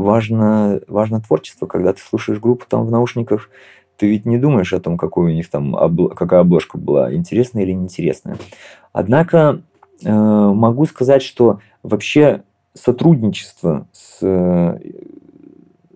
важно, 0.00 0.80
важно 0.88 1.20
творчество, 1.20 1.66
когда 1.66 1.92
ты 1.92 2.00
слушаешь 2.00 2.40
группу 2.40 2.64
там 2.68 2.86
в 2.86 2.90
наушниках, 2.90 3.50
ты 3.96 4.08
ведь 4.08 4.24
не 4.24 4.38
думаешь 4.38 4.72
о 4.72 4.80
том, 4.80 4.96
какой 4.96 5.32
у 5.32 5.34
них 5.34 5.50
там, 5.50 5.74
какая 6.14 6.40
обложка 6.40 6.78
была, 6.78 7.14
интересная 7.14 7.64
или 7.64 7.72
неинтересная. 7.72 8.36
Однако 8.92 9.62
э, 10.02 10.10
могу 10.10 10.86
сказать, 10.86 11.22
что 11.22 11.60
вообще 11.82 12.42
сотрудничество 12.74 13.86
с 13.92 14.78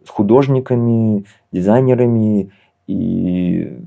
с 0.05 0.11
художниками, 0.11 1.24
дизайнерами 1.50 2.50
и, 2.86 3.78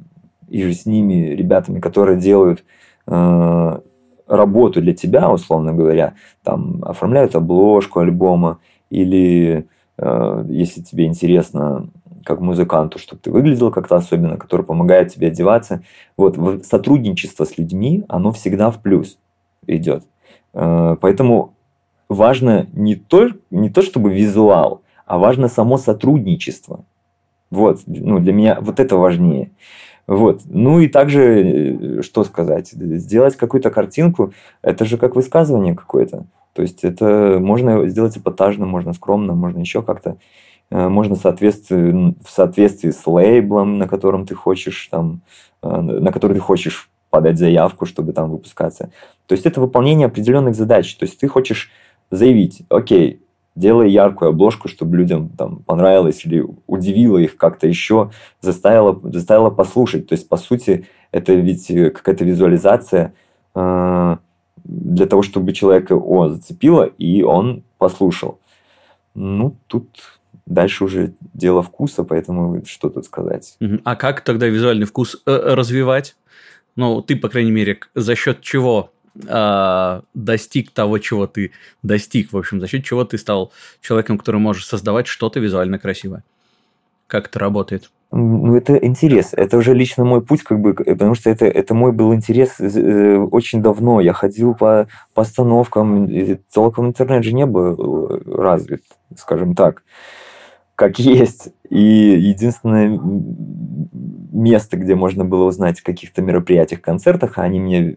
и 0.47 0.63
же 0.63 0.73
с 0.73 0.85
ними, 0.85 1.35
ребятами, 1.35 1.79
которые 1.79 2.19
делают 2.19 2.63
э, 3.05 3.79
работу 4.27 4.81
для 4.81 4.93
тебя, 4.93 5.29
условно 5.31 5.73
говоря, 5.73 6.15
там 6.43 6.83
оформляют 6.83 7.35
обложку 7.35 7.99
альбома 7.99 8.59
или 8.89 9.59
э, 9.59 9.63
если 9.99 10.81
тебе 10.81 11.05
интересно 11.05 11.89
как 12.27 12.41
музыканту, 12.41 12.99
чтобы 12.99 13.21
ты 13.21 13.31
выглядел 13.31 13.71
как-то 13.71 13.95
особенно, 13.95 14.37
который 14.37 14.65
помогает 14.65 15.13
тебе 15.13 15.27
одеваться. 15.27 15.81
Вот 16.17 16.37
сотрудничество 16.65 17.45
с 17.45 17.57
людьми, 17.57 18.03
оно 18.09 18.33
всегда 18.33 18.69
в 18.69 18.81
плюс 18.81 19.17
идет. 19.65 20.03
Э, 20.53 20.97
поэтому 20.99 21.53
важно 22.09 22.67
не 22.73 22.95
то, 22.95 23.29
не 23.49 23.69
то 23.69 23.81
чтобы 23.81 24.13
визуал, 24.13 24.81
а 25.05 25.17
важно 25.17 25.47
само 25.47 25.77
сотрудничество. 25.77 26.83
Вот, 27.49 27.79
ну, 27.85 28.19
для 28.19 28.33
меня 28.33 28.57
вот 28.59 28.81
это 28.81 28.97
важнее. 28.97 29.51
Вот. 30.05 30.41
Ну 30.45 30.79
и 30.79 30.89
также, 30.89 31.21
э, 31.21 32.01
что 32.01 32.25
сказать, 32.25 32.71
сделать 32.71 33.37
какую-то 33.37 33.69
картинку, 33.69 34.33
это 34.61 34.83
же 34.83 34.97
как 34.97 35.15
высказывание 35.15 35.75
какое-то. 35.75 36.25
То 36.57 36.63
есть 36.63 36.83
это 36.83 37.37
можно 37.39 37.87
сделать 37.87 38.17
эпатажно, 38.17 38.65
можно 38.65 38.93
скромно, 38.93 39.35
можно 39.35 39.59
еще 39.59 39.83
как-то. 39.83 40.17
Э, 40.71 40.89
можно 40.89 41.13
в 41.13 41.19
соответствии, 41.19 42.15
в 42.19 42.27
соответствии 42.27 42.89
с 42.89 43.05
лейблом, 43.05 43.77
на 43.77 43.87
котором 43.87 44.25
ты 44.25 44.33
хочешь, 44.33 44.87
там, 44.89 45.21
э, 45.61 45.69
на 45.69 46.11
который 46.11 46.33
ты 46.33 46.39
хочешь 46.39 46.89
подать 47.11 47.37
заявку, 47.37 47.85
чтобы 47.85 48.11
там 48.11 48.31
выпускаться. 48.31 48.89
То 49.27 49.33
есть 49.33 49.45
это 49.45 49.61
выполнение 49.61 50.07
определенных 50.07 50.55
задач. 50.55 50.95
То 50.95 51.05
есть 51.05 51.19
ты 51.19 51.27
хочешь 51.27 51.69
заявить, 52.09 52.63
окей, 52.69 53.21
делай 53.53 53.91
яркую 53.91 54.29
обложку, 54.29 54.67
чтобы 54.67 54.97
людям 54.97 55.29
там 55.29 55.57
понравилось 55.57 56.25
или 56.25 56.43
удивило 56.65 57.19
их 57.19 57.37
как-то 57.37 57.67
еще, 57.67 58.09
заставило, 58.41 58.99
заставило 59.11 59.51
послушать. 59.51 60.07
То 60.07 60.13
есть, 60.13 60.27
по 60.27 60.37
сути, 60.37 60.87
это 61.11 61.33
ведь 61.33 61.69
э, 61.69 61.91
какая-то 61.91 62.25
визуализация 62.25 63.13
э, 63.53 64.17
для 64.67 65.05
того, 65.05 65.21
чтобы 65.23 65.53
человека 65.53 65.93
о, 65.93 66.29
зацепило, 66.29 66.83
и 66.83 67.23
он 67.23 67.63
послушал. 67.77 68.39
Ну, 69.15 69.57
тут 69.67 69.87
дальше 70.45 70.83
уже 70.83 71.13
дело 71.33 71.63
вкуса, 71.63 72.03
поэтому 72.03 72.63
что 72.65 72.89
тут 72.89 73.05
сказать. 73.05 73.57
А 73.83 73.95
как 73.95 74.21
тогда 74.21 74.47
визуальный 74.47 74.85
вкус 74.85 75.21
э, 75.25 75.53
развивать? 75.53 76.15
Ну, 76.75 77.01
ты, 77.01 77.15
по 77.15 77.29
крайней 77.29 77.51
мере, 77.51 77.79
за 77.95 78.15
счет 78.15 78.41
чего 78.41 78.91
э, 79.15 80.01
достиг 80.13 80.71
того, 80.71 80.99
чего 80.99 81.27
ты 81.27 81.51
достиг, 81.81 82.33
в 82.33 82.37
общем, 82.37 82.59
за 82.59 82.67
счет 82.67 82.83
чего 82.83 83.03
ты 83.05 83.17
стал 83.17 83.51
человеком, 83.81 84.17
который 84.17 84.39
может 84.39 84.65
создавать 84.65 85.07
что-то 85.07 85.39
визуально 85.39 85.79
красивое. 85.79 86.23
Как 87.07 87.27
это 87.27 87.39
работает? 87.39 87.89
Ну, 88.11 88.55
это 88.55 88.75
интерес. 88.77 89.33
Это 89.33 89.57
уже 89.57 89.73
лично 89.73 90.05
мой 90.05 90.21
путь, 90.21 90.41
как 90.41 90.61
бы, 90.61 90.73
потому 90.73 91.13
что 91.13 91.29
это, 91.29 91.45
это 91.45 91.73
мой 91.73 91.91
был 91.91 92.13
интерес 92.13 92.55
э, 92.59 93.17
очень 93.17 93.61
давно. 93.61 93.99
Я 93.99 94.13
ходил 94.13 94.55
по 94.55 94.87
постановкам, 95.13 96.09
толком 96.53 96.87
интернет 96.87 97.23
же 97.23 97.33
не 97.33 97.45
был 97.45 98.07
э, 98.09 98.21
развит, 98.25 98.83
скажем 99.15 99.55
так 99.55 99.83
как 100.77 100.99
есть. 100.99 101.49
И 101.69 101.81
единственное 101.81 102.97
место, 104.31 104.77
где 104.77 104.95
можно 104.95 105.25
было 105.25 105.45
узнать 105.45 105.81
о 105.81 105.83
каких-то 105.83 106.21
мероприятиях, 106.21 106.79
концертах, 106.79 107.37
а 107.37 107.43
они 107.43 107.59
меня 107.59 107.93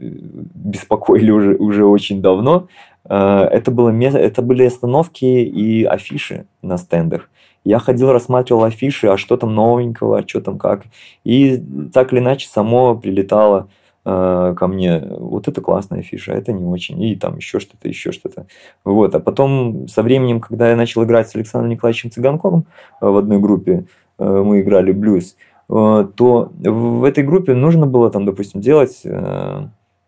беспокоили 0.55 1.31
уже, 1.31 1.55
уже 1.55 1.85
очень 1.85 2.21
давно, 2.21 2.67
э, 3.05 3.15
это, 3.15 3.71
было, 3.71 3.91
это 3.93 4.43
были 4.43 4.65
остановки 4.65 5.25
и 5.25 5.85
афиши 5.85 6.47
на 6.63 6.79
стендах. 6.79 7.31
Я 7.65 7.79
ходил, 7.79 8.13
рассматривал 8.13 8.65
афиши, 8.65 9.09
а 9.09 9.17
что 9.17 9.37
там 9.37 9.55
новенького, 9.55 10.19
а 10.19 10.29
что 10.29 10.41
там 10.41 10.59
как. 10.59 10.85
И 11.25 11.63
так 11.93 12.13
или 12.13 12.21
иначе 12.21 12.49
само 12.49 12.97
прилетало 12.97 13.69
Э, 14.03 14.55
ко 14.57 14.67
мне, 14.67 14.99
вот 14.99 15.47
это 15.47 15.61
классная 15.61 16.03
фиша, 16.03 16.33
это 16.33 16.53
не 16.53 16.65
очень, 16.65 17.03
и 17.03 17.17
там 17.17 17.37
еще 17.37 17.61
что-то, 17.61 17.87
еще 17.87 18.13
что-то. 18.13 18.47
Вот. 18.83 19.15
А 19.15 19.21
потом 19.21 19.89
со 19.89 20.03
временем, 20.03 20.41
когда 20.41 20.71
я 20.71 20.77
начал 20.77 21.05
играть 21.05 21.29
с 21.29 21.37
Александром 21.37 21.71
Николаевичем 21.71 22.11
Цыганковым 22.11 22.65
э, 23.01 23.07
в 23.07 23.17
одной 23.17 23.39
группе, 23.39 23.85
э, 24.19 24.25
мы 24.25 24.63
играли 24.63 24.93
блюз, 24.93 25.37
то 25.69 26.51
в 26.59 27.05
этой 27.05 27.23
группе 27.23 27.55
нужно 27.55 27.87
было 27.87 28.11
там, 28.11 28.27
допустим, 28.27 28.61
делать, 28.61 29.05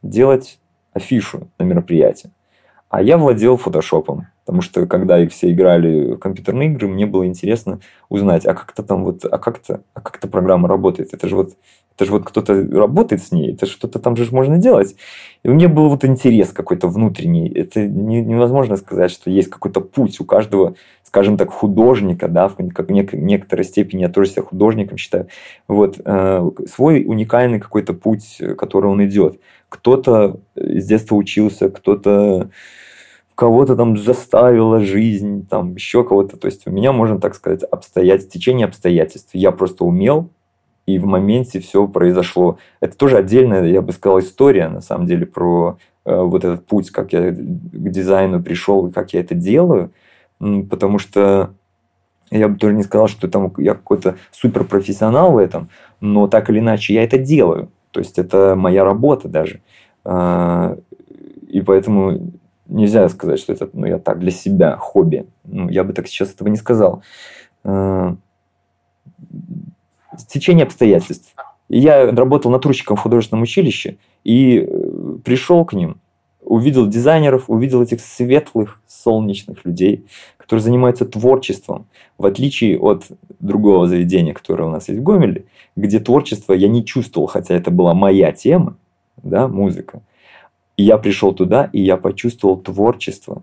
делать 0.02 0.58
афишу 0.92 1.46
на 1.56 1.62
мероприятие. 1.62 2.32
А 2.92 3.00
я 3.00 3.16
владел 3.16 3.56
фотошопом. 3.56 4.26
Потому 4.44 4.60
что 4.60 4.84
когда 4.86 5.18
их 5.18 5.32
все 5.32 5.50
играли 5.50 6.12
в 6.12 6.18
компьютерные 6.18 6.68
игры, 6.68 6.88
мне 6.88 7.06
было 7.06 7.26
интересно 7.26 7.80
узнать, 8.10 8.44
а 8.44 8.52
как-то 8.52 8.82
там 8.82 9.04
вот, 9.04 9.24
а 9.24 9.38
как-то, 9.38 9.82
а 9.94 10.02
как 10.02 10.18
эта 10.18 10.28
программа 10.28 10.68
работает. 10.68 11.14
Это 11.14 11.26
же 11.26 11.34
вот, 11.34 11.54
это 11.96 12.04
же 12.04 12.12
вот 12.12 12.24
кто-то 12.24 12.52
работает 12.70 13.22
с 13.22 13.32
ней, 13.32 13.54
это 13.54 13.64
что-то 13.64 13.98
там 13.98 14.14
же 14.14 14.28
можно 14.30 14.58
делать. 14.58 14.94
И 15.42 15.48
у 15.48 15.54
меня 15.54 15.70
был 15.70 15.88
вот 15.88 16.04
интерес 16.04 16.52
какой-то 16.52 16.86
внутренний. 16.88 17.48
Это 17.48 17.86
не, 17.86 18.20
невозможно 18.20 18.76
сказать, 18.76 19.10
что 19.10 19.30
есть 19.30 19.48
какой-то 19.48 19.80
путь 19.80 20.20
у 20.20 20.26
каждого, 20.26 20.74
скажем 21.02 21.38
так, 21.38 21.48
художника, 21.48 22.28
да, 22.28 22.48
в 22.48 22.56
как 22.74 22.90
нек- 22.90 23.16
некоторой 23.16 23.64
степени 23.64 24.02
я 24.02 24.10
тоже 24.10 24.32
себя 24.32 24.42
художником 24.42 24.98
считаю. 24.98 25.28
Вот 25.66 25.98
э, 26.04 26.50
свой 26.68 27.04
уникальный 27.06 27.58
какой-то 27.58 27.94
путь, 27.94 28.38
который 28.58 28.90
он 28.90 29.02
идет. 29.02 29.40
Кто-то 29.70 30.40
с 30.56 30.84
детства 30.84 31.14
учился, 31.14 31.70
кто-то 31.70 32.50
кого-то 33.34 33.76
там 33.76 33.96
заставила 33.96 34.80
жизнь, 34.80 35.46
там 35.46 35.74
еще 35.74 36.04
кого-то. 36.04 36.36
То 36.36 36.46
есть 36.46 36.66
у 36.66 36.70
меня, 36.70 36.92
можно 36.92 37.20
так 37.20 37.34
сказать, 37.34 37.62
обстоятельств, 37.62 38.32
течение 38.32 38.66
обстоятельств. 38.66 39.30
Я 39.32 39.52
просто 39.52 39.84
умел, 39.84 40.30
и 40.86 40.98
в 40.98 41.06
моменте 41.06 41.60
все 41.60 41.86
произошло. 41.86 42.58
Это 42.80 42.96
тоже 42.96 43.16
отдельная, 43.16 43.64
я 43.66 43.82
бы 43.82 43.92
сказал, 43.92 44.18
история, 44.18 44.68
на 44.68 44.80
самом 44.80 45.06
деле, 45.06 45.26
про 45.26 45.78
э, 46.04 46.20
вот 46.20 46.44
этот 46.44 46.66
путь, 46.66 46.90
как 46.90 47.12
я 47.12 47.30
к 47.30 47.34
дизайну 47.34 48.42
пришел 48.42 48.86
и 48.86 48.92
как 48.92 49.12
я 49.12 49.20
это 49.20 49.34
делаю. 49.34 49.92
Потому 50.38 50.98
что 50.98 51.54
я 52.30 52.48
бы 52.48 52.58
тоже 52.58 52.74
не 52.74 52.82
сказал, 52.82 53.08
что 53.08 53.28
там 53.28 53.52
я 53.58 53.74
какой-то 53.74 54.16
суперпрофессионал 54.32 55.32
в 55.32 55.38
этом, 55.38 55.68
но 56.00 56.26
так 56.26 56.50
или 56.50 56.58
иначе 56.58 56.94
я 56.94 57.04
это 57.04 57.18
делаю. 57.18 57.70
То 57.92 58.00
есть 58.00 58.18
это 58.18 58.56
моя 58.56 58.84
работа 58.84 59.28
даже. 59.28 59.60
А, 60.04 60.76
и 61.48 61.60
поэтому 61.60 62.32
нельзя 62.72 63.08
сказать, 63.08 63.38
что 63.38 63.52
это 63.52 63.68
ну, 63.72 63.86
я 63.86 63.98
так 63.98 64.18
для 64.18 64.30
себя, 64.30 64.76
хобби. 64.76 65.26
Ну, 65.44 65.68
я 65.68 65.84
бы 65.84 65.92
так 65.92 66.08
сейчас 66.08 66.32
этого 66.32 66.48
не 66.48 66.56
сказал. 66.56 67.02
А, 67.64 68.16
течение 70.32 70.64
обстоятельств. 70.64 71.34
Я 71.68 72.10
работал 72.10 72.50
натурщиком 72.50 72.96
в 72.96 73.00
художественном 73.00 73.42
училище 73.42 73.96
и 74.24 74.58
э, 74.58 75.16
пришел 75.24 75.64
к 75.64 75.72
ним, 75.72 76.00
увидел 76.42 76.86
дизайнеров, 76.86 77.44
увидел 77.48 77.82
этих 77.82 78.00
светлых, 78.00 78.80
солнечных 78.86 79.64
людей, 79.64 80.04
которые 80.36 80.62
занимаются 80.62 81.06
творчеством, 81.06 81.86
в 82.18 82.26
отличие 82.26 82.78
от 82.78 83.04
другого 83.40 83.86
заведения, 83.86 84.34
которое 84.34 84.64
у 84.64 84.70
нас 84.70 84.88
есть 84.88 85.00
в 85.00 85.02
Гомеле, 85.02 85.44
где 85.76 85.98
творчество 85.98 86.52
я 86.52 86.68
не 86.68 86.84
чувствовал, 86.84 87.26
хотя 87.26 87.54
это 87.54 87.70
была 87.70 87.94
моя 87.94 88.32
тема, 88.32 88.76
да, 89.22 89.48
музыка. 89.48 90.02
Я 90.82 90.98
пришел 90.98 91.32
туда, 91.32 91.70
и 91.72 91.80
я 91.80 91.96
почувствовал 91.96 92.56
творчество. 92.56 93.42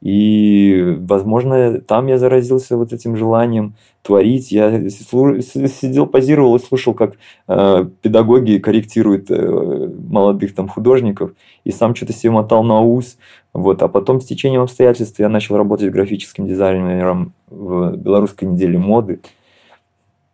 И, 0.00 0.96
возможно, 1.00 1.78
там 1.80 2.06
я 2.06 2.16
заразился 2.16 2.76
вот 2.76 2.92
этим 2.92 3.16
желанием 3.16 3.74
творить. 4.02 4.50
Я 4.50 4.88
сидел, 4.88 6.06
позировал 6.06 6.56
и 6.56 6.60
слушал, 6.60 6.94
как 6.94 7.16
э, 7.48 7.86
педагоги 8.00 8.58
корректируют 8.58 9.30
э, 9.30 9.90
молодых 10.08 10.54
там 10.54 10.68
художников, 10.68 11.32
и 11.64 11.70
сам 11.70 11.94
что-то 11.94 12.14
себе 12.14 12.30
мотал 12.30 12.64
на 12.64 12.80
ус. 12.80 13.18
Вот. 13.52 13.82
А 13.82 13.88
потом 13.88 14.20
с 14.20 14.24
течением 14.24 14.62
обстоятельств 14.62 15.18
я 15.18 15.28
начал 15.28 15.58
работать 15.58 15.92
графическим 15.92 16.46
дизайнером 16.46 17.34
в 17.50 17.94
белорусской 17.96 18.48
неделе 18.48 18.78
моды. 18.78 19.20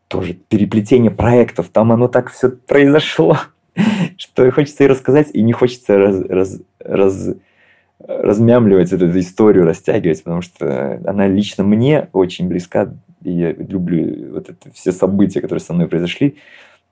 Тоже 0.06 0.34
переплетение 0.34 1.10
проектов. 1.10 1.70
Там 1.72 1.90
оно 1.90 2.06
так 2.06 2.30
все 2.30 2.50
произошло, 2.50 3.36
что 4.16 4.50
хочется 4.50 4.84
и 4.84 4.88
рассказать, 4.88 5.28
и 5.32 5.42
не 5.42 5.52
хочется 5.52 5.96
раз, 5.96 6.20
раз, 6.28 6.60
раз, 6.80 7.34
размямливать 7.98 8.92
эту 8.92 9.18
историю, 9.18 9.64
растягивать, 9.64 10.22
потому 10.22 10.42
что 10.42 11.00
она 11.06 11.26
лично 11.26 11.64
мне 11.64 12.08
очень 12.12 12.48
близка, 12.48 12.92
и 13.22 13.30
я 13.30 13.52
люблю 13.52 14.32
вот 14.32 14.50
это, 14.50 14.72
все 14.72 14.92
события, 14.92 15.40
которые 15.40 15.60
со 15.60 15.72
мной 15.72 15.88
произошли 15.88 16.36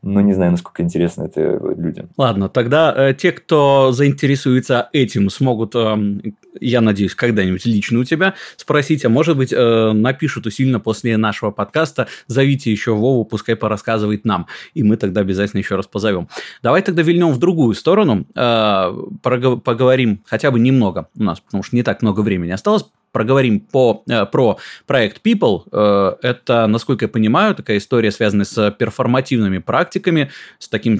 но 0.04 0.20
не 0.20 0.34
знаю, 0.34 0.52
насколько 0.52 0.82
интересно 0.82 1.24
это 1.24 1.58
людям. 1.76 2.10
Ладно, 2.16 2.48
тогда 2.48 2.94
э, 2.94 3.14
те, 3.14 3.32
кто 3.32 3.90
заинтересуется 3.92 4.88
этим, 4.92 5.30
смогут, 5.30 5.74
э, 5.74 6.32
я 6.60 6.80
надеюсь, 6.80 7.14
когда-нибудь 7.14 7.64
лично 7.64 8.00
у 8.00 8.04
тебя 8.04 8.34
спросить, 8.56 9.04
а 9.04 9.08
может 9.08 9.36
быть, 9.36 9.52
э, 9.52 9.92
напишут 9.92 10.46
усиленно 10.46 10.78
после 10.78 11.16
нашего 11.16 11.50
подкаста, 11.50 12.06
зовите 12.26 12.70
еще 12.70 12.92
Вову, 12.92 13.24
пускай 13.24 13.56
порассказывает 13.56 14.24
нам, 14.24 14.46
и 14.74 14.82
мы 14.82 14.96
тогда 14.96 15.22
обязательно 15.22 15.60
еще 15.60 15.76
раз 15.76 15.86
позовем. 15.86 16.28
Давай 16.62 16.82
тогда 16.82 17.02
вильнем 17.02 17.32
в 17.32 17.38
другую 17.38 17.74
сторону, 17.74 18.26
э, 18.34 18.92
поговорим 19.22 20.22
хотя 20.26 20.50
бы 20.50 20.60
немного 20.60 21.08
у 21.16 21.22
нас, 21.22 21.40
потому 21.40 21.62
что 21.62 21.76
не 21.76 21.82
так 21.82 22.02
много 22.02 22.20
времени 22.20 22.50
осталось, 22.50 22.84
проговорим 23.14 23.60
по, 23.60 24.02
э, 24.08 24.26
про 24.26 24.58
проект 24.86 25.24
People. 25.24 25.62
Э, 25.70 26.16
это, 26.20 26.66
насколько 26.66 27.04
я 27.04 27.08
понимаю, 27.08 27.54
такая 27.54 27.78
история, 27.78 28.10
связанная 28.10 28.44
с 28.44 28.70
перформативными 28.72 29.58
практиками, 29.58 30.30
с 30.58 30.68
таким 30.68 30.98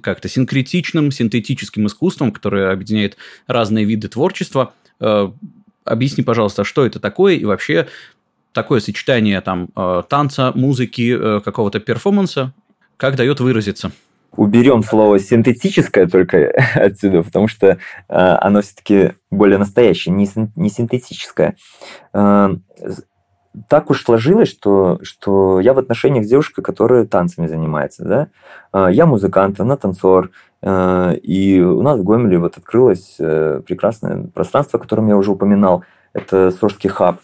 как-то 0.00 0.28
синкретичным, 0.28 1.10
синтетическим 1.10 1.88
искусством, 1.88 2.30
которое 2.30 2.70
объединяет 2.70 3.16
разные 3.48 3.84
виды 3.84 4.06
творчества. 4.08 4.72
Э, 5.00 5.30
объясни, 5.84 6.22
пожалуйста, 6.22 6.62
что 6.62 6.86
это 6.86 7.00
такое 7.00 7.34
и 7.34 7.44
вообще 7.44 7.88
такое 8.52 8.80
сочетание 8.80 9.40
там 9.40 9.68
танца, 10.08 10.52
музыки, 10.54 11.40
какого-то 11.40 11.80
перформанса, 11.80 12.52
как 12.96 13.14
дает 13.14 13.40
выразиться? 13.40 13.92
Уберем 14.36 14.82
слово 14.82 15.18
синтетическое 15.18 16.06
только 16.06 16.52
отсюда, 16.74 17.22
потому 17.22 17.48
что 17.48 17.66
э, 17.68 17.76
оно 18.08 18.62
все-таки 18.62 19.12
более 19.30 19.58
настоящее, 19.58 20.14
не, 20.14 20.28
не 20.56 20.70
синтетическое. 20.70 21.56
Э, 22.12 22.50
так 23.68 23.90
уж 23.90 24.04
сложилось, 24.04 24.48
что, 24.48 25.00
что 25.02 25.58
я 25.60 25.74
в 25.74 25.78
отношениях 25.78 26.24
с 26.24 26.28
девушкой, 26.28 26.62
которая 26.62 27.06
танцами 27.06 27.46
занимается. 27.46 28.04
Да? 28.04 28.28
Э, 28.72 28.92
я 28.92 29.06
музыкант, 29.06 29.60
она 29.60 29.76
танцор. 29.76 30.30
И 30.60 31.60
у 31.60 31.82
нас 31.82 32.00
в 32.00 32.02
Гомеле 32.02 32.36
вот 32.36 32.56
открылось 32.56 33.14
э, 33.20 33.62
прекрасное 33.64 34.24
пространство, 34.34 34.80
о 34.80 34.82
котором 34.82 35.06
я 35.06 35.16
уже 35.16 35.30
упоминал. 35.30 35.84
Это 36.12 36.50
Сорский 36.50 36.90
хаб 36.90 37.20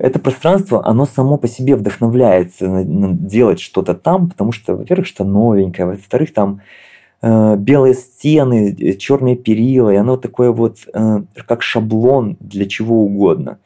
это 0.00 0.18
пространство, 0.18 0.86
оно 0.86 1.04
само 1.04 1.36
по 1.36 1.46
себе 1.46 1.76
вдохновляет 1.76 2.52
делать 2.58 3.60
что-то 3.60 3.94
там, 3.94 4.30
потому 4.30 4.50
что, 4.50 4.74
во-первых, 4.74 5.06
что 5.06 5.24
новенькое, 5.24 5.88
во-вторых, 5.88 6.32
там 6.32 6.62
э, 7.20 7.56
белые 7.56 7.94
стены, 7.94 8.74
э, 8.78 8.94
черные 8.94 9.36
перила, 9.36 9.90
и 9.90 9.96
оно 9.96 10.16
такое 10.16 10.52
вот 10.52 10.78
э, 10.92 11.22
как 11.46 11.62
шаблон 11.62 12.38
для 12.40 12.66
чего 12.66 13.04
угодно. 13.04 13.58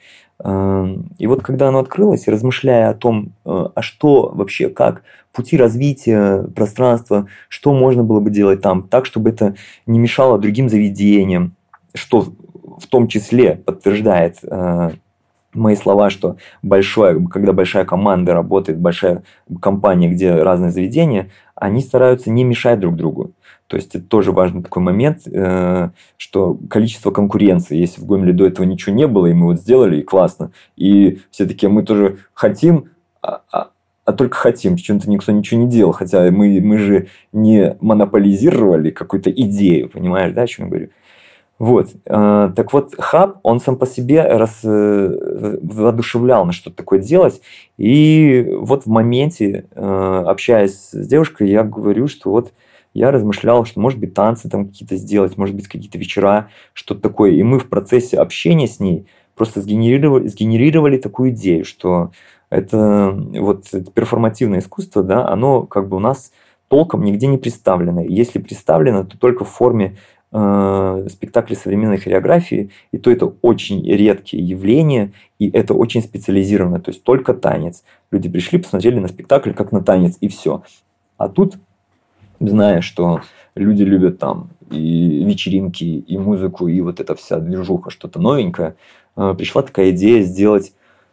Э, 0.42 0.96
и 1.18 1.26
вот 1.28 1.42
когда 1.42 1.68
оно 1.68 1.78
открылось, 1.78 2.26
размышляя 2.26 2.90
о 2.90 2.94
том, 2.94 3.32
э, 3.44 3.66
а 3.72 3.80
что 3.80 4.32
вообще, 4.34 4.68
как 4.70 5.02
пути 5.32 5.56
развития 5.56 6.42
пространства, 6.54 7.28
что 7.48 7.72
можно 7.72 8.02
было 8.02 8.18
бы 8.18 8.30
делать 8.30 8.60
там, 8.60 8.88
так, 8.88 9.06
чтобы 9.06 9.30
это 9.30 9.54
не 9.86 10.00
мешало 10.00 10.38
другим 10.38 10.68
заведениям, 10.68 11.54
что 11.94 12.26
в 12.78 12.88
том 12.88 13.06
числе 13.06 13.54
подтверждает 13.54 14.38
э, 14.42 14.90
мои 15.54 15.76
слова, 15.76 16.10
что 16.10 16.36
большое, 16.62 17.26
когда 17.28 17.52
большая 17.52 17.84
команда 17.84 18.34
работает, 18.34 18.78
большая 18.78 19.22
компания, 19.60 20.08
где 20.08 20.34
разные 20.34 20.70
заведения, 20.70 21.30
они 21.54 21.80
стараются 21.80 22.30
не 22.30 22.44
мешать 22.44 22.80
друг 22.80 22.96
другу. 22.96 23.32
То 23.66 23.76
есть 23.76 23.94
это 23.94 24.04
тоже 24.04 24.32
важный 24.32 24.62
такой 24.62 24.82
момент, 24.82 25.22
э, 25.26 25.90
что 26.16 26.58
количество 26.68 27.10
конкуренции, 27.10 27.76
если 27.76 28.00
в 28.00 28.06
Гомеле 28.06 28.32
до 28.32 28.46
этого 28.46 28.66
ничего 28.66 28.94
не 28.94 29.06
было, 29.06 29.26
и 29.26 29.32
мы 29.32 29.46
вот 29.46 29.60
сделали, 29.60 30.00
и 30.00 30.02
классно, 30.02 30.52
и 30.76 31.20
все 31.30 31.46
таки 31.46 31.66
мы 31.66 31.82
тоже 31.82 32.18
хотим, 32.34 32.90
а, 33.22 33.40
а, 33.50 33.70
а 34.04 34.12
только 34.12 34.36
хотим, 34.36 34.74
почему-то 34.74 35.08
никто 35.08 35.32
ничего 35.32 35.60
не 35.62 35.68
делал, 35.68 35.92
хотя 35.92 36.30
мы, 36.30 36.60
мы 36.60 36.76
же 36.76 37.08
не 37.32 37.76
монополизировали 37.80 38.90
какую-то 38.90 39.30
идею, 39.30 39.88
понимаешь, 39.88 40.34
да, 40.34 40.42
о 40.42 40.46
чем 40.46 40.66
я 40.66 40.70
говорю? 40.70 40.88
Вот. 41.58 41.90
Э, 42.06 42.50
так 42.54 42.72
вот, 42.72 42.94
хаб, 42.98 43.38
он 43.42 43.60
сам 43.60 43.76
по 43.76 43.86
себе 43.86 44.22
раз, 44.22 44.60
э, 44.64 45.58
воодушевлял 45.62 46.44
на 46.44 46.52
что-то 46.52 46.76
такое 46.76 46.98
делать. 46.98 47.40
И 47.78 48.46
вот 48.58 48.84
в 48.84 48.88
моменте, 48.88 49.66
э, 49.70 50.24
общаясь 50.26 50.90
с 50.90 51.06
девушкой, 51.06 51.50
я 51.50 51.62
говорю, 51.62 52.08
что 52.08 52.30
вот 52.30 52.52
я 52.92 53.10
размышлял, 53.10 53.64
что 53.64 53.80
может 53.80 53.98
быть 53.98 54.14
танцы 54.14 54.48
там 54.48 54.66
какие-то 54.66 54.96
сделать, 54.96 55.36
может 55.36 55.54
быть 55.54 55.68
какие-то 55.68 55.98
вечера, 55.98 56.48
что-то 56.72 57.00
такое. 57.00 57.32
И 57.32 57.42
мы 57.42 57.58
в 57.58 57.68
процессе 57.68 58.18
общения 58.18 58.66
с 58.66 58.80
ней 58.80 59.06
просто 59.36 59.60
сгенерировали, 59.60 60.28
сгенерировали 60.28 60.98
такую 60.98 61.30
идею, 61.30 61.64
что 61.64 62.10
это 62.50 63.10
вот 63.10 63.66
это 63.72 63.90
перформативное 63.90 64.60
искусство, 64.60 65.02
да, 65.02 65.26
оно 65.28 65.62
как 65.62 65.88
бы 65.88 65.96
у 65.96 66.00
нас 66.00 66.30
толком 66.68 67.04
нигде 67.04 67.26
не 67.26 67.38
представлено. 67.38 68.00
Если 68.00 68.38
представлено, 68.38 69.04
то 69.04 69.18
только 69.18 69.44
в 69.44 69.50
форме 69.50 69.96
э, 70.34 71.06
спектакли 71.10 71.54
современной 71.54 71.98
хореографии, 71.98 72.70
и 72.92 72.98
то 72.98 73.10
это 73.10 73.32
очень 73.40 73.88
редкие 73.88 74.46
явления, 74.46 75.12
и 75.38 75.48
это 75.48 75.74
очень 75.74 76.02
специализированно, 76.02 76.80
то 76.80 76.90
есть 76.90 77.04
только 77.04 77.32
танец. 77.34 77.84
Люди 78.10 78.28
пришли, 78.28 78.58
посмотрели 78.58 78.98
на 78.98 79.08
спектакль 79.08 79.52
как 79.52 79.72
на 79.72 79.80
танец, 79.80 80.18
и 80.20 80.28
все. 80.28 80.62
А 81.16 81.28
тут, 81.28 81.54
зная, 82.40 82.80
что 82.80 83.20
люди 83.54 83.84
любят 83.84 84.18
там 84.18 84.50
и 84.70 85.24
вечеринки, 85.24 85.84
и 85.84 86.18
музыку, 86.18 86.66
и 86.66 86.80
вот 86.80 86.98
эта 87.00 87.14
вся 87.14 87.38
движуха, 87.38 87.90
что-то 87.90 88.20
новенькое, 88.20 88.74
э, 89.16 89.34
пришла 89.38 89.62
такая 89.62 89.90
идея 89.90 90.22
сделать, 90.22 90.72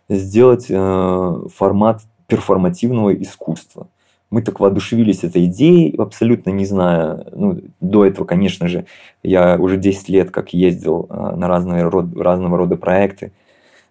сделать 0.10 0.66
э, 0.68 1.36
формат 1.56 2.02
перформативного 2.28 3.14
искусства– 3.14 3.88
мы 4.32 4.42
так 4.42 4.60
воодушевились 4.62 5.24
этой 5.24 5.46
идеей, 5.46 5.94
абсолютно 5.98 6.52
не 6.52 6.66
зная, 6.66 7.26
ну, 7.34 7.60
до 7.82 8.06
этого, 8.06 8.26
конечно 8.26 8.68
же, 8.70 8.86
я 9.24 9.58
уже 9.60 9.78
10 9.78 10.10
лет 10.10 10.32
как 10.32 10.54
ездил 10.54 11.06
э, 11.10 11.36
на 11.36 11.48
разные 11.50 11.88
разного 11.88 12.58
рода 12.58 12.78
проекты 12.78 13.34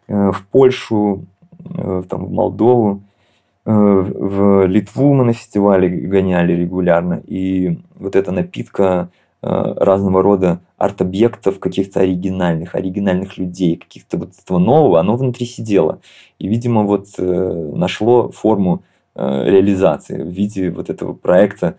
э, 0.08 0.32
в 0.32 0.46
Польшу, 0.50 1.26
э, 1.62 2.02
там, 2.08 2.24
в 2.24 2.32
Молдову, 2.32 3.02
в 3.66 4.66
Литву 4.66 5.12
мы 5.12 5.24
на 5.24 5.34
фестивале 5.34 5.88
гоняли 5.88 6.54
регулярно, 6.54 7.22
и 7.26 7.78
вот 7.94 8.16
эта 8.16 8.32
напитка 8.32 9.10
разного 9.42 10.22
рода 10.22 10.60
арт-объектов, 10.78 11.60
каких-то 11.60 12.00
оригинальных, 12.00 12.74
оригинальных 12.74 13.36
людей, 13.36 13.76
каких-то 13.76 14.16
вот 14.16 14.30
этого 14.42 14.58
нового, 14.58 14.98
оно 14.98 15.14
внутри 15.14 15.44
сидело. 15.44 16.00
И, 16.38 16.48
видимо, 16.48 16.84
вот 16.84 17.08
нашло 17.18 18.30
форму 18.30 18.82
реализации 19.20 20.22
в 20.22 20.28
виде 20.28 20.70
вот 20.70 20.90
этого 20.90 21.12
проекта 21.12 21.76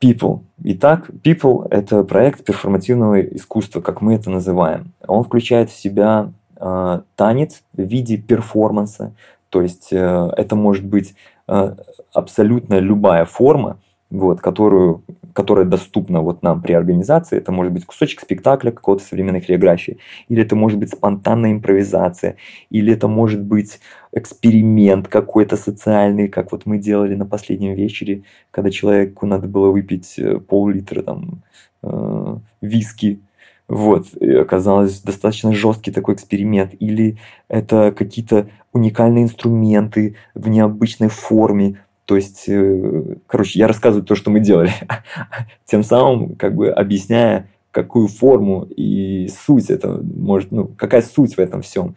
People. 0.00 0.40
Итак, 0.62 1.08
People– 1.22 1.66
это 1.70 2.04
проект 2.04 2.44
перформативного 2.44 3.20
искусства, 3.20 3.80
как 3.80 4.02
мы 4.02 4.14
это 4.14 4.28
называем. 4.28 4.92
Он 5.06 5.24
включает 5.24 5.70
в 5.70 5.76
себя 5.76 6.32
э, 6.56 7.00
танец 7.16 7.62
в 7.72 7.82
виде 7.82 8.16
перформанса, 8.18 9.14
то 9.48 9.62
есть 9.62 9.88
э, 9.92 10.30
это 10.36 10.56
может 10.56 10.84
быть 10.84 11.14
э, 11.48 11.74
абсолютно 12.12 12.80
любая 12.80 13.24
форма, 13.24 13.78
вот, 14.14 14.40
которую, 14.40 15.02
которая 15.32 15.64
доступна 15.64 16.20
вот 16.20 16.42
нам 16.42 16.62
при 16.62 16.72
организации. 16.72 17.38
Это 17.38 17.50
может 17.50 17.72
быть 17.72 17.84
кусочек 17.84 18.20
спектакля 18.20 18.70
какого-то 18.70 19.04
современной 19.04 19.40
хореографии, 19.40 19.98
или 20.28 20.42
это 20.42 20.54
может 20.54 20.78
быть 20.78 20.90
спонтанная 20.90 21.52
импровизация, 21.52 22.36
или 22.70 22.92
это 22.92 23.08
может 23.08 23.42
быть 23.42 23.80
эксперимент 24.12 25.08
какой-то 25.08 25.56
социальный, 25.56 26.28
как 26.28 26.52
вот 26.52 26.64
мы 26.64 26.78
делали 26.78 27.16
на 27.16 27.26
последнем 27.26 27.74
вечере, 27.74 28.22
когда 28.52 28.70
человеку 28.70 29.26
надо 29.26 29.48
было 29.48 29.70
выпить 29.70 30.14
э, 30.18 30.38
пол-литра 30.38 31.02
там 31.02 31.42
э, 31.82 32.36
виски, 32.60 33.20
вот, 33.66 34.14
и 34.20 34.30
оказалось 34.30 35.00
достаточно 35.00 35.52
жесткий 35.52 35.90
такой 35.90 36.14
эксперимент. 36.14 36.74
Или 36.78 37.16
это 37.48 37.92
какие-то 37.96 38.46
уникальные 38.72 39.24
инструменты 39.24 40.14
в 40.34 40.48
необычной 40.48 41.08
форме, 41.08 41.80
то 42.04 42.16
есть, 42.16 42.44
э, 42.48 43.16
короче, 43.26 43.58
я 43.58 43.66
рассказываю 43.66 44.04
то, 44.04 44.14
что 44.14 44.30
мы 44.30 44.40
делали, 44.40 44.72
тем 45.64 45.82
самым 45.82 46.36
как 46.36 46.54
бы 46.54 46.70
объясняя, 46.70 47.48
какую 47.70 48.08
форму 48.08 48.64
и 48.64 49.28
суть 49.28 49.70
это 49.70 50.00
может, 50.02 50.52
ну, 50.52 50.66
какая 50.66 51.02
суть 51.02 51.34
в 51.34 51.38
этом 51.38 51.62
всем. 51.62 51.96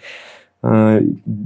Э, 0.63 1.01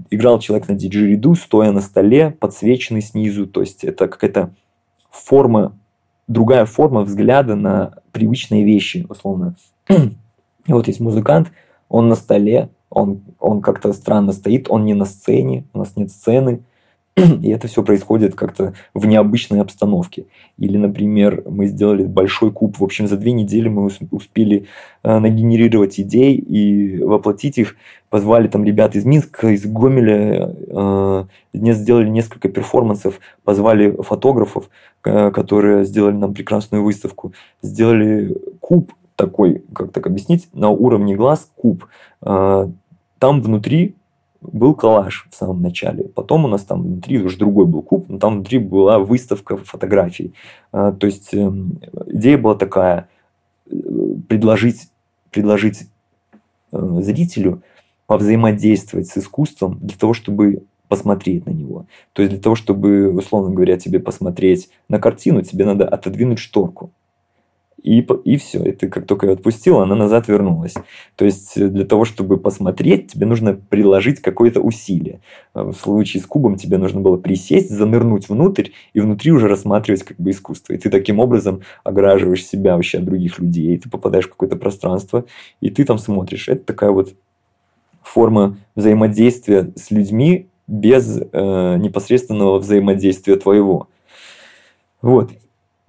играл 0.10 0.40
человек 0.40 0.68
на 0.70 0.76
диджериду, 0.76 1.36
стоя 1.36 1.72
на 1.72 1.82
столе, 1.82 2.32
подсвеченный 2.32 3.02
снизу, 3.02 3.48
то 3.48 3.62
есть 3.62 3.84
это 3.84 4.08
какая-то 4.08 4.54
форма, 5.10 5.78
другая 6.28 6.66
форма 6.66 7.02
взгляда 7.02 7.56
на 7.56 7.96
привычные 8.12 8.64
вещи, 8.64 9.06
условно. 9.10 9.56
И 9.90 10.74
вот 10.74 10.88
есть 10.88 11.00
музыкант, 11.00 11.52
он 11.90 12.08
на 12.08 12.16
столе, 12.16 12.70
он, 12.90 13.22
он 13.40 13.62
как-то 13.62 13.92
странно 13.94 14.32
стоит, 14.32 14.70
он 14.70 14.86
не 14.86 14.94
на 14.94 15.06
сцене, 15.06 15.66
у 15.74 15.80
нас 15.80 15.96
нет 15.96 16.12
сцены, 16.12 16.62
и 17.42 17.50
это 17.50 17.68
все 17.68 17.84
происходит 17.84 18.36
как-то 18.36 18.74
в 18.94 19.06
необычной 19.06 19.60
обстановке. 19.60 20.26
Или, 20.58 20.78
например, 20.78 21.44
мы 21.46 21.68
сделали 21.68 22.04
большой 22.04 22.52
куб. 22.52 22.80
В 22.80 22.84
общем, 22.84 23.08
за 23.08 23.18
две 23.18 23.34
недели 23.34 23.68
мы 23.68 23.92
успели 24.12 24.68
э, 25.04 25.20
нагенерировать 25.20 26.00
идей 26.00 26.36
и 26.36 27.04
воплотить 27.04 27.58
их. 27.58 27.76
Позвали 28.10 28.48
там 28.48 28.64
ребят 28.64 28.96
из 28.96 29.04
Минска, 29.04 29.50
из 29.50 29.66
Гомеля, 29.66 30.56
э, 30.68 31.26
сделали 31.54 32.08
несколько 32.08 32.48
перформансов, 32.48 33.20
позвали 33.44 33.92
фотографов, 34.02 34.70
э, 35.04 35.32
которые 35.32 35.84
сделали 35.84 36.16
нам 36.16 36.34
прекрасную 36.34 36.84
выставку. 36.84 37.34
Сделали 37.62 38.38
куб 38.62 38.94
такой, 39.18 39.64
как 39.74 39.92
так 39.92 40.08
объяснить, 40.08 40.48
на 40.54 40.70
уровне 40.70 41.16
глаз 41.16 41.52
куб. 41.56 41.86
Там 42.22 43.42
внутри 43.44 43.96
был 44.42 44.74
коллаж 44.74 45.28
в 45.30 45.36
самом 45.36 45.62
начале. 45.62 46.06
Потом 46.06 46.46
у 46.46 46.48
нас 46.48 46.64
там 46.64 46.82
внутри 46.82 47.22
уже 47.22 47.38
другой 47.38 47.66
был 47.66 47.82
куб, 47.82 48.10
но 48.10 48.18
там 48.18 48.36
внутри 48.36 48.60
была 48.60 49.00
выставка 49.00 49.58
фотографий. 49.58 50.34
А, 50.72 50.92
то 50.92 51.08
есть 51.08 51.34
эм, 51.34 51.80
идея 52.08 52.38
была 52.38 52.56
такая, 52.56 53.08
э, 53.70 53.76
предложить, 54.28 54.90
предложить 55.30 55.88
э, 56.72 56.98
зрителю 57.02 57.62
повзаимодействовать 58.08 59.08
с 59.08 59.18
искусством 59.18 59.78
для 59.82 59.98
того, 59.98 60.14
чтобы 60.14 60.64
посмотреть 60.88 61.46
на 61.46 61.52
него. 61.52 61.86
То 62.12 62.22
есть 62.22 62.34
для 62.34 62.42
того, 62.42 62.56
чтобы, 62.56 63.10
условно 63.14 63.54
говоря, 63.54 63.78
тебе 63.78 64.00
посмотреть 64.00 64.70
на 64.90 65.00
картину, 65.00 65.42
тебе 65.42 65.66
надо 65.66 65.88
отодвинуть 65.88 66.40
шторку 66.40 66.92
и, 67.84 68.00
и 68.00 68.38
все. 68.38 68.64
И 68.64 68.72
ты 68.72 68.88
как 68.88 69.08
только 69.08 69.26
ее 69.26 69.34
отпустил, 69.34 69.80
она 69.80 69.96
назад 69.96 70.28
вернулась. 70.28 70.76
То 71.16 71.26
есть 71.26 71.58
э, 71.58 71.68
для 71.68 71.86
того, 71.86 72.06
чтобы 72.06 72.38
посмотреть, 72.38 73.12
тебе 73.12 73.26
нужно 73.26 73.54
приложить 73.54 74.22
какое-то 74.22 74.62
усилие. 74.62 75.22
А 75.54 75.64
в 75.64 75.74
случае 75.74 76.22
с 76.22 76.26
кубом 76.26 76.58
тебе 76.58 76.78
нужно 76.78 77.02
было 77.02 77.18
присесть, 77.18 77.70
занырнуть 77.70 78.30
внутрь 78.30 78.70
и 78.94 79.00
внутри 79.00 79.32
уже 79.32 79.48
рассматривать 79.48 80.04
как 80.04 80.18
бы 80.18 80.32
искусство. 80.32 80.74
И 80.74 80.78
ты 80.78 80.90
таким 80.90 81.20
образом 81.20 81.62
ограживаешь 81.84 82.46
себя 82.46 82.76
вообще 82.76 83.00
от 83.00 83.06
других 83.06 83.40
людей. 83.40 83.76
И 83.76 83.78
ты 83.78 83.90
попадаешь 83.90 84.26
в 84.26 84.30
какое-то 84.30 84.56
пространство, 84.56 85.26
и 85.60 85.70
ты 85.70 85.84
там 85.84 85.98
смотришь. 85.98 86.50
Это 86.50 86.64
такая 86.64 86.92
вот 86.92 87.14
форма 88.04 88.58
взаимодействия 88.76 89.72
с 89.76 89.90
людьми 89.92 90.48
без 90.68 91.20
э, 91.20 91.78
непосредственного 91.78 92.60
взаимодействия 92.60 93.36
твоего. 93.36 93.88
Вот 95.02 95.32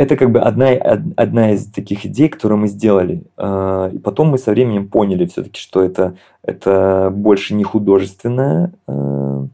это 0.03 0.17
как 0.17 0.31
бы 0.33 0.41
одна, 0.41 0.71
одна 1.17 1.53
из 1.53 1.67
таких 1.67 2.05
идей, 2.05 2.29
которую 2.29 2.59
мы 2.59 2.69
сделали. 2.69 3.23
А, 3.37 3.89
и 3.89 3.99
потом 3.99 4.29
мы 4.29 4.39
со 4.39 4.51
временем 4.51 4.89
поняли 4.89 5.27
все-таки, 5.27 5.61
что 5.61 5.83
это, 5.83 6.17
это 6.43 7.11
больше 7.15 7.55
не 7.55 7.65
художественная 7.65 8.73
а, 8.87 9.47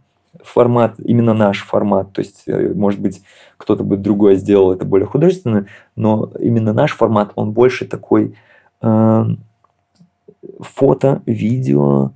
формат, 0.43 0.95
именно 0.99 1.35
наш 1.35 1.65
формат. 1.65 2.13
То 2.13 2.21
есть, 2.21 2.45
э, 2.47 2.73
может 2.75 3.01
быть, 3.01 3.23
кто-то 3.59 3.85
бы 3.85 3.97
другой 3.99 4.37
сделал 4.37 4.73
это 4.73 4.87
более 4.87 5.07
художественно, 5.07 5.67
но 5.97 6.31
именно 6.41 6.73
наш 6.73 6.95
формат, 6.95 7.33
он 7.35 7.53
больше 7.53 7.85
такой 7.85 8.35
э, 8.81 9.25
фото, 10.61 11.23
видео, 11.27 12.13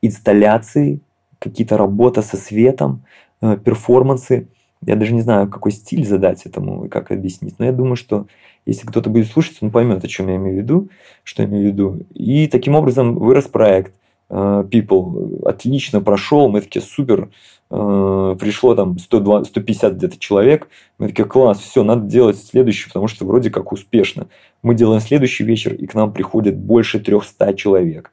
инсталляции, 0.00 1.00
какие-то 1.38 1.76
работа 1.76 2.22
со 2.22 2.36
светом, 2.36 3.02
перформансы– 3.40 4.48
я 4.84 4.96
даже 4.96 5.12
не 5.12 5.20
знаю, 5.20 5.48
какой 5.48 5.72
стиль 5.72 6.06
задать 6.06 6.46
этому 6.46 6.86
и 6.86 6.88
как 6.88 7.10
объяснить. 7.10 7.58
Но 7.58 7.66
я 7.66 7.72
думаю, 7.72 7.96
что 7.96 8.26
если 8.66 8.86
кто-то 8.86 9.10
будет 9.10 9.28
слушать, 9.28 9.58
он 9.60 9.70
поймет, 9.70 10.04
о 10.04 10.08
чем 10.08 10.28
я 10.28 10.36
имею 10.36 10.56
в 10.56 10.58
виду, 10.58 10.88
что 11.22 11.42
я 11.42 11.48
имею 11.48 11.64
в 11.64 11.72
виду. 11.72 12.00
И 12.14 12.46
таким 12.46 12.74
образом 12.74 13.18
вырос 13.18 13.46
проект. 13.46 13.94
Э, 14.30 14.64
People 14.70 15.44
отлично 15.44 16.00
прошел, 16.00 16.48
мы 16.48 16.60
такие 16.60 16.82
супер, 16.82 17.30
э, 17.70 18.36
пришло 18.38 18.74
там 18.74 18.98
120, 18.98 19.48
150 19.48 19.94
где-то 19.94 20.18
человек, 20.18 20.68
мы 20.98 21.08
такие 21.08 21.26
класс, 21.26 21.58
все, 21.58 21.82
надо 21.82 22.06
делать 22.06 22.38
следующий, 22.38 22.86
потому 22.86 23.08
что 23.08 23.26
вроде 23.26 23.50
как 23.50 23.72
успешно. 23.72 24.28
Мы 24.62 24.74
делаем 24.74 25.00
следующий 25.00 25.44
вечер, 25.44 25.74
и 25.74 25.86
к 25.86 25.94
нам 25.94 26.12
приходит 26.12 26.56
больше 26.56 27.00
300 27.00 27.54
человек. 27.54 28.12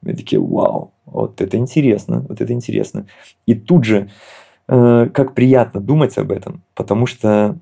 Мы 0.00 0.14
такие, 0.14 0.40
вау, 0.40 0.92
вот 1.04 1.40
это 1.40 1.56
интересно, 1.56 2.24
вот 2.28 2.40
это 2.40 2.52
интересно. 2.52 3.06
И 3.46 3.54
тут 3.54 3.84
же 3.84 4.10
как 4.68 5.34
приятно 5.34 5.80
думать 5.80 6.18
об 6.18 6.30
этом, 6.30 6.62
потому 6.74 7.06
что 7.06 7.56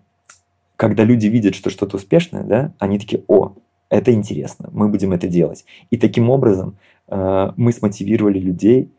когда 0.76 1.04
люди 1.04 1.26
видят, 1.26 1.54
что 1.54 1.70
что-то 1.70 1.96
успешное, 1.96 2.42
да, 2.42 2.72
они 2.78 2.98
такие, 2.98 3.22
о, 3.28 3.54
это 3.88 4.12
интересно, 4.12 4.68
мы 4.72 4.88
будем 4.88 5.12
это 5.12 5.28
делать. 5.28 5.64
И 5.90 5.96
таким 5.96 6.30
образом 6.30 6.76
э, 7.08 7.52
мы 7.56 7.72
смотивировали 7.72 8.38
людей 8.38 8.90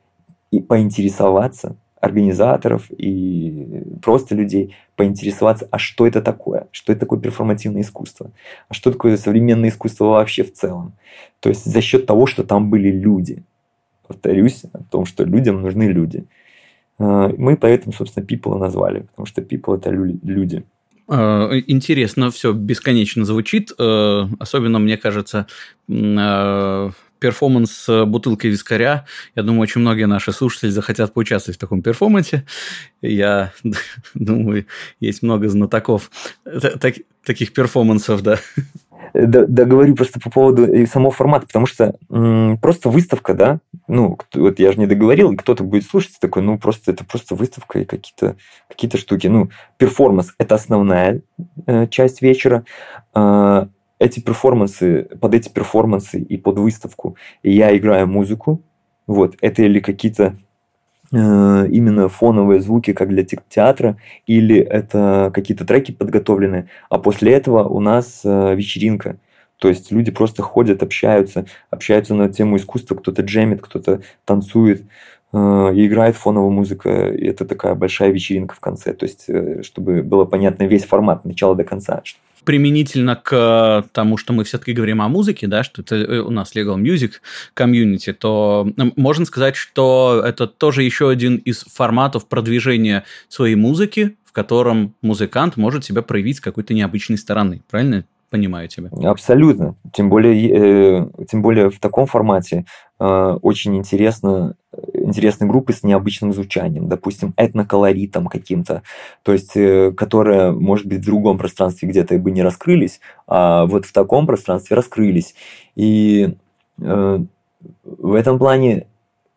и 0.52 0.60
поинтересоваться, 0.60 1.76
организаторов 2.00 2.90
и 2.92 3.84
просто 4.02 4.36
людей, 4.36 4.76
поинтересоваться, 4.96 5.68
а 5.72 5.78
что 5.78 6.06
это 6.08 6.22
такое, 6.22 6.68
что 6.72 6.92
это 6.92 7.02
такое 7.02 7.20
перформативное 7.20 7.82
искусство, 7.82 8.32
а 8.70 8.74
что 8.74 8.92
такое 8.92 9.18
современное 9.18 9.70
искусство 9.70 10.06
вообще 10.06 10.44
в 10.44 10.54
целом. 10.54 10.94
То 11.40 11.50
есть 11.50 11.66
за 11.66 11.82
счет 11.82 12.06
того, 12.06 12.26
что 12.26 12.44
там 12.44 12.70
были 12.70 12.90
люди. 12.90 13.44
Повторюсь 14.08 14.64
о 14.72 14.84
том, 14.84 15.06
что 15.06 15.26
людям 15.26 15.62
нужны 15.62 15.84
люди. 15.84 16.26
А, 17.00 17.30
мы 17.38 17.58
поэтому, 17.58 17.94
собственно, 17.94 18.26
people 18.26 18.58
назвали, 18.58 19.02
потому 19.02 19.26
что 19.26 19.42
people– 19.42 19.78
это 19.78 19.90
люди. 19.92 20.64
А, 21.08 21.50
интересно, 21.68 22.32
все 22.32 22.54
бесконечно 22.54 23.26
звучит. 23.26 23.72
А, 23.78 24.28
особенно, 24.40 24.80
мне 24.80 24.98
кажется, 24.98 25.48
перформанс 27.20 27.88
бутылкой 28.06 28.52
вискаря. 28.52 29.06
Я 29.36 29.44
думаю, 29.44 29.62
очень 29.62 29.82
многие 29.82 30.06
наши 30.06 30.32
слушатели 30.32 30.70
захотят 30.70 31.14
поучаствовать 31.14 31.58
в 31.58 31.60
таком 31.60 31.82
перформансе. 31.82 32.46
Я 33.02 33.54
думаю, 34.14 34.66
есть 35.00 35.24
много 35.24 35.50
знатоков 35.50 36.12
таких 37.24 37.54
перформансов, 37.54 38.22
да 38.22 38.40
да, 39.14 39.46
да 39.48 39.66
говорю 39.66 39.96
просто 39.96 40.20
по 40.20 40.30
поводу 40.30 40.68
самого 40.88 41.12
формата, 41.12 41.48
потому 41.48 41.66
что 41.66 41.96
м, 42.10 42.58
просто 42.62 42.90
выставка, 42.90 43.34
да, 43.34 43.60
ну, 43.88 44.18
вот 44.34 44.60
я 44.60 44.72
же 44.72 44.80
не 44.80 44.88
договорил, 44.88 45.32
и 45.32 45.36
кто-то 45.36 45.64
будет 45.64 45.86
слушать 45.86 46.18
такой, 46.20 46.42
ну, 46.42 46.58
просто 46.58 46.92
это 46.92 47.06
просто 47.06 47.36
выставка 47.36 47.80
и 47.80 47.86
какие-то 47.86 48.36
какие 48.68 48.90
штуки. 48.98 49.28
Ну, 49.28 49.50
перформанс– 49.78 50.34
это 50.38 50.56
основная 50.56 51.22
э, 51.66 51.88
часть 51.88 52.22
вечера. 52.22 52.66
Э, 53.16 53.68
эти 54.00 54.20
перформансы, 54.20 55.04
под 55.20 55.34
эти 55.34 55.50
перформансы 55.50 56.20
и 56.20 56.38
под 56.38 56.60
выставку 56.60 57.16
я 57.44 57.76
играю 57.76 58.08
музыку, 58.08 58.62
вот, 59.08 59.36
это 59.42 59.64
или 59.64 59.80
какие-то 59.80 60.38
именно 61.12 62.10
фоновые 62.10 62.62
звуки, 62.62 62.94
как 62.94 63.10
для 63.10 63.24
театра, 63.24 63.98
или 64.26 64.58
это 64.58 65.32
какие-то 65.34 65.66
треки 65.66 65.92
подготовленные, 65.92 66.68
а 66.90 66.98
после 66.98 67.34
этого 67.34 67.68
у 67.68 67.80
нас 67.80 68.22
э, 68.26 68.56
вечеринка. 68.56 69.18
То 69.58 69.70
есть 69.70 69.92
люди 69.92 70.12
просто 70.12 70.44
ходят, 70.44 70.84
общаются, 70.84 71.46
общаются 71.70 72.14
на 72.14 72.30
тему 72.30 72.58
искусства, 72.58 72.96
кто-то 72.96 73.22
джемит, 73.22 73.62
кто-то 73.62 74.02
танцует, 74.26 74.84
э, 75.32 75.74
и 75.76 75.88
играет 75.88 76.18
фоновая 76.18 76.52
музыка, 76.52 77.10
и 77.10 77.26
это 77.26 77.46
такая 77.46 77.74
большая 77.76 78.12
вечеринка 78.12 78.56
в 78.56 78.60
конце, 78.60 78.94
то 78.94 79.06
есть 79.06 79.30
чтобы 79.66 80.04
было 80.04 80.26
понятно 80.26 80.64
весь 80.64 80.86
формат, 80.86 81.24
начала 81.26 81.56
до 81.56 81.64
конца, 81.64 82.02
применительно 82.48 83.18
к 83.18 83.84
тому, 83.92 84.16
что 84.16 84.32
мы 84.32 84.46
все-таки 84.46 84.72
говорим 84.72 85.02
о 85.02 85.10
музыке, 85.10 85.48
да, 85.48 85.64
что 85.64 85.82
это 85.82 85.98
э, 85.98 86.20
у 86.22 86.30
нас 86.30 86.56
Legal 86.56 86.78
Music 86.78 87.16
комьюнити, 87.54 88.14
то 88.14 88.66
можно 88.96 89.26
сказать, 89.26 89.58
что 89.58 90.24
это 90.26 90.48
тоже 90.48 90.84
еще 90.84 91.10
один 91.10 91.36
из 91.36 91.66
форматов 91.66 92.26
продвижения 92.30 93.04
своей 93.28 93.56
музыки, 93.56 94.16
в 94.24 94.32
котором 94.32 94.96
музыкант 95.02 95.58
может 95.58 95.84
себя 95.84 96.02
проявить 96.02 96.38
с 96.38 96.40
какой-то 96.40 96.74
необычной 96.74 97.18
стороны. 97.18 97.64
Правильно 97.70 98.06
понимаю 98.30 98.70
тебя? 98.70 98.92
Абсолютно. 99.10 99.76
Тем 99.92 100.10
более, 100.10 101.02
э, 101.02 101.08
тем 101.30 101.42
более 101.42 101.70
в 101.70 101.80
таком 101.80 102.06
формате 102.06 102.64
э, 102.98 103.38
очень 103.42 103.76
интересно 103.76 104.56
интересные 105.08 105.48
группы 105.48 105.74
с 105.74 105.84
необычным 105.84 106.34
звучанием, 106.34 106.88
допустим, 106.88 107.34
этноколоритом 107.38 108.28
каким-то, 108.28 108.84
то 109.24 109.34
есть, 109.34 109.56
э, 109.56 109.92
которые, 109.92 110.52
может 110.52 110.86
быть, 110.86 111.00
в 111.00 111.06
другом 111.06 111.38
пространстве 111.38 111.88
где-то 111.90 112.18
бы 112.20 112.32
не 112.32 112.44
раскрылись, 112.44 113.00
а 113.26 113.66
вот 113.66 113.86
в 113.86 113.94
таком 113.94 114.28
пространстве 114.28 114.76
раскрылись. 114.76 115.36
И 115.76 116.36
э, 116.82 117.20
в 117.84 118.14
этом 118.14 118.38
плане, 118.38 118.88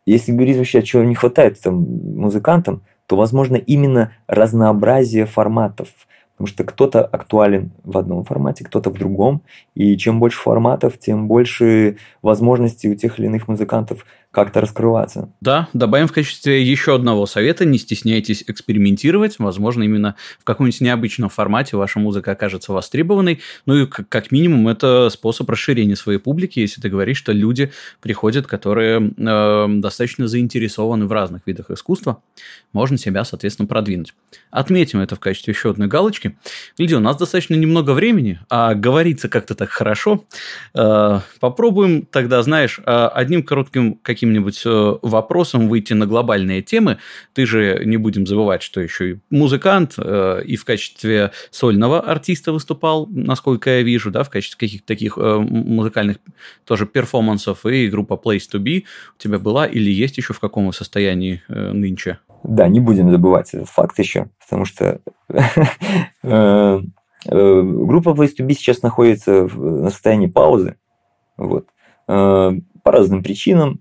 если 0.06 0.32
говорить 0.32 0.56
вообще, 0.56 0.82
чего 0.82 1.04
не 1.04 1.14
хватает 1.14 1.60
там, 1.60 1.76
музыкантам, 1.76 2.82
то, 3.06 3.16
возможно, 3.16 3.56
именно 3.56 4.12
разнообразие 4.26 5.26
форматов– 5.26 5.88
Потому 6.40 6.54
что 6.54 6.64
кто-то 6.64 7.04
актуален 7.04 7.70
в 7.84 7.98
одном 7.98 8.24
формате, 8.24 8.64
кто-то 8.64 8.88
в 8.88 8.94
другом. 8.94 9.42
И 9.74 9.94
чем 9.98 10.18
больше 10.18 10.40
форматов, 10.40 10.98
тем 10.98 11.28
больше 11.28 11.98
возможностей 12.22 12.88
у 12.88 12.94
тех 12.94 13.18
или 13.18 13.26
иных 13.26 13.46
музыкантов 13.46 14.06
как-то 14.31 14.61
раскрываться. 14.61 15.33
Да, 15.41 15.68
добавим 15.72 16.07
в 16.07 16.12
качестве 16.12 16.62
еще 16.62 16.95
одного 16.95 17.26
совета, 17.26 17.64
не 17.64 17.78
стесняйтесь 17.78 18.45
экспериментировать, 18.47 19.39
возможно, 19.41 19.83
именно 19.83 20.14
в 20.39 20.45
каком-нибудь 20.45 20.81
необычном 20.81 21.31
формате 21.31 21.76
ваша 21.76 21.99
музыка 21.99 22.33
окажется 22.33 22.72
востребованной, 22.72 23.41
ну 23.66 23.74
и 23.74 23.87
как 23.87 24.31
минимум 24.31 24.68
это 24.68 25.11
способ 25.11 25.51
расширения 25.51 25.97
своей 25.97 26.18
публики, 26.18 26.61
если 26.61 26.81
ты 26.81 26.89
говоришь, 26.89 27.16
что 27.16 27.33
люди 27.33 27.72
приходят, 28.01 28.47
которые 28.47 29.01
э, 29.16 29.66
достаточно 29.81 30.28
заинтересованы 30.28 31.07
в 31.07 31.12
разных 31.12 31.43
видах 31.47 31.70
искусства, 31.70 32.22
можно 32.72 32.99
себя, 32.99 33.24
соответственно, 33.24 33.66
продвинуть. 33.66 34.14
Отметим 34.53 35.01
это 35.01 35.16
в 35.16 35.20
качестве 35.20 35.53
еще 35.53 35.70
одной 35.70 35.89
галочки. 35.89 36.37
Гляди, 36.78 36.95
у 36.95 37.01
нас 37.01 37.16
достаточно 37.16 37.55
немного 37.55 37.95
времени, 37.95 38.39
а 38.49 38.74
говорится 38.74 39.28
как-то 39.28 39.57
так 39.57 39.70
хорошо. 39.70 40.24
Э, 40.72 41.18
попробуем 41.41 42.07
тогда, 42.07 42.41
знаешь, 42.45 42.78
э, 42.78 42.83
одним 42.85 43.43
коротким 43.43 43.95
каким 44.03 44.19
каким-нибудь 44.20 44.62
э, 44.66 44.98
вопросом 45.00 45.68
выйти 45.70 45.94
на 45.94 46.06
глобальные 46.06 46.60
темы. 46.60 46.98
Ты 47.32 47.46
же 47.46 47.82
не 47.86 47.96
будем 47.96 48.26
забывать, 48.26 48.62
что 48.62 48.82
еще 48.82 49.12
и 49.12 49.18
музыкант, 49.30 49.94
э, 49.96 50.42
и 50.44 50.56
в 50.56 50.66
качестве 50.66 51.30
сольного 51.50 52.00
артиста 52.00 52.52
выступал, 52.52 53.06
насколько 53.06 53.70
я 53.70 53.82
вижу, 53.82 54.10
да, 54.10 54.22
в 54.22 54.28
качестве 54.28 54.58
каких-то 54.58 54.86
таких 54.86 55.16
э, 55.16 55.38
музыкальных 55.38 56.18
тоже 56.66 56.84
перформансов, 56.84 57.64
и 57.64 57.88
группа 57.88 58.20
Place 58.22 58.42
to 58.52 58.60
Be 58.60 58.84
у 59.16 59.18
тебя 59.18 59.38
была 59.38 59.64
или 59.66 59.90
есть 59.90 60.18
еще 60.18 60.34
в 60.34 60.40
каком 60.40 60.70
состоянии 60.74 61.42
нынче? 61.48 62.18
Да, 62.42 62.68
не 62.68 62.80
будем 62.80 63.10
забывать 63.10 63.54
этот 63.54 63.70
факт 63.70 63.98
еще, 63.98 64.28
потому 64.38 64.66
что 64.66 65.00
группа 66.22 66.82
Place 68.10 68.34
to 68.38 68.46
Be 68.46 68.52
сейчас 68.52 68.82
находится 68.82 69.44
в 69.44 69.88
состоянии 69.88 70.26
паузы, 70.26 70.76
вот, 71.38 71.66
по 72.06 72.52
разным 72.84 73.22
причинам 73.22 73.80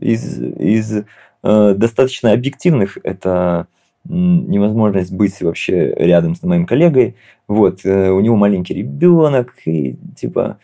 из, 0.00 0.40
из 0.40 1.04
э, 1.42 1.74
достаточно 1.76 2.32
объективных 2.32 2.98
это 3.02 3.66
невозможность 4.04 5.12
быть 5.12 5.40
вообще 5.42 5.92
рядом 5.94 6.34
с 6.34 6.42
моим 6.42 6.66
коллегой. 6.66 7.16
Вот, 7.46 7.84
э, 7.84 8.10
у 8.10 8.20
него 8.20 8.36
маленький 8.36 8.74
ребенок, 8.74 9.54
и 9.64 9.96
типа 10.16 10.58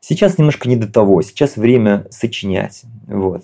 сейчас 0.00 0.38
немножко 0.38 0.68
не 0.68 0.76
до 0.76 0.90
того, 0.90 1.22
сейчас 1.22 1.56
время 1.56 2.06
сочинять. 2.10 2.84
Вот. 3.06 3.42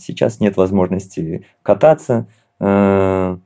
Сейчас 0.00 0.40
нет 0.40 0.56
возможности 0.56 1.46
кататься, 1.62 2.26
э, 2.60 3.36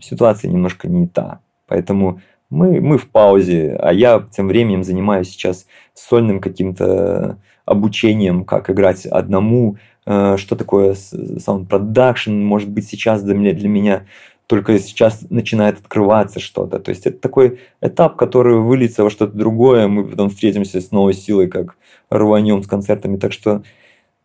ситуация 0.00 0.50
немножко 0.50 0.88
не 0.88 1.06
та. 1.06 1.40
Поэтому 1.66 2.20
мы, 2.50 2.80
мы 2.80 2.98
в 2.98 3.08
паузе, 3.08 3.76
а 3.80 3.92
я 3.92 4.26
тем 4.30 4.48
временем 4.48 4.82
занимаюсь 4.82 5.28
сейчас 5.28 5.66
сольным 5.94 6.40
каким-то 6.40 7.38
обучением, 7.64 8.44
как 8.44 8.70
играть 8.70 9.04
одному, 9.04 9.76
что 10.08 10.56
такое 10.56 10.94
саунд-продакшн, 10.94 12.32
может 12.32 12.70
быть, 12.70 12.88
сейчас 12.88 13.22
для 13.22 13.34
меня, 13.34 13.52
для 13.52 13.68
меня 13.68 14.06
только 14.48 14.78
сейчас 14.78 15.26
начинает 15.28 15.78
открываться 15.78 16.40
что-то. 16.40 16.80
То 16.80 16.88
есть 16.88 17.06
это 17.06 17.18
такой 17.18 17.60
этап, 17.82 18.16
который 18.16 18.58
выльется 18.58 19.04
во 19.04 19.10
что-то 19.10 19.36
другое, 19.36 19.88
мы 19.88 20.04
потом 20.04 20.30
встретимся 20.30 20.80
с 20.80 20.90
новой 20.90 21.12
силой, 21.12 21.48
как 21.48 21.76
рванем 22.08 22.62
с 22.62 22.66
концертами. 22.66 23.18
Так 23.18 23.34
что 23.34 23.56
э, 23.56 23.60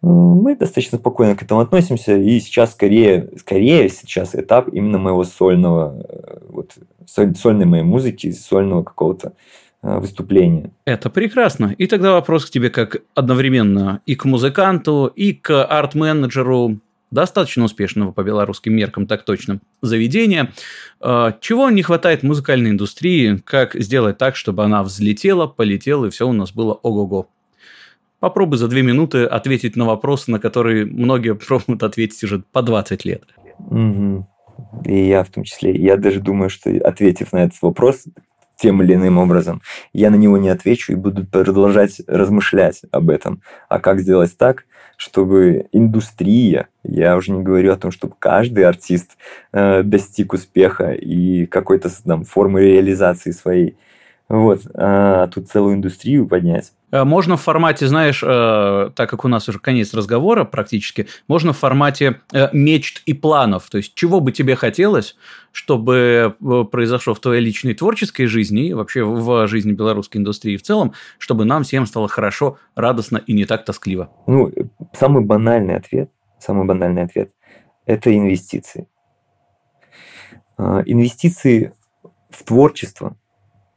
мы 0.01 0.55
достаточно 0.55 0.97
спокойно 0.97 1.35
к 1.35 1.43
этому 1.43 1.59
относимся, 1.59 2.15
и 2.15 2.39
сейчас 2.39 2.71
скорее, 2.71 3.31
скорее 3.37 3.89
сейчас 3.89 4.33
этап 4.33 4.69
именно 4.69 4.97
моего 4.97 5.25
сольного, 5.25 6.01
э, 6.07 6.37
вот, 6.47 6.71
сольной 7.05 7.65
моей 7.65 7.83
музыки, 7.83 8.31
сольного 8.31 8.83
какого-то 8.83 9.33
Э, 9.83 9.99
выступления. 9.99 10.71
Это 10.85 11.09
прекрасно. 11.09 11.75
И 11.77 11.87
тогда 11.87 12.13
вопрос 12.13 12.45
к 12.45 12.49
тебе 12.49 12.69
как 12.69 13.01
одновременно 13.15 13.99
и 14.05 14.15
к 14.15 14.23
музыканту, 14.23 15.11
и 15.13 15.33
к 15.33 15.61
арт-менеджеру 15.65 16.79
достаточно 17.11 17.65
успешного 17.65 18.13
по 18.13 18.23
белорусским 18.23 18.73
меркам, 18.73 19.07
так 19.07 19.25
точно, 19.25 19.59
заведения. 19.81 20.53
Э, 21.01 21.33
чего 21.41 21.69
не 21.69 21.83
хватает 21.83 22.23
музыкальной 22.23 22.71
индустрии? 22.71 23.41
Как 23.43 23.75
сделать 23.75 24.17
так, 24.17 24.37
чтобы 24.37 24.63
она 24.63 24.83
взлетела, 24.83 25.47
полетела, 25.47 26.05
и 26.05 26.09
все 26.09 26.29
у 26.29 26.33
нас 26.33 26.53
было 26.53 26.73
ого-го? 26.73 27.27
Попробуй 28.21 28.57
за 28.59 28.69
две 28.69 28.83
минуты 28.83 29.25
ответить 29.25 29.75
на 29.75 29.83
вопрос, 29.83 30.29
на 30.29 30.39
который 30.39 30.85
многие 30.85 31.35
пробуют 31.47 31.83
ответить 31.83 32.23
уже 32.23 32.39
по 32.53 32.61
20 32.61 33.03
лет. 33.03 33.23
Угу. 33.59 34.27
И 34.85 35.07
я 35.07 35.25
в 35.25 35.29
том 35.29 35.43
числе. 35.43 35.75
Я 35.75 35.97
даже 35.97 36.21
думаю, 36.21 36.49
что 36.49 36.69
ответив 36.87 37.33
на 37.33 37.43
этот 37.43 37.61
вопрос, 37.61 38.05
тем 38.55 38.81
или 38.81 38.93
иным 38.93 39.17
образом, 39.17 39.61
я 39.93 40.09
на 40.09 40.15
него 40.15 40.37
не 40.37 40.49
отвечу 40.49 40.93
и 40.93 40.95
буду 40.95 41.25
продолжать 41.25 42.01
размышлять 42.07 42.81
об 42.91 43.09
этом. 43.09 43.41
А 43.69 43.79
как 43.79 43.99
сделать 43.99 44.37
так, 44.37 44.65
чтобы 44.97 45.67
индустрия, 45.71 46.67
я 46.83 47.15
уже 47.17 47.31
не 47.31 47.41
говорю 47.41 47.73
о 47.73 47.77
том, 47.77 47.91
чтобы 47.91 48.15
каждый 48.17 48.65
артист 48.65 49.17
э, 49.51 49.83
достиг 49.83 50.33
успеха 50.33 50.91
и 50.91 51.45
какой-то 51.45 51.89
там 52.03 52.23
формы 52.23 52.61
реализации 52.61 53.31
своей, 53.31 53.77
вот, 54.29 54.61
а 54.73 55.27
тут 55.27 55.49
целую 55.49 55.75
индустрию 55.75 56.27
поднять. 56.27 56.71
Э, 56.93 57.03
можно 57.05 57.37
в 57.37 57.41
формате, 57.41 57.87
знаешь, 57.87 58.21
э, 58.23 58.91
так 58.95 59.09
как 59.09 59.25
у 59.25 59.27
нас 59.27 59.49
уже 59.49 59.57
конец 59.59 59.93
разговора 59.95 60.43
практически, 60.43 61.07
можно 61.27 61.51
в 61.51 61.57
формате 61.57 62.21
э, 62.31 62.49
мечт 62.53 63.01
и 63.07 63.13
планов. 63.13 63.67
То 63.71 63.77
есть, 63.77 63.95
чего 63.95 64.19
бы 64.19 64.31
тебе 64.31 64.55
хотелось, 64.55 65.15
чтобы 65.51 66.35
произошло 66.71 67.15
в 67.15 67.19
твоей 67.19 67.41
личной 67.41 67.73
творческой 67.73 68.27
жизни 68.27 68.67
и 68.67 68.73
вообще 68.73 69.03
в 69.03 69.47
жизни 69.47 69.71
белорусской 69.71 70.21
индустрии 70.21 70.55
в 70.55 70.61
целом, 70.61 70.93
чтобы 71.17 71.45
нам 71.45 71.63
всем 71.63 71.87
стало 71.87 72.07
хорошо, 72.07 72.57
радостно 72.75 73.17
и 73.17 73.33
не 73.33 73.45
так 73.45 73.65
тоскливо? 73.65 74.11
Ну, 74.27 74.51
самый 74.93 75.23
банальный 75.23 75.75
ответ, 75.75 76.11
самый 76.39 76.65
банальный 76.65 77.03
ответ– 77.03 77.31
это 77.87 78.15
инвестиции. 78.15 78.87
Инвестиции 80.57 81.73
в 82.29 82.43
творчество. 82.43 83.17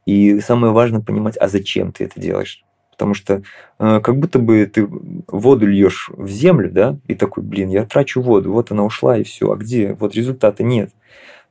И 0.05 0.39
самое 0.39 0.71
важное 0.71 1.01
понимать, 1.01 1.35
а 1.37 1.47
зачем 1.47 1.91
ты 1.91 2.05
это 2.05 2.19
делаешь 2.19 2.63
потому 2.97 3.13
что 3.13 3.43
э, 3.77 3.99
как 3.99 4.17
будто 4.17 4.39
бы 4.39 4.65
ты 4.65 4.87
воду 5.27 5.67
льешь 5.67 6.09
в 6.17 6.27
землю, 6.27 6.71
да, 6.71 6.97
и 7.07 7.13
такой, 7.13 7.43
блин, 7.43 7.69
я 7.69 7.85
трачу 7.85 8.21
воду, 8.21 8.51
вот 8.51 8.71
она 8.71 8.83
ушла 8.83 9.19
и 9.19 9.23
все, 9.23 9.51
а 9.51 9.55
где? 9.55 9.93
Вот 9.93 10.15
результата 10.15 10.63
нет. 10.63 10.89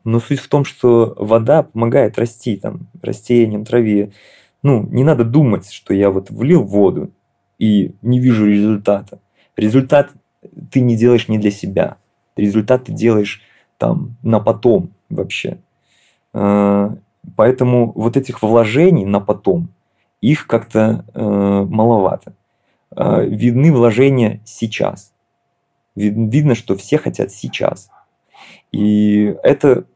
Но 0.03 0.19
суть 0.19 0.41
в 0.41 0.49
том, 0.49 0.65
что 0.65 1.15
вода 1.17 1.63
помогает 1.63 2.19
расти 2.19 2.57
там, 2.57 2.89
растениям, 3.01 3.65
траве. 3.65 4.11
Ну, 4.65 4.89
не 4.91 5.05
надо 5.05 5.25
думать, 5.25 5.71
что 5.71 5.95
я 5.95 6.11
вот 6.11 6.31
влил 6.31 6.65
воду 6.65 7.13
и 7.61 7.95
не 8.03 8.19
вижу 8.19 8.47
результата. 8.47 9.21
Результат 9.57 10.11
ты 10.73 10.81
не 10.81 10.97
делаешь 10.97 11.29
не 11.29 11.39
для 11.39 11.53
себя. 11.53 11.97
Результат 12.37 12.87
ты 12.87 12.93
делаешь 12.93 13.41
там 13.79 14.17
на 14.25 14.41
потом 14.41 14.91
вообще. 15.09 15.59
Э, 16.35 16.91
поэтому 17.37 17.93
вот 17.93 18.17
этих 18.17 18.43
вложений 18.43 19.05
на 19.05 19.21
потом– 19.21 19.69
их 20.21 20.47
как-то 20.47 21.05
э, 21.15 21.21
маловато. 21.23 22.35
Э, 22.95 23.25
видны 23.25 23.73
вложения 23.73 24.41
сейчас. 24.45 25.13
Видно, 25.95 26.55
что 26.55 26.77
все 26.77 26.99
хотят 26.99 27.33
сейчас. 27.33 27.91
И 28.71 29.35
это 29.43 29.87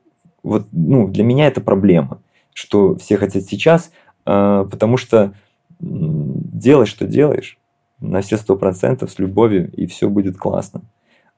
вот, 0.42 0.68
ну, 0.72 1.08
для 1.08 1.24
меня 1.24 1.46
это 1.46 1.60
проблема, 1.60 2.20
что 2.54 2.96
все 2.96 3.16
хотят 3.16 3.44
сейчас, 3.44 3.92
а, 4.24 4.64
потому 4.64 4.96
что 4.96 5.32
делай, 5.80 6.86
что 6.86 7.06
делаешь, 7.06 7.58
на 8.00 8.22
все 8.22 8.36
сто 8.36 8.56
процентов 8.56 9.10
с 9.10 9.18
любовью, 9.18 9.70
и 9.72 9.86
все 9.86 10.08
будет 10.08 10.36
классно. 10.36 10.82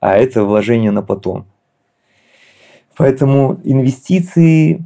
А 0.01 0.17
это 0.17 0.45
вложение 0.45 0.91
на 0.91 1.03
потом. 1.03 1.47
Поэтому 2.97 3.61
инвестиции, 3.65 4.85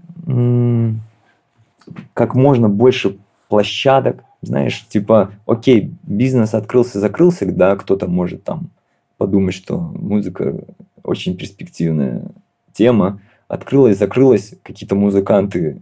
как 2.15 2.35
можно 2.35 2.69
больше 2.69 3.19
площадок, 3.49 4.25
знаешь, 4.43 4.87
типа, 4.89 5.33
окей, 5.47 5.93
бизнес 6.03 6.55
открылся, 6.55 7.01
закрылся, 7.01 7.47
да, 7.47 7.77
кто-то 7.77 8.07
может 8.09 8.45
там 8.45 8.71
подумать, 9.17 9.55
что 9.55 9.79
музыка 9.79 10.65
очень 11.03 11.37
перспективная 11.37 12.25
тема, 12.73 13.21
открылась, 13.49 13.99
закрылась, 13.99 14.55
какие-то 14.63 14.95
музыканты 14.95 15.81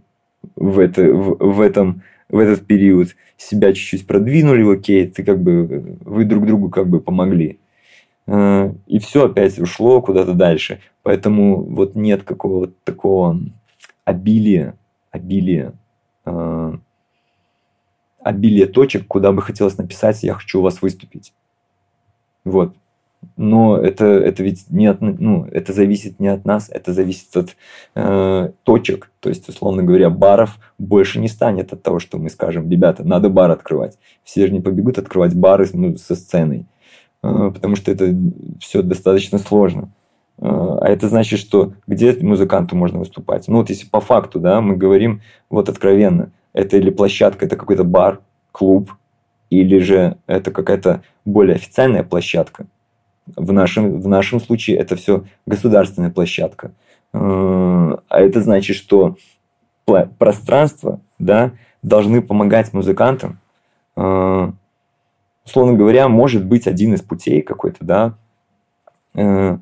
в, 0.55 0.79
это, 0.79 1.03
в, 1.11 1.37
в 1.39 1.61
этом 1.61 2.03
в 2.29 2.37
этот 2.37 2.65
период 2.65 3.15
себя 3.37 3.73
чуть-чуть 3.73 4.07
продвинули, 4.07 4.73
окей, 4.73 5.07
ты 5.07 5.23
как 5.23 5.41
бы, 5.41 5.97
вы 6.01 6.25
друг 6.25 6.45
другу 6.45 6.69
как 6.69 6.87
бы 6.87 6.99
помогли. 6.99 7.59
Э, 8.27 8.73
и 8.87 8.99
все 8.99 9.25
опять 9.25 9.59
ушло 9.59 10.01
куда-то 10.01 10.33
дальше. 10.33 10.79
Поэтому 11.03 11.63
вот 11.63 11.95
нет 11.95 12.23
какого-то 12.23 12.73
такого 12.83 13.39
обилия, 14.05 14.75
обилия, 15.11 15.73
обилия 18.25 18.67
точек, 18.67 19.07
куда 19.07 19.31
бы 19.31 19.41
хотелось 19.41 19.77
написать, 19.77 20.23
я 20.23 20.33
хочу 20.33 20.59
у 20.59 20.63
вас 20.63 20.81
выступить. 20.81 21.33
Вот 22.43 22.75
но 23.37 23.77
это, 23.77 24.05
это 24.05 24.43
ведь 24.43 24.69
не 24.69 24.87
от, 24.87 25.01
ну, 25.01 25.47
это 25.51 25.73
зависит 25.73 26.19
не 26.19 26.27
от 26.27 26.45
нас, 26.45 26.69
это 26.69 26.93
зависит 26.93 27.35
от 27.35 27.55
э, 27.95 28.51
точек. 28.63 29.11
То 29.19 29.29
есть, 29.29 29.47
условно 29.49 29.83
говоря, 29.83 30.09
баров 30.09 30.57
больше 30.77 31.19
не 31.19 31.27
станет 31.27 31.73
от 31.73 31.83
того, 31.83 31.99
что 31.99 32.17
мы 32.17 32.29
скажем, 32.29 32.69
ребята, 32.69 33.03
надо 33.03 33.29
бар 33.29 33.51
открывать. 33.51 33.97
Все 34.23 34.47
же 34.47 34.53
не 34.53 34.61
побегут 34.61 34.97
открывать 34.97 35.33
бары 35.33 35.67
ну, 35.73 35.97
со 35.97 36.15
сценой, 36.15 36.65
э, 37.23 37.51
потому 37.53 37.75
что 37.75 37.91
это 37.91 38.15
все 38.59 38.81
достаточно 38.81 39.37
сложно. 39.37 39.89
Э, 40.37 40.77
а 40.81 40.87
это 40.87 41.09
значит, 41.09 41.39
что 41.39 41.73
где 41.87 42.13
музыканту 42.13 42.75
можно 42.75 42.99
выступать? 42.99 43.47
Ну 43.47 43.57
вот 43.57 43.69
если 43.69 43.87
по 43.87 43.99
факту, 43.99 44.39
да, 44.39 44.61
мы 44.61 44.77
говорим 44.77 45.21
вот 45.49 45.69
откровенно, 45.69 46.31
это 46.55 46.77
или 46.77 46.89
площадка, 46.89 47.45
это 47.45 47.57
какой-то 47.57 47.83
бар, 47.83 48.21
клуб, 48.53 48.91
или 49.49 49.77
же 49.79 50.17
это 50.25 50.51
какая-то 50.51 51.03
более 51.25 51.55
официальная 51.55 52.03
площадка, 52.03 52.65
в 53.35 53.51
нашем, 53.51 53.99
в 53.99 54.07
нашем 54.07 54.39
случае 54.39 54.77
это 54.77 54.95
все 54.95 55.25
государственная 55.45 56.09
площадка. 56.09 56.71
Э, 57.13 57.97
а 58.07 58.19
это 58.21 58.41
значит, 58.41 58.77
что 58.77 59.17
пространство 60.17 61.01
да, 61.19 61.51
должны 61.83 62.21
помогать 62.21 62.71
музыкантам. 62.71 63.39
Э, 63.97 64.49
условно 65.45 65.73
говоря, 65.73 66.07
может 66.07 66.45
быть 66.45 66.67
один 66.67 66.93
из 66.93 67.01
путей 67.01 67.41
какой-то, 67.41 67.83
да, 67.83 68.13
э, 69.13 69.57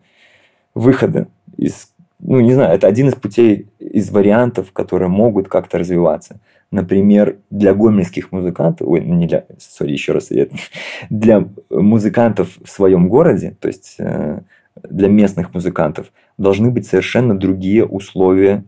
выхода 0.75 1.27
из 1.57 1.93
ну, 2.25 2.39
не 2.39 2.53
знаю, 2.53 2.73
это 2.73 2.87
один 2.87 3.09
из 3.09 3.15
путей, 3.15 3.67
из 3.79 4.09
вариантов, 4.09 4.71
которые 4.71 5.09
могут 5.09 5.49
как-то 5.49 5.77
развиваться. 5.77 6.39
Например, 6.73 7.37
для 7.51 7.75
гомельских 7.75 8.31
музыкантов, 8.31 8.87
ой, 8.87 9.01
не 9.01 9.27
для, 9.27 9.45
сори, 9.59 9.91
еще 9.91 10.11
раз, 10.11 10.31
для 11.11 11.47
музыкантов 11.69 12.57
в 12.63 12.67
своем 12.67 13.09
городе, 13.09 13.55
то 13.59 13.67
есть 13.67 13.97
э, 13.99 14.41
для 14.81 15.07
местных 15.07 15.53
музыкантов, 15.53 16.11
должны 16.39 16.71
быть 16.71 16.87
совершенно 16.87 17.37
другие 17.37 17.85
условия 17.85 18.63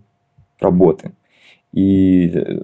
работы. 0.60 1.14
И 1.74 2.30
э, 2.32 2.60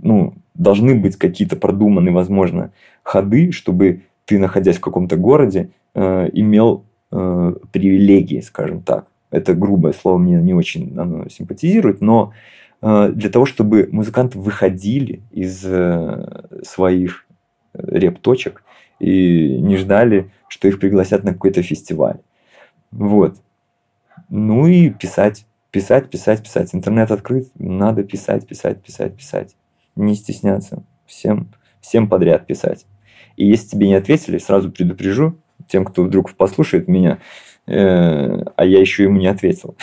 ну, 0.00 0.34
должны 0.54 0.94
быть 0.94 1.16
какие-то 1.16 1.56
продуманные, 1.56 2.14
возможно, 2.14 2.70
ходы, 3.02 3.50
чтобы 3.50 4.02
ты, 4.26 4.38
находясь 4.38 4.76
в 4.76 4.80
каком-то 4.80 5.16
городе, 5.16 5.70
э, 5.94 6.30
имел 6.32 6.84
привилегии, 7.10 8.40
скажем 8.40 8.82
так 8.82 9.06
это 9.34 9.54
грубое 9.54 9.92
слово, 9.92 10.18
мне 10.18 10.36
не 10.36 10.54
очень 10.54 10.96
оно 10.96 11.28
симпатизирует, 11.28 12.00
но 12.00 12.32
для 13.08 13.30
того, 13.30 13.46
чтобы 13.46 13.88
музыканты 13.92 14.38
выходили 14.38 15.22
из 15.30 15.64
э, 15.64 16.60
своих 16.64 17.26
э, 17.72 17.78
реп-точек 17.98 18.62
и 18.98 19.58
не 19.60 19.76
ждали, 19.76 20.30
что 20.48 20.68
их 20.68 20.80
пригласят 20.80 21.24
на 21.24 21.32
какой-то 21.32 21.62
фестиваль. 21.62 22.18
Вот. 22.90 23.36
Ну 24.28 24.66
и 24.66 24.90
писать, 24.90 25.46
писать, 25.70 26.10
писать, 26.10 26.42
писать. 26.42 26.74
Интернет 26.74 27.10
открыт, 27.10 27.48
надо 27.58 28.04
писать, 28.04 28.46
писать, 28.46 28.82
писать, 28.82 29.16
писать. 29.16 29.56
Не 29.96 30.14
стесняться. 30.14 30.82
Всем, 31.06 31.48
всем 31.80 32.08
подряд 32.08 32.46
писать. 32.46 32.86
И 33.36 33.46
если 33.46 33.68
тебе 33.68 33.88
не 33.88 33.94
ответили, 33.94 34.38
сразу 34.38 34.70
предупрежу 34.70 35.38
тем, 35.68 35.84
кто 35.84 36.04
вдруг 36.04 36.32
послушает 36.34 36.88
меня, 36.88 37.18
Э, 37.66 38.42
а 38.56 38.64
я 38.64 38.80
еще 38.80 39.04
ему 39.04 39.18
не 39.18 39.26
ответил. 39.26 39.76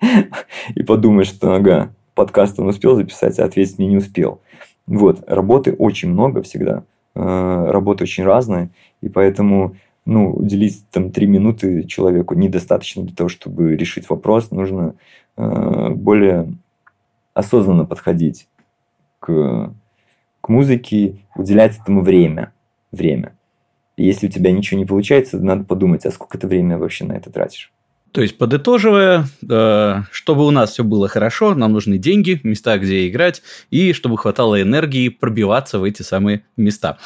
И 0.74 0.82
подумает, 0.82 1.28
что, 1.28 1.54
ага, 1.54 1.94
подкаст 2.14 2.58
он 2.58 2.68
успел 2.68 2.96
записать, 2.96 3.38
а 3.38 3.44
ответить 3.44 3.78
мне 3.78 3.88
не 3.88 3.96
успел. 3.96 4.40
Вот, 4.86 5.22
работы 5.26 5.72
очень 5.72 6.10
много 6.10 6.42
всегда, 6.42 6.84
э, 7.14 7.20
работы 7.70 8.04
очень 8.04 8.24
разные, 8.24 8.70
и 9.00 9.08
поэтому 9.08 9.76
ну, 10.04 10.32
уделить 10.32 10.84
там 10.90 11.10
три 11.10 11.26
минуты 11.26 11.84
человеку 11.84 12.34
недостаточно 12.34 13.04
для 13.04 13.14
того, 13.14 13.28
чтобы 13.28 13.76
решить 13.76 14.10
вопрос. 14.10 14.50
Нужно 14.50 14.94
э, 15.36 15.88
более 15.90 16.52
осознанно 17.34 17.84
подходить 17.84 18.48
к, 19.20 19.72
к 20.40 20.48
музыке, 20.48 21.18
уделять 21.36 21.78
этому 21.78 22.02
время. 22.02 22.52
Время. 22.90 23.32
Если 23.96 24.26
у 24.26 24.30
тебя 24.30 24.50
ничего 24.50 24.78
не 24.78 24.86
получается, 24.86 25.38
надо 25.38 25.64
подумать, 25.64 26.04
а 26.04 26.10
сколько 26.10 26.36
ты 26.36 26.46
время 26.46 26.78
вообще 26.78 27.04
на 27.04 27.12
это 27.12 27.30
тратишь. 27.30 27.72
То 28.12 28.20
есть, 28.20 28.36
подытоживая, 28.36 29.24
э, 29.48 30.02
чтобы 30.10 30.46
у 30.46 30.50
нас 30.50 30.72
все 30.72 30.84
было 30.84 31.08
хорошо, 31.08 31.54
нам 31.54 31.72
нужны 31.72 31.96
деньги, 31.96 32.40
места, 32.42 32.76
где 32.76 33.08
играть, 33.08 33.42
и 33.70 33.94
чтобы 33.94 34.18
хватало 34.18 34.60
энергии 34.60 35.08
пробиваться 35.08 35.78
в 35.78 35.84
эти 35.84 36.02
самые 36.02 36.44
места. 36.58 36.98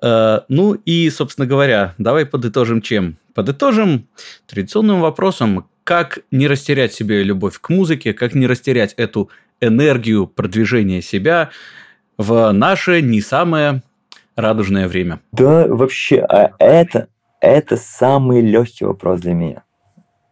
Э, 0.00 0.40
ну 0.48 0.72
и, 0.72 1.10
собственно 1.10 1.46
говоря, 1.46 1.94
давай 1.98 2.24
подытожим 2.24 2.80
чем? 2.80 3.16
Подытожим 3.34 4.08
традиционным 4.46 5.02
вопросом, 5.02 5.66
как 5.84 6.20
не 6.30 6.48
растерять 6.48 6.94
себе 6.94 7.22
любовь 7.22 7.58
к 7.60 7.68
музыке, 7.68 8.14
как 8.14 8.34
не 8.34 8.46
растерять 8.46 8.94
эту 8.94 9.28
энергию 9.60 10.26
продвижения 10.26 11.02
себя 11.02 11.50
в 12.16 12.52
наше 12.52 13.02
не 13.02 13.20
самое 13.20 13.82
радужное 14.34 14.88
время? 14.88 15.20
Да, 15.32 15.66
вообще, 15.66 16.20
а 16.20 16.52
это, 16.58 17.08
это 17.40 17.76
самый 17.76 18.40
легкий 18.40 18.86
вопрос 18.86 19.20
для 19.20 19.34
меня. 19.34 19.63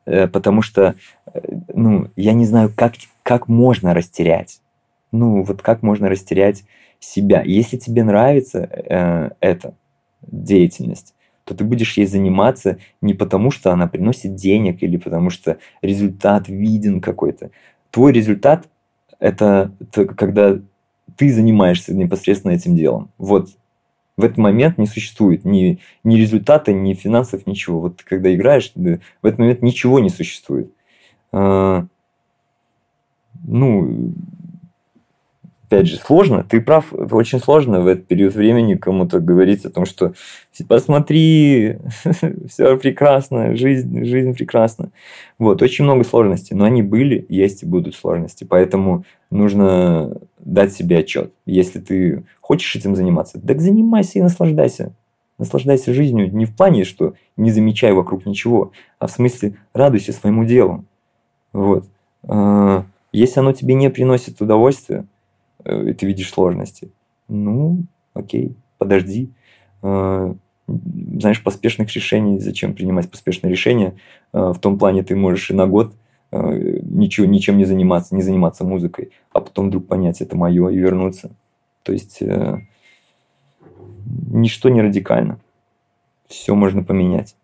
Э, 0.04 0.26
потому 0.26 0.62
что, 0.62 0.94
э, 1.32 1.40
ну, 1.74 2.08
я 2.16 2.32
не 2.32 2.44
знаю, 2.44 2.72
как, 2.74 2.94
как 3.22 3.48
можно 3.48 3.94
растерять. 3.94 4.60
Ну, 5.12 5.42
вот 5.42 5.62
как 5.62 5.82
можно 5.82 6.08
растерять 6.08 6.64
себя. 6.98 7.42
Если 7.42 7.76
тебе 7.76 8.04
нравится 8.04 8.58
э, 8.60 9.30
эта 9.40 9.74
деятельность, 10.22 11.14
то 11.44 11.54
ты 11.54 11.64
будешь 11.64 11.96
ей 11.96 12.06
заниматься 12.06 12.78
не 13.00 13.14
потому, 13.14 13.50
что 13.50 13.72
она 13.72 13.86
приносит 13.86 14.34
денег 14.34 14.82
или 14.82 14.96
потому, 14.96 15.30
что 15.30 15.58
результат 15.82 16.48
виден 16.48 17.00
какой-то. 17.00 17.50
Твой 17.90 18.12
результат– 18.12 18.68
это 19.18 19.72
когда 20.16 20.58
ты 21.16 21.32
занимаешься 21.32 21.94
непосредственно 21.94 22.52
этим 22.52 22.76
делом. 22.76 23.10
Вот 23.18 23.50
в 24.16 24.24
этот 24.24 24.38
момент 24.38 24.78
не 24.78 24.86
существует 24.86 25.44
ни, 25.44 25.78
ни 26.04 26.16
результата, 26.16 26.72
ни 26.72 26.94
финансов, 26.94 27.46
ничего. 27.46 27.80
Вот 27.80 28.02
когда 28.02 28.34
играешь, 28.34 28.72
в 28.74 29.26
этот 29.26 29.38
момент 29.38 29.62
ничего 29.62 30.00
не 30.00 30.10
существует. 30.10 30.70
А, 31.32 31.86
ну, 33.44 34.12
опять 35.72 35.86
же, 35.86 35.96
сложно. 35.96 36.44
Ты 36.44 36.60
прав, 36.60 36.92
очень 36.92 37.40
сложно 37.40 37.80
в 37.80 37.86
этот 37.86 38.06
период 38.06 38.34
времени 38.34 38.74
кому-то 38.74 39.20
говорить 39.20 39.64
о 39.64 39.70
том, 39.70 39.86
что 39.86 40.12
посмотри, 40.68 41.78
все 42.48 42.76
прекрасно, 42.76 43.56
жизнь, 43.56 44.04
жизнь 44.04 44.34
прекрасна. 44.34 44.90
Вот, 45.38 45.62
очень 45.62 45.84
много 45.84 46.04
сложностей, 46.04 46.54
но 46.54 46.64
они 46.64 46.82
были, 46.82 47.24
есть 47.28 47.62
и 47.62 47.66
будут 47.66 47.94
сложности. 47.94 48.44
Поэтому 48.44 49.04
нужно 49.30 50.18
дать 50.38 50.74
себе 50.74 50.98
отчет. 50.98 51.32
Если 51.46 51.80
ты 51.80 52.24
хочешь 52.52 52.76
этим 52.76 52.94
заниматься, 52.94 53.40
так 53.40 53.62
занимайся 53.62 54.18
и 54.18 54.22
наслаждайся. 54.22 54.92
Наслаждайся 55.38 55.94
жизнью 55.94 56.30
не 56.36 56.44
в 56.44 56.54
плане, 56.54 56.84
что 56.84 57.14
не 57.38 57.50
замечай 57.50 57.94
вокруг 57.94 58.26
ничего, 58.26 58.72
а 58.98 59.06
в 59.06 59.10
смысле 59.10 59.56
радуйся 59.72 60.12
своему 60.12 60.44
делу. 60.44 60.84
Вот. 61.54 61.86
А, 62.24 62.84
если 63.10 63.40
оно 63.40 63.54
тебе 63.54 63.72
не 63.72 63.88
приносит 63.88 64.42
удовольствия, 64.42 65.06
э, 65.64 65.88
и 65.88 65.94
ты 65.94 66.04
видишь 66.04 66.30
сложности, 66.30 66.90
ну, 67.26 67.84
окей, 68.12 68.54
подожди. 68.76 69.30
А, 69.80 70.34
знаешь, 70.68 71.42
поспешных 71.42 71.94
решений. 71.94 72.38
Зачем 72.38 72.74
принимать 72.74 73.10
поспешные 73.10 73.50
решения? 73.50 73.94
В 74.34 74.58
том 74.60 74.78
плане 74.78 75.02
ты 75.02 75.16
можешь 75.16 75.50
и 75.50 75.54
на 75.54 75.66
год 75.66 75.94
ничего, 76.30 77.26
ничем 77.26 77.56
не 77.56 77.64
заниматься, 77.64 78.14
не 78.14 78.22
заниматься 78.22 78.64
музыкой, 78.64 79.10
а 79.32 79.40
потом 79.40 79.68
вдруг 79.68 79.86
понять, 79.86 80.20
это 80.20 80.36
мое, 80.36 80.68
и 80.68 80.76
вернуться. 80.76 81.30
То 81.82 81.92
есть 81.92 82.22
ничто 84.30 84.68
не 84.68 84.82
радикально. 84.82 85.38
Все 86.28 86.54
можно 86.54 86.82
поменять. 86.82 87.36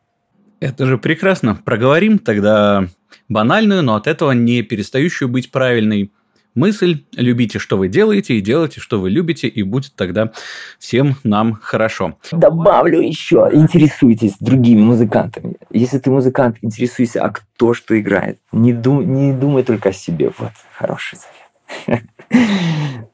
Это 0.61 0.87
же 0.87 0.99
прекрасно. 0.99 1.55
Проговорим 1.55 2.19
тогда 2.19 2.89
банальную, 3.29 3.83
но 3.83 3.95
от 3.95 4.07
этого 4.07 4.33
не 4.33 4.63
перестающую 4.63 5.29
быть 5.29 5.51
правильной 5.51 6.13
мысль. 6.55 7.05
Любите, 7.13 7.61
что 7.61 7.77
вы 7.77 7.89
делаете, 7.89 8.35
и 8.35 8.41
делайте, 8.41 8.81
что 8.81 9.01
вы 9.01 9.11
любите, 9.11 9.47
и 9.47 9.63
будет 9.63 9.95
тогда 9.95 10.33
всем 10.79 11.15
нам 11.23 11.53
хорошо. 11.53 12.19
Добавлю 12.33 13.01
еще, 13.01 13.49
интересуйтесь 13.53 14.35
другими 14.41 14.81
музыкантами. 14.81 15.57
Если 15.71 15.99
ты 15.99 16.11
музыкант, 16.11 16.57
интересуйся, 16.63 17.23
а 17.23 17.31
кто 17.31 17.75
что 17.75 17.99
играет. 17.99 18.41
Не, 18.51 18.73
дум, 18.73 19.13
не 19.13 19.33
думай 19.33 19.63
только 19.63 19.91
о 19.91 19.93
себе. 19.93 20.33
Вот, 20.39 20.53
хороший 20.73 21.19
совет. 21.19 22.03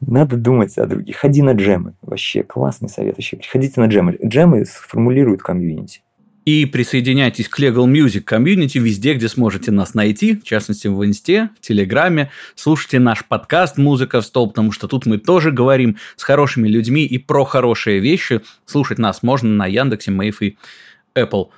Надо 0.01 0.37
думать 0.37 0.77
о 0.79 0.87
других. 0.87 1.17
Ходи 1.17 1.43
на 1.43 1.53
джемы. 1.53 1.95
Вообще 2.03 2.43
классный 2.43 2.89
совет. 2.89 3.17
Вообще 3.17 3.37
приходите 3.37 3.81
на 3.81 3.87
джемы. 3.87 4.19
Джемы 4.23 4.65
сформулируют 4.65 5.43
комьюнити. 5.43 6.03
И 6.45 6.67
присоединяйтесь 6.67 7.49
к 7.49 7.59
Legal 7.59 7.87
Music 7.87 8.21
комьюнити 8.21 8.77
везде, 8.77 9.15
где 9.15 9.29
сможете 9.29 9.71
нас 9.71 9.95
найти, 9.95 10.37
в 10.37 10.45
частности 10.45 10.89
в 10.89 11.03
Инсте, 11.03 11.49
в 11.57 11.63
Телеграме. 11.63 12.31
Слушайте 12.55 12.99
наш 12.99 13.25
подкаст 13.25 13.79
«Музыка 13.79 14.21
в 14.21 14.27
стол», 14.27 14.49
потому 14.49 14.71
что 14.71 14.87
тут 14.87 15.07
мы 15.07 15.17
тоже 15.17 15.53
говорим 15.53 15.97
с 16.17 16.23
хорошими 16.23 16.69
людьми 16.69 17.07
и 17.07 17.17
про 17.17 17.47
хорошие 17.47 17.99
вещи. 18.01 18.43
Слушать 18.67 18.99
нас 18.99 19.23
можно 19.23 19.49
на 19.49 19.67
Яндексе, 19.67 20.11
Мэйв 20.11 20.43
и 20.43 20.59
Apple. 21.15 21.49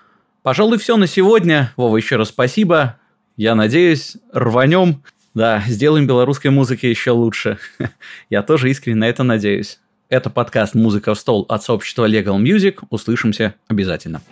Пожалуй, 0.44 0.78
все 0.78 0.96
на 0.96 1.08
сегодня. 1.08 1.72
Вова, 1.76 1.96
еще 1.96 2.14
раз 2.14 2.28
спасибо. 2.28 2.96
Я 3.36 3.56
надеюсь, 3.56 4.16
рванем. 4.32 5.02
Да, 5.36 5.62
сделаем 5.68 6.06
белорусской 6.06 6.50
музыки 6.50 6.86
еще 6.86 7.10
лучше. 7.10 7.58
Я 8.30 8.42
тоже 8.42 8.70
искренне 8.70 9.00
на 9.00 9.04
это 9.04 9.22
надеюсь. 9.22 9.80
Это 10.08 10.30
подкаст 10.30 10.74
«Музыка 10.74 11.14
в 11.14 11.18
стол» 11.18 11.44
от 11.50 11.62
сообщества 11.62 12.08
Legal 12.08 12.40
Music. 12.40 12.78
Услышимся 12.88 13.54
обязательно. 13.68 14.22